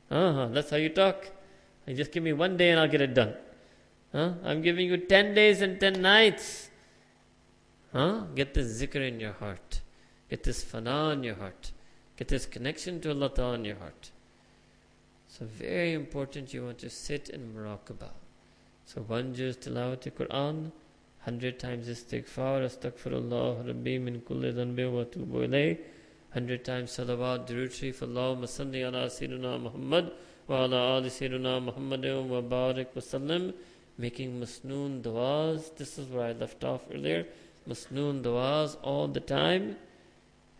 Uh-huh, 0.09 0.47
that's 0.47 0.71
how 0.71 0.77
you 0.77 0.89
talk. 0.89 1.29
You 1.85 1.95
just 1.95 2.11
give 2.11 2.23
me 2.23 2.33
one 2.33 2.57
day 2.57 2.71
and 2.71 2.79
I'll 2.79 2.87
get 2.87 3.01
it 3.01 3.13
done. 3.13 3.33
Huh? 4.11 4.33
I'm 4.43 4.61
giving 4.61 4.87
you 4.87 4.97
10 4.97 5.33
days 5.33 5.61
and 5.61 5.79
10 5.79 6.01
nights. 6.01 6.69
Huh? 7.93 8.21
Get 8.35 8.53
this 8.53 8.81
zikr 8.81 9.07
in 9.07 9.19
your 9.19 9.33
heart. 9.33 9.81
Get 10.29 10.43
this 10.43 10.63
fana 10.63 11.13
in 11.13 11.23
your 11.23 11.35
heart. 11.35 11.71
Get 12.17 12.27
this 12.27 12.45
connection 12.45 12.99
to 13.01 13.09
Allah 13.09 13.29
Ta'ala 13.29 13.53
in 13.55 13.65
your 13.65 13.77
heart. 13.77 14.11
So 15.27 15.45
very 15.45 15.93
important 15.93 16.53
you 16.53 16.65
want 16.65 16.79
to 16.79 16.89
sit 16.89 17.29
in 17.29 17.53
muraqabah. 17.53 18.11
So 18.85 19.01
one 19.01 19.33
juz 19.33 19.57
tilawat 19.57 20.11
Quran, 20.11 20.71
hundred 21.22 21.59
times 21.59 21.88
istighfar, 21.88 22.65
astaghfirullah, 22.65 23.67
rabbi 23.67 23.97
min 23.97 24.22
kulli 24.22 24.53
dhanbi 24.53 24.91
wa 24.91 25.03
tubu 25.03 25.47
ilayh, 25.47 25.78
hundred 26.34 26.65
times 26.65 26.91
salawat, 26.97 27.47
durood 27.47 27.72
sharif, 27.72 28.01
Allahumma 28.01 28.47
salli 28.47 28.84
ala 28.88 29.07
Sayyidina 29.07 29.61
Muhammad 29.61 30.11
wa 30.47 30.63
ala 30.63 30.97
ali 30.97 31.09
Sayyidina 31.09 31.63
Muhammad 31.63 32.03
wa 32.30 32.41
barik 32.41 32.95
wa 32.95 33.01
sallam, 33.01 33.53
making 33.97 34.39
masnoon 34.39 35.01
du'as. 35.01 35.76
This 35.76 35.97
is 35.97 36.07
where 36.09 36.28
I 36.28 36.32
left 36.32 36.63
off 36.63 36.82
earlier. 36.93 37.26
Masnoon 37.67 38.24
du'as 38.24 38.78
all 38.82 39.07
the 39.07 39.19
time 39.19 39.76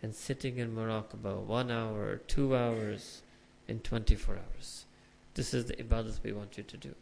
and 0.02 0.14
sitting 0.14 0.58
in 0.58 0.74
muraqabah 0.74 1.42
one 1.44 1.70
hour, 1.70 2.20
two 2.26 2.54
hours, 2.54 3.22
in 3.68 3.80
24 3.80 4.34
hours. 4.36 4.86
This 5.34 5.54
is 5.54 5.66
the 5.66 5.74
ibadah 5.74 6.22
we 6.22 6.32
want 6.32 6.58
you 6.58 6.64
to 6.64 6.76
do. 6.76 6.94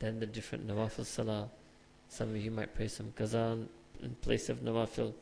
Then 0.00 0.20
the 0.20 0.26
different 0.26 0.66
nawafil 0.66 1.06
salah. 1.06 1.48
Some 2.08 2.30
of 2.30 2.36
you 2.36 2.50
might 2.50 2.74
pray 2.74 2.88
some 2.88 3.12
qazan 3.16 3.66
in 4.02 4.14
place 4.20 4.48
of 4.48 4.60
nawafil, 4.60 5.12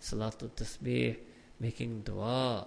salatul 0.00 0.50
tasbih, 0.50 1.16
making 1.58 2.02
dua. 2.02 2.66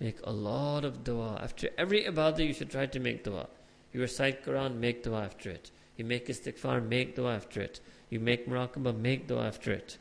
Make 0.00 0.18
a 0.24 0.32
lot 0.32 0.84
of 0.84 1.04
dua. 1.04 1.38
After 1.42 1.68
every 1.78 2.04
ibadah, 2.04 2.46
you 2.46 2.52
should 2.52 2.70
try 2.70 2.86
to 2.86 3.00
make 3.00 3.22
dua. 3.24 3.46
You 3.92 4.00
recite 4.00 4.44
Quran, 4.44 4.76
make 4.76 5.02
dua 5.02 5.22
after 5.24 5.50
it. 5.50 5.70
You 5.96 6.04
make 6.04 6.26
istighfar, 6.26 6.86
make 6.86 7.14
dua 7.14 7.36
after 7.36 7.60
it. 7.60 7.80
You 8.10 8.18
make 8.18 8.48
muraqabah, 8.48 8.98
make 8.98 9.28
dua 9.28 9.46
after 9.46 9.72
it. 9.72 9.98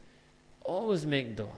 Always 0.64 1.06
make 1.06 1.36
dua. 1.36 1.54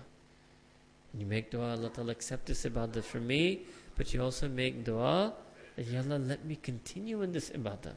You 1.18 1.26
make 1.26 1.52
dua, 1.52 1.76
Allah 1.76 1.90
Ta'ala 1.90 2.12
accept 2.12 2.48
this 2.48 2.66
ibadah 2.66 3.04
from 3.04 3.28
me, 3.28 3.62
but 3.96 4.14
you 4.14 4.22
also 4.22 4.50
make 4.50 4.84
dua 4.84 5.34
that, 5.76 5.88
Ya 5.88 6.00
Allah, 6.00 6.20
let 6.20 6.46
me 6.46 6.56
continue 6.56 7.22
in 7.22 7.32
this 7.32 7.50
ibadah. 7.50 7.94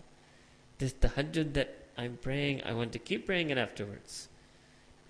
This 0.78 0.92
tahajjud 0.94 1.54
that 1.54 1.87
I'm 1.98 2.16
praying, 2.16 2.62
I 2.64 2.74
want 2.74 2.92
to 2.92 3.00
keep 3.00 3.26
praying 3.26 3.50
it 3.50 3.58
afterwards. 3.58 4.28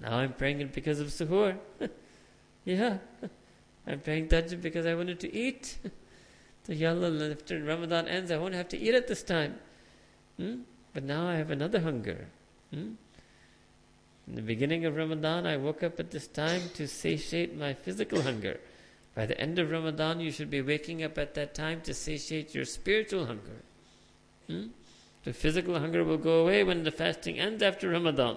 Now 0.00 0.16
I'm 0.16 0.32
praying 0.32 0.62
it 0.62 0.72
because 0.72 1.00
of 1.00 1.08
suhoor. 1.08 1.58
yeah. 2.64 2.96
I'm 3.86 4.00
praying 4.00 4.28
tahajjud 4.28 4.62
because 4.62 4.86
I 4.86 4.94
wanted 4.94 5.20
to 5.20 5.34
eat. 5.34 5.76
so 6.66 6.72
Ya 6.72 6.90
Allah, 6.90 7.30
after 7.30 7.62
Ramadan 7.62 8.08
ends, 8.08 8.30
I 8.30 8.38
won't 8.38 8.54
have 8.54 8.68
to 8.68 8.78
eat 8.78 8.94
at 8.94 9.06
this 9.06 9.22
time. 9.22 9.56
Hmm? 10.38 10.60
But 10.94 11.04
now 11.04 11.28
I 11.28 11.34
have 11.34 11.50
another 11.50 11.80
hunger. 11.80 12.28
Hmm? 12.72 12.92
In 14.26 14.34
the 14.34 14.42
beginning 14.42 14.86
of 14.86 14.96
Ramadan, 14.96 15.46
I 15.46 15.58
woke 15.58 15.82
up 15.82 16.00
at 16.00 16.10
this 16.10 16.26
time 16.26 16.62
to 16.74 16.88
satiate 16.88 17.56
my 17.56 17.74
physical 17.74 18.22
hunger. 18.22 18.60
By 19.14 19.26
the 19.26 19.38
end 19.38 19.58
of 19.58 19.70
Ramadan, 19.70 20.20
you 20.20 20.30
should 20.30 20.50
be 20.50 20.62
waking 20.62 21.02
up 21.02 21.18
at 21.18 21.34
that 21.34 21.54
time 21.54 21.82
to 21.82 21.92
satiate 21.92 22.54
your 22.54 22.64
spiritual 22.64 23.26
hunger. 23.26 23.62
Hmm? 24.46 24.66
The 25.24 25.32
physical 25.32 25.78
hunger 25.78 26.04
will 26.04 26.18
go 26.18 26.42
away 26.42 26.64
when 26.64 26.84
the 26.84 26.90
fasting 26.90 27.38
ends 27.38 27.62
after 27.62 27.90
Ramadan. 27.90 28.36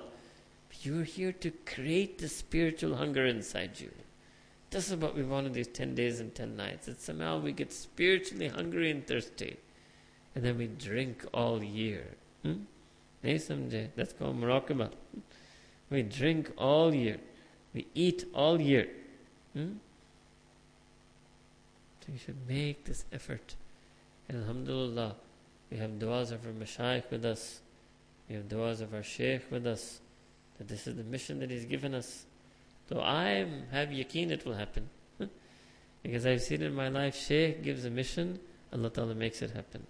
But 0.70 0.86
you're 0.86 1.04
here 1.04 1.32
to 1.34 1.52
create 1.66 2.18
the 2.18 2.28
spiritual 2.28 2.96
hunger 2.96 3.26
inside 3.26 3.80
you. 3.80 3.92
This 4.72 4.90
is 4.90 4.96
what 4.96 5.16
we 5.16 5.24
want 5.24 5.48
in 5.48 5.54
these 5.54 5.68
10 5.68 5.96
days 5.96 6.20
and 6.20 6.34
10 6.34 6.56
nights. 6.56 6.86
That 6.86 7.02
somehow 7.02 7.40
we 7.40 7.52
get 7.52 7.72
spiritually 7.72 8.48
hungry 8.48 8.90
and 8.90 9.06
thirsty. 9.06 9.58
And 10.34 10.46
then 10.46 10.58
we 10.58 10.68
drink 10.68 11.26
all 11.34 11.62
year. 11.62 12.06
Hmm? 12.44 12.64
That's 13.22 13.48
called 13.48 14.40
muraqabah. 14.40 14.92
We 15.90 16.04
drink 16.04 16.52
all 16.58 16.94
year. 16.96 17.18
We 17.74 17.86
eat 17.94 18.26
all 18.34 18.60
year. 18.60 18.88
Hmm? 19.54 19.74
So 22.00 22.14
you 22.14 22.18
should 22.18 22.48
make 22.48 22.86
this 22.86 23.06
effort. 23.12 23.56
And 24.28 24.42
Alhamdulillah, 24.42 25.16
we 25.72 25.78
have 25.78 25.92
du'as 25.92 26.32
of 26.32 26.46
our 26.46 26.52
mashayikh 26.52 27.10
with 27.10 27.24
us. 27.24 27.62
We 28.28 28.36
have 28.36 28.50
du'as 28.50 28.82
of 28.82 28.94
our 28.94 29.04
shaykh 29.04 29.50
with 29.50 29.66
us. 29.66 30.02
That 30.58 30.68
this 30.68 30.86
is 30.86 30.96
the 30.96 31.04
mission 31.04 31.40
that 31.40 31.50
he's 31.50 31.66
given 31.66 31.96
us. 31.96 32.26
So 32.90 33.00
I 33.00 33.48
have 33.72 33.90
yaqeen 33.90 34.32
it 34.32 34.46
will 34.46 34.56
happen. 34.56 34.90
because 36.04 36.26
I've 36.26 36.42
seen 36.42 36.62
in 36.62 36.76
my 36.76 36.90
life, 36.90 37.16
shaykh 37.16 37.64
gives 37.64 37.86
a 37.86 37.90
mission, 37.90 38.40
Allah 38.74 38.90
Ta'ala 38.90 39.16
makes 39.16 39.42
it 39.42 39.52
happen. 39.52 39.88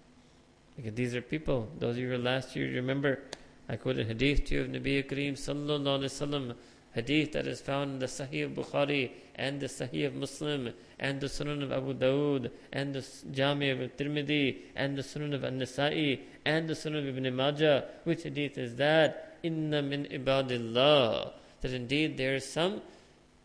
Because 0.76 0.94
these 0.94 1.14
are 1.14 1.20
people, 1.20 1.68
those 1.78 1.96
of 1.96 1.98
you 1.98 2.06
who 2.06 2.12
were 2.12 2.18
last 2.18 2.54
year, 2.54 2.70
remember 2.72 3.20
I 3.68 3.76
quoted 3.76 4.06
hadith 4.06 4.46
to 4.46 4.54
you 4.54 4.60
of 4.62 4.68
Nabi 4.68 5.04
Kareem 5.04 5.32
sallallahu 5.32 6.00
alaihi 6.00 6.04
wasallam, 6.04 6.54
hadith 6.94 7.32
that 7.32 7.46
is 7.46 7.60
found 7.60 7.92
in 7.92 7.98
the 7.98 8.06
Sahih 8.06 8.44
of 8.44 8.52
Bukhari 8.52 9.10
and 9.34 9.60
the 9.60 9.66
Sahih 9.66 10.06
of 10.06 10.14
Muslim 10.14 10.72
and 10.98 11.20
the 11.20 11.26
Sunan 11.26 11.62
of 11.62 11.72
Abu 11.72 11.94
Dawud 11.94 12.50
and 12.72 12.94
the 12.94 13.06
Jami 13.30 13.70
of 13.70 13.78
Tirmidhi 13.96 14.58
and 14.76 14.96
the 14.96 15.02
Sunan 15.02 15.34
of 15.34 15.44
An-Nasa'i 15.44 16.20
and 16.44 16.68
the 16.68 16.74
Sunan 16.74 17.08
of 17.08 17.16
Ibn 17.16 17.34
Majah. 17.34 17.84
Which 18.04 18.24
hadith 18.24 18.58
is 18.58 18.76
that? 18.76 19.38
Inna 19.42 19.82
min 19.82 20.06
ibadillah. 20.06 21.32
That 21.62 21.72
indeed 21.72 22.16
there 22.16 22.34
are 22.34 22.40
some 22.40 22.82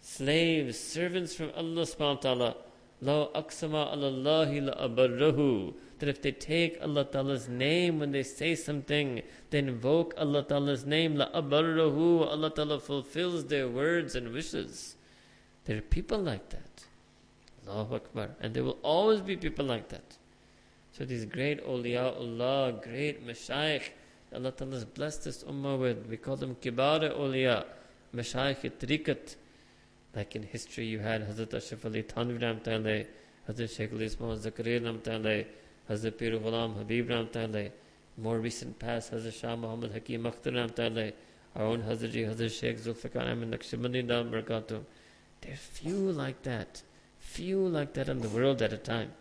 slaves, 0.01 0.79
servants 0.79 1.35
from 1.35 1.51
Allah 1.55 1.83
subhanahu 1.83 2.15
wa 2.15 2.21
ta'ala. 2.21 2.55
La 3.01 3.27
aqsama 3.27 3.95
alallahi 3.95 4.65
la 4.65 4.87
abarrahu 4.87 5.73
that 5.99 6.09
if 6.09 6.21
they 6.21 6.31
take 6.31 6.77
Allah 6.81 7.05
Ta'ala's 7.05 7.47
name 7.47 7.99
when 7.99 8.11
they 8.11 8.23
say 8.23 8.55
something, 8.55 9.21
they 9.49 9.59
invoke 9.59 10.13
Allah 10.17 10.43
Ta'ala's 10.43 10.85
name, 10.85 11.15
La 11.15 11.29
abarrahu, 11.31 12.27
Allah 12.27 12.49
Ta'ala 12.49 12.79
fulfills 12.79 13.45
their 13.45 13.67
words 13.67 14.15
and 14.15 14.31
wishes. 14.31 14.95
There 15.65 15.77
are 15.77 15.81
people 15.81 16.19
like 16.19 16.49
that. 16.49 16.85
Allahu 17.67 17.95
Akbar. 17.95 18.29
And 18.39 18.53
there 18.53 18.63
will 18.63 18.77
always 18.83 19.21
be 19.21 19.35
people 19.35 19.65
like 19.65 19.89
that. 19.89 20.17
So 20.91 21.05
these 21.05 21.25
great 21.25 21.65
awliyaullah, 21.65 22.83
great 22.83 23.25
mashayikh, 23.25 23.89
Allah 24.33 24.51
Ta'ala 24.51 24.73
has 24.73 24.85
blessed 24.85 25.23
this 25.25 25.43
ummah 25.43 25.79
with, 25.79 26.05
we 26.09 26.17
call 26.17 26.35
them 26.35 26.55
kibar 26.61 27.01
awliya, 27.15 27.65
mashayikh 28.15 28.71
tariqat. 28.79 29.35
Like 30.15 30.35
in 30.35 30.43
history 30.43 30.85
you 30.85 30.99
had 30.99 31.27
Hazrat 31.27 31.53
Ashraf 31.53 31.85
Ali 31.85 32.03
Thanvi 32.03 33.05
Hazrat 33.47 33.75
Shaykh 33.75 33.93
al-Ismail 33.93 34.37
Zakaria 34.37 35.45
Hazrat 35.89 36.17
Pir 36.17 36.31
Ghulam 36.31 36.77
Habib 36.77 37.09
Ramtallah, 37.09 37.71
more 38.17 38.39
recent 38.39 38.77
past 38.79 39.11
Hazrat 39.11 39.33
Shah 39.33 39.55
Muhammad 39.55 39.91
Hakim 39.91 40.23
Akhtar 40.23 40.53
Ramtallah, 40.53 41.13
our 41.55 41.65
own 41.65 41.81
Hazrat 41.81 42.11
Ji 42.11 42.23
Hazrat 42.23 42.59
Sheikh 42.59 42.77
Zulfikar 42.79 43.29
Ahmed 43.29 43.51
Naqshbandi 43.51 44.07
Dam 44.07 44.31
Barakatum. 44.31 44.83
There's 45.41 45.59
few 45.59 46.11
like 46.11 46.43
that, 46.43 46.81
few 47.19 47.67
like 47.67 47.93
that 47.93 48.09
in 48.09 48.21
the 48.21 48.29
world 48.29 48.61
at 48.61 48.73
a 48.73 48.77
time. 48.77 49.11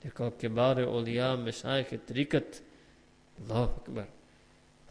They're 0.00 0.10
called 0.10 0.38
Kibar 0.38 0.76
Awliya 0.76 1.36
Mashayikh 1.42 2.00
Tariqat. 2.00 2.60
Allahu 3.48 3.72
Akbar. 3.80 4.06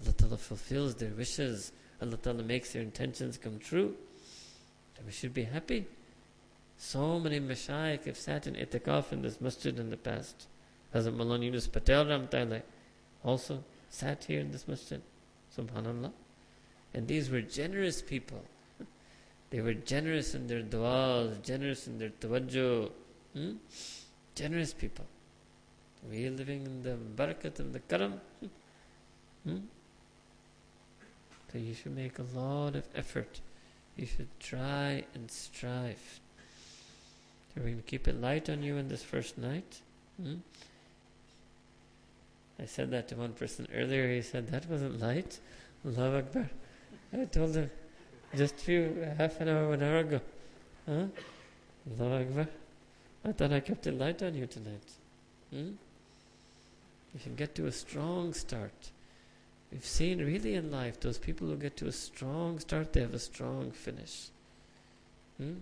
Allah 0.02 0.14
Ta'ala 0.14 0.38
fulfills 0.38 0.96
their 0.96 1.12
wishes. 1.12 1.72
Allah 2.02 2.18
Ta'ala 2.18 2.44
makes 2.44 2.74
their 2.74 2.82
intentions 2.82 3.38
come 3.38 3.60
true. 3.60 3.96
So 4.98 5.04
we 5.06 5.12
should 5.12 5.34
be 5.34 5.44
happy. 5.44 5.88
So 6.78 7.20
many 7.20 7.40
mashayikh 7.40 8.06
have 8.06 8.18
sat 8.18 8.48
in 8.48 8.56
itikaf 8.56 9.12
in 9.12 9.22
this 9.22 9.40
masjid 9.40 9.78
in 9.78 9.92
the 9.92 9.98
past. 9.98 10.48
Hazrat 10.94 11.16
Maulana 11.16 11.46
Yunus 11.46 11.68
Patel 11.68 12.06
Ramtai 12.06 12.62
also 13.24 13.64
sat 13.90 14.24
here 14.26 14.40
in 14.40 14.52
this 14.52 14.68
masjid. 14.68 15.02
Subhanallah. 15.56 16.12
And 16.94 17.08
these 17.08 17.30
were 17.30 17.42
generous 17.42 18.02
people. 18.02 18.44
They 19.50 19.62
were 19.62 19.74
generous 19.74 20.34
in 20.34 20.48
their 20.48 20.62
du'as, 20.62 21.42
generous 21.44 21.88
in 21.88 22.00
their 22.00 22.10
tawajjuh. 22.10 22.90
Hmm? 23.34 23.52
Generous 24.36 24.74
people. 24.74 25.06
We 26.10 26.26
are 26.28 26.32
living 26.32 26.66
in 26.66 26.84
the 26.84 26.98
barakat 27.16 27.60
of 27.60 27.74
the 27.74 27.80
karam. 27.80 28.20
Hmm? 29.46 29.58
So 31.52 31.58
you 31.58 31.74
should 31.74 31.96
make 31.96 32.18
a 32.18 32.26
lot 32.34 32.76
of 32.76 32.84
effort. 32.96 33.42
You 33.98 34.06
should 34.06 34.30
try 34.40 35.04
and 35.14 35.30
strive. 35.30 36.20
So 37.50 37.58
we're 37.58 37.64
going 37.64 37.78
to 37.78 37.84
keep 37.84 38.08
it 38.08 38.22
light 38.22 38.50
on 38.50 38.64
you 38.64 38.78
in 38.78 38.88
this 38.88 39.04
first 39.04 39.38
night. 39.38 39.82
Hmm? 40.22 40.36
I 42.62 42.66
said 42.66 42.92
that 42.92 43.08
to 43.08 43.16
one 43.16 43.34
person 43.34 43.68
earlier. 43.74 44.08
He 44.14 44.22
said, 44.22 44.48
That 44.48 44.70
wasn't 44.70 45.00
light. 45.00 45.40
Allahu 45.86 46.18
Akbar. 46.18 46.50
I 47.14 47.26
told 47.26 47.56
him 47.56 47.70
just 48.36 48.56
a 48.56 48.58
few, 48.58 49.08
half 49.18 49.42
an 49.42 49.50
hour, 49.50 49.70
one 49.70 49.82
hour 49.82 49.98
ago. 49.98 50.22
Huh? 50.86 51.06
Allahu 51.90 52.22
Akbar. 52.22 52.48
I 53.26 53.32
thought 53.32 53.52
I 53.52 53.60
kept 53.60 53.88
it 53.88 53.98
light 53.98 54.22
on 54.22 54.36
you 54.36 54.46
tonight. 54.46 54.92
Hmm? 55.52 55.72
You 57.14 57.20
should 57.24 57.36
get 57.36 57.56
to 57.56 57.66
a 57.66 57.72
strong 57.72 58.34
start. 58.34 58.92
We've 59.72 59.86
seen 59.86 60.20
really 60.20 60.56
in 60.56 60.72
life, 60.72 61.00
those 61.00 61.18
people 61.18 61.48
who 61.48 61.56
get 61.56 61.78
to 61.78 61.88
a 61.88 61.92
strong 61.92 62.60
start, 62.60 62.94
they 62.94 63.02
have 63.02 63.14
a 63.14 63.20
strong 63.20 63.72
finish. 63.72 64.30
Hmm? 65.38 65.56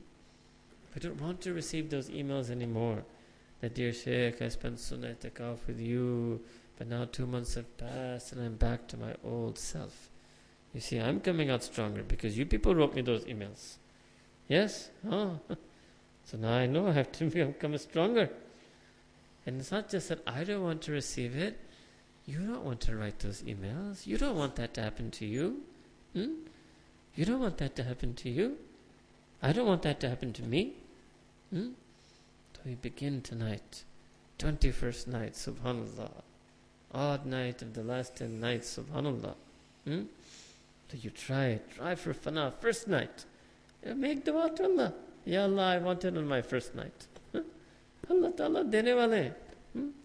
We 0.94 1.02
don't 1.02 1.22
want 1.22 1.42
to 1.42 1.54
receive 1.54 1.90
those 1.90 2.10
emails 2.10 2.50
anymore. 2.50 3.04
That, 3.62 3.76
dear 3.76 3.94
Sheikh, 3.94 4.42
I 4.42 4.50
spent 4.50 4.80
sunnah 4.80 5.16
itikaf 5.16 5.58
with 5.68 5.80
you. 5.80 6.40
But 6.80 6.88
now 6.88 7.06
two 7.12 7.28
months 7.28 7.56
have 7.56 7.78
passed 7.78 8.32
and 8.32 8.42
I'm 8.42 8.56
back 8.56 8.88
to 8.88 8.98
my 8.98 9.14
old 9.24 9.60
self. 9.60 10.10
You 10.74 10.80
see, 10.80 10.98
I'm 10.98 11.20
coming 11.20 11.50
out 11.50 11.62
stronger 11.62 12.04
because 12.04 12.38
you 12.38 12.46
people 12.46 12.74
wrote 12.74 12.96
me 12.96 13.02
those 13.02 13.26
emails. 13.26 13.76
Yes? 14.48 14.90
Oh. 15.12 15.40
So 16.24 16.38
now 16.38 16.54
I 16.54 16.68
know 16.68 16.88
I 16.88 16.92
have 16.92 17.12
to 17.14 17.26
become 17.30 17.78
stronger. 17.78 18.30
And 19.46 19.60
it's 19.60 19.72
not 19.72 19.90
just 19.90 20.10
that 20.10 20.22
I 20.26 20.44
don't 20.44 20.64
want 20.64 20.82
to 20.84 20.92
receive 20.92 21.36
it. 21.36 21.60
You 22.26 22.40
don't 22.40 22.64
want 22.64 22.82
to 22.82 22.96
write 22.96 23.20
those 23.20 23.42
emails. 23.42 24.06
You 24.06 24.18
don't 24.18 24.38
want 24.38 24.56
that 24.56 24.76
to 24.76 24.82
happen 24.82 25.10
to 25.12 25.26
you. 25.26 25.62
Hmm? 26.14 26.34
You 27.16 27.26
don't 27.26 27.40
want 27.40 27.58
that 27.58 27.76
to 27.78 27.84
happen 27.84 28.14
to 28.14 28.30
you. 28.30 28.58
I 29.42 29.52
don't 29.52 29.66
want 29.66 29.82
that 29.82 30.00
to 30.02 30.10
happen 30.10 30.32
to 30.34 30.44
me. 30.44 30.76
Hmm? 31.50 31.70
So 32.54 32.62
we 32.64 32.76
begin 32.76 33.22
tonight, 33.22 33.84
21st 34.38 35.08
night, 35.08 35.34
subhanAllah 35.34 36.29
Odd 36.93 37.27
night 37.27 37.63
of 37.63 37.75
the 37.75 37.83
last 37.83 38.17
10 38.17 38.41
nights, 38.41 38.79
subhanAllah. 38.79 39.35
Hmm? 39.85 40.03
So 40.91 40.99
you 41.01 41.11
try 41.11 41.47
it. 41.47 41.71
Try 41.77 41.95
for 41.95 42.15
fana. 42.15 42.53
First 42.61 42.87
night. 42.89 43.25
Make 43.85 44.25
dua 44.25 44.51
to 44.57 44.65
Allah. 44.65 44.95
Ya 45.25 45.43
Allah, 45.43 45.63
I 45.63 45.79
want 45.79 46.05
it 46.05 46.17
on 46.17 46.27
my 46.29 46.41
first 46.41 46.75
night. 46.75 47.07
Allah 48.11 48.31
Ta'ala 48.33 48.65
dene 48.65 48.95
wale. 48.95 49.33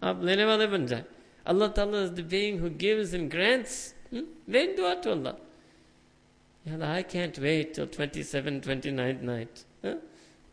आप 0.02 0.22
लेने 0.24 0.44
वाले 0.44 0.66
बन 0.66 0.86
जाए 0.88 1.04
Allah 1.46 1.68
Ta'ala 1.72 2.02
is 2.04 2.12
the 2.14 2.22
being 2.22 2.58
who 2.58 2.70
gives 2.70 3.14
and 3.14 3.30
grants. 3.30 3.94
Make 4.46 4.76
dua 4.76 4.96
to 5.02 5.10
Allah. 5.12 5.36
Yeah, 6.64 6.92
I 6.92 7.02
can't 7.02 7.38
wait 7.38 7.74
till 7.74 7.86
27, 7.86 8.60
29th 8.62 9.22
night. 9.22 9.64
Huh? 9.84 9.94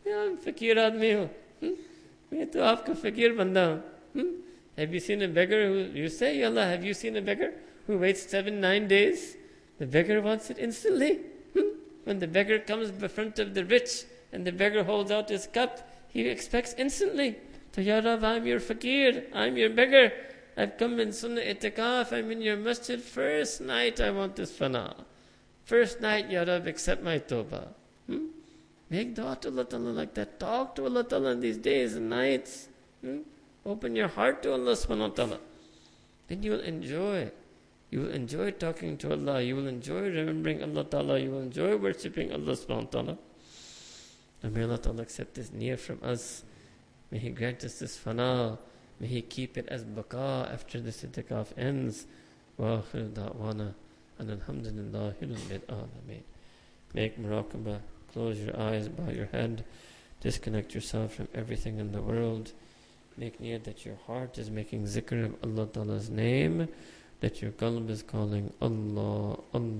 Yeah, 0.06 0.24
I'm 0.24 0.38
fakir 0.38 0.76
आदमी 0.76 1.12
हूँ. 1.12 1.30
मैं 2.32 2.46
तो 2.52 2.62
आपका 2.62 3.00
fakir 3.02 3.36
बंदा 3.36 3.64
हूँ. 3.66 3.82
have 4.77 4.93
you 4.93 4.99
seen 4.99 5.21
a 5.21 5.27
beggar 5.27 5.67
who, 5.67 5.99
you 5.99 6.09
say, 6.09 6.39
Ya 6.39 6.47
Allah, 6.47 6.65
have 6.65 6.83
you 6.83 6.93
seen 6.93 7.15
a 7.15 7.21
beggar 7.21 7.53
who 7.87 7.97
waits 7.97 8.29
seven, 8.29 8.59
nine 8.59 8.87
days? 8.87 9.37
The 9.77 9.85
beggar 9.85 10.21
wants 10.21 10.49
it 10.49 10.57
instantly. 10.57 11.19
When 12.03 12.19
the 12.19 12.27
beggar 12.27 12.59
comes 12.59 12.89
in 12.89 13.09
front 13.09 13.39
of 13.39 13.53
the 13.53 13.65
rich 13.65 14.03
and 14.31 14.45
the 14.45 14.51
beggar 14.51 14.83
holds 14.83 15.11
out 15.11 15.29
his 15.29 15.47
cup, 15.47 15.87
he 16.09 16.27
expects 16.27 16.73
instantly. 16.77 17.37
So, 17.73 17.81
Ya 17.81 17.99
Rab, 17.99 18.23
I'm 18.23 18.45
your 18.45 18.59
fakir, 18.59 19.25
I'm 19.33 19.57
your 19.57 19.69
beggar. 19.69 20.11
I've 20.55 20.77
come 20.77 20.99
in 20.99 21.11
Sunnah 21.11 21.41
itikaf, 21.41 22.11
I'm 22.11 22.29
in 22.31 22.41
your 22.41 22.57
masjid. 22.57 23.01
First 23.01 23.61
night 23.61 23.99
I 23.99 24.11
want 24.11 24.35
this 24.35 24.51
fana. 24.51 24.93
First 25.65 26.01
night, 26.01 26.29
Ya 26.29 26.43
Rab, 26.43 26.67
accept 26.67 27.01
my 27.01 27.19
tawbah. 27.19 27.67
Hmm? 28.07 28.27
Make 28.89 29.15
dua 29.15 29.37
to 29.41 29.49
Allah 29.49 29.65
like 29.89 30.13
that. 30.15 30.39
Talk 30.39 30.75
to 30.75 30.85
Allah 30.85 31.31
in 31.31 31.39
these 31.39 31.57
days 31.57 31.95
and 31.95 32.09
nights. 32.09 32.67
Hmm? 33.01 33.19
Open 33.65 33.95
your 33.95 34.09
heart 34.09 34.43
to 34.43 34.53
Allah 34.53 34.73
subhanahu 34.73 35.09
wa 35.09 35.15
ta'ala. 35.15 35.39
Then 36.27 36.43
you 36.43 36.51
will 36.51 36.61
enjoy. 36.61 37.31
You 37.91 38.01
will 38.01 38.11
enjoy 38.11 38.51
talking 38.51 38.97
to 38.97 39.11
Allah. 39.11 39.41
You 39.41 39.55
will 39.55 39.67
enjoy 39.67 40.09
remembering 40.09 40.63
Allah 40.63 40.83
Ta'ala. 40.83 41.19
You 41.19 41.31
will 41.31 41.41
enjoy 41.41 41.77
worshipping 41.77 42.33
Allah 42.33 42.53
subhanahu 42.53 42.85
wa 42.85 42.91
ta'ala. 42.91 43.17
And 44.41 44.53
may 44.53 44.63
Allah 44.63 44.79
Ta'ala 44.79 45.03
accept 45.03 45.35
this 45.35 45.53
near 45.53 45.77
from 45.77 45.99
us. 46.03 46.43
May 47.11 47.19
He 47.19 47.29
grant 47.29 47.63
us 47.63 47.79
this 47.79 47.97
fana. 47.97 48.57
May 48.99 49.07
He 49.07 49.21
keep 49.21 49.57
it 49.57 49.67
as 49.69 49.85
baqa 49.85 50.51
after 50.51 50.81
this 50.81 51.03
itikaf 51.03 51.53
ends. 51.55 52.07
Wa 52.57 52.81
akhir 52.81 53.13
da'wana. 53.13 53.75
And 54.17 54.31
alhamdulillah 54.31 55.13
rabbil 55.21 55.61
alameen. 55.69 56.23
Make 56.93 57.21
muraqabah. 57.21 57.79
Close 58.11 58.39
your 58.39 58.59
eyes, 58.59 58.89
bow 58.89 59.09
your 59.09 59.25
head. 59.27 59.65
Disconnect 60.21 60.73
yourself 60.75 61.15
from 61.15 61.27
everything 61.33 61.79
in 61.79 61.91
the 61.91 62.01
world. 62.01 62.53
Make 63.15 63.39
niyyah 63.39 63.63
that 63.63 63.85
your 63.85 63.95
heart 64.07 64.37
is 64.37 64.49
making 64.49 64.83
zikr 64.85 65.25
of 65.25 65.35
Allah 65.43 65.67
Ta'ala's 65.67 66.09
name, 66.09 66.67
that 67.19 67.41
your 67.41 67.51
qalb 67.51 67.89
is 67.89 68.01
calling 68.01 68.51
Allah, 68.59 68.71
Allah, 69.01 69.37
Allah. 69.53 69.72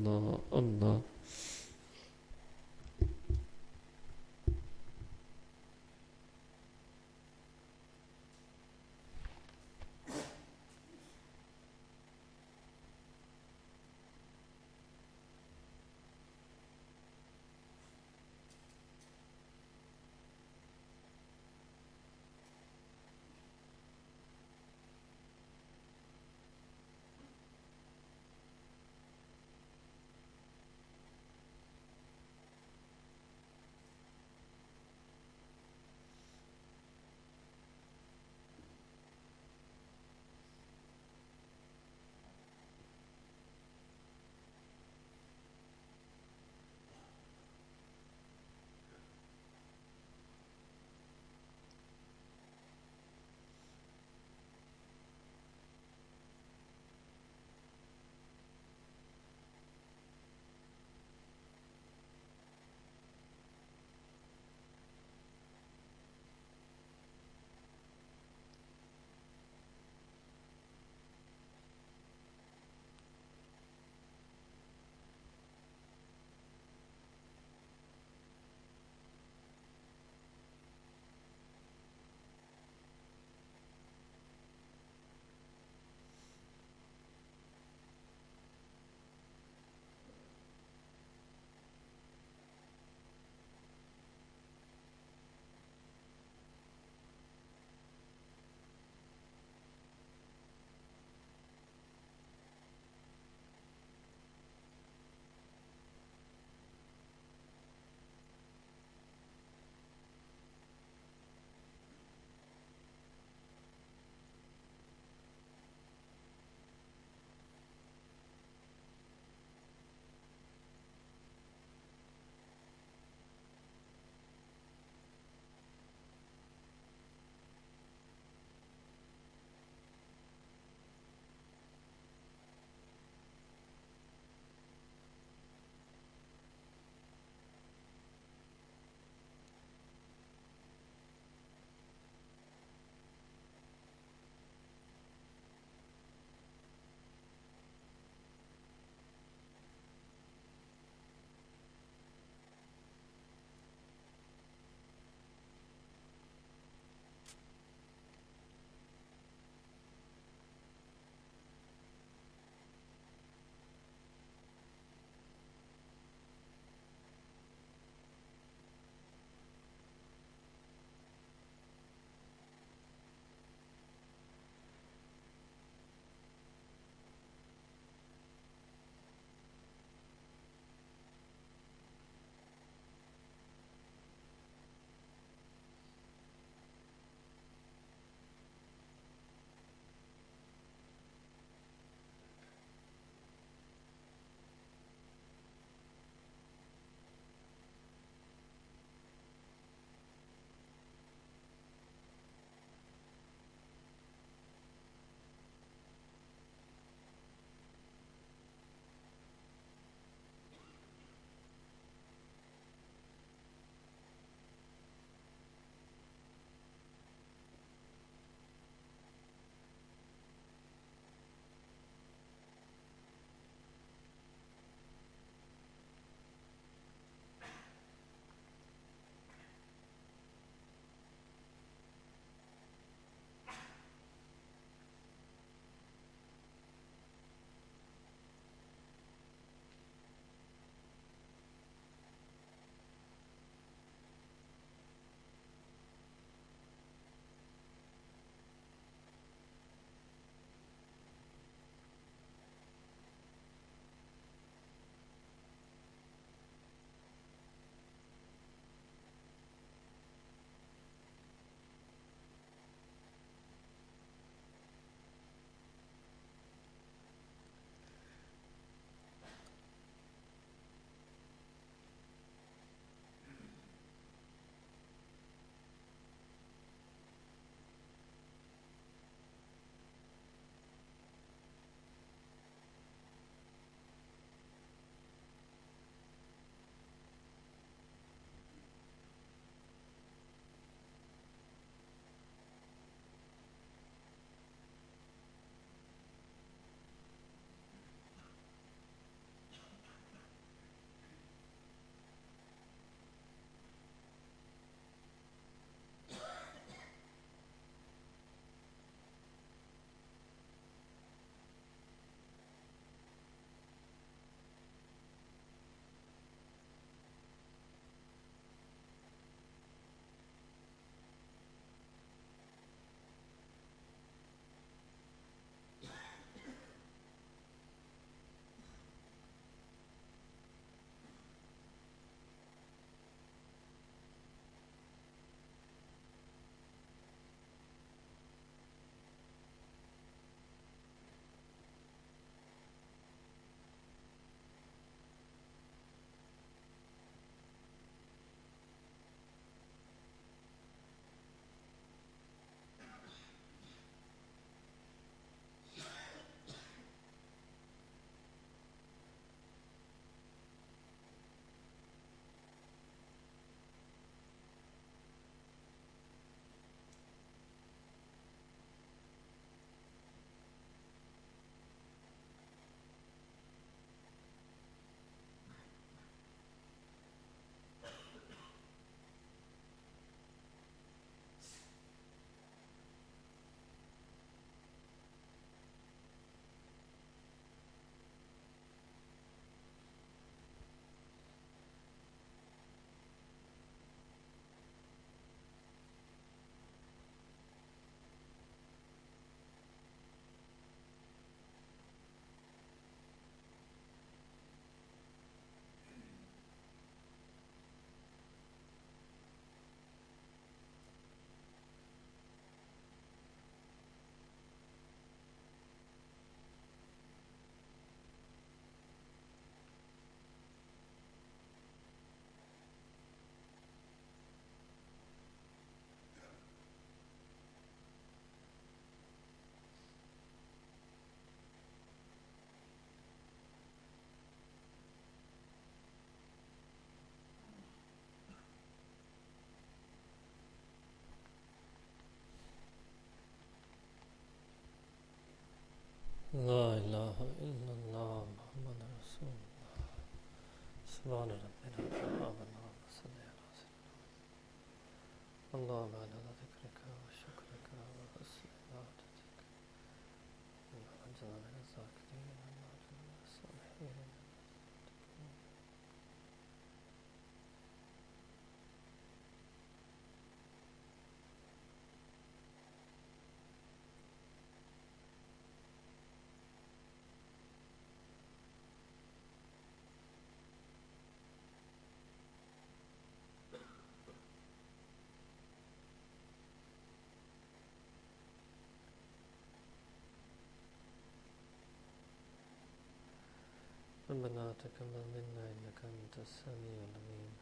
ربنا 494.14 494.54
تقبل 494.64 495.04
منا 495.16 495.44
إنك 495.52 495.80
أنت 495.84 496.16
السميع 496.22 496.78
العليم 496.90 497.34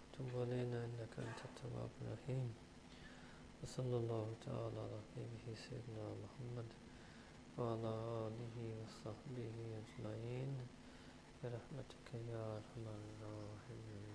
وتب 0.00 0.40
علينا 0.40 0.84
إنك 0.84 1.14
أنت 1.18 1.40
التواب 1.44 1.90
الرحيم. 2.02 2.54
وصلى 3.62 3.96
الله 3.96 4.26
تعالى 4.46 4.80
على 4.80 4.98
حبيبه 5.08 5.60
سيدنا 5.64 6.06
محمد 6.24 6.68
وعلى 7.58 7.92
آله 8.26 8.56
وصحبه 8.80 9.56
أجمعين 9.80 10.52
برحمتك 11.42 12.08
يا 12.32 12.56
أرحم 12.56 12.84
الراحمين. 12.88 14.13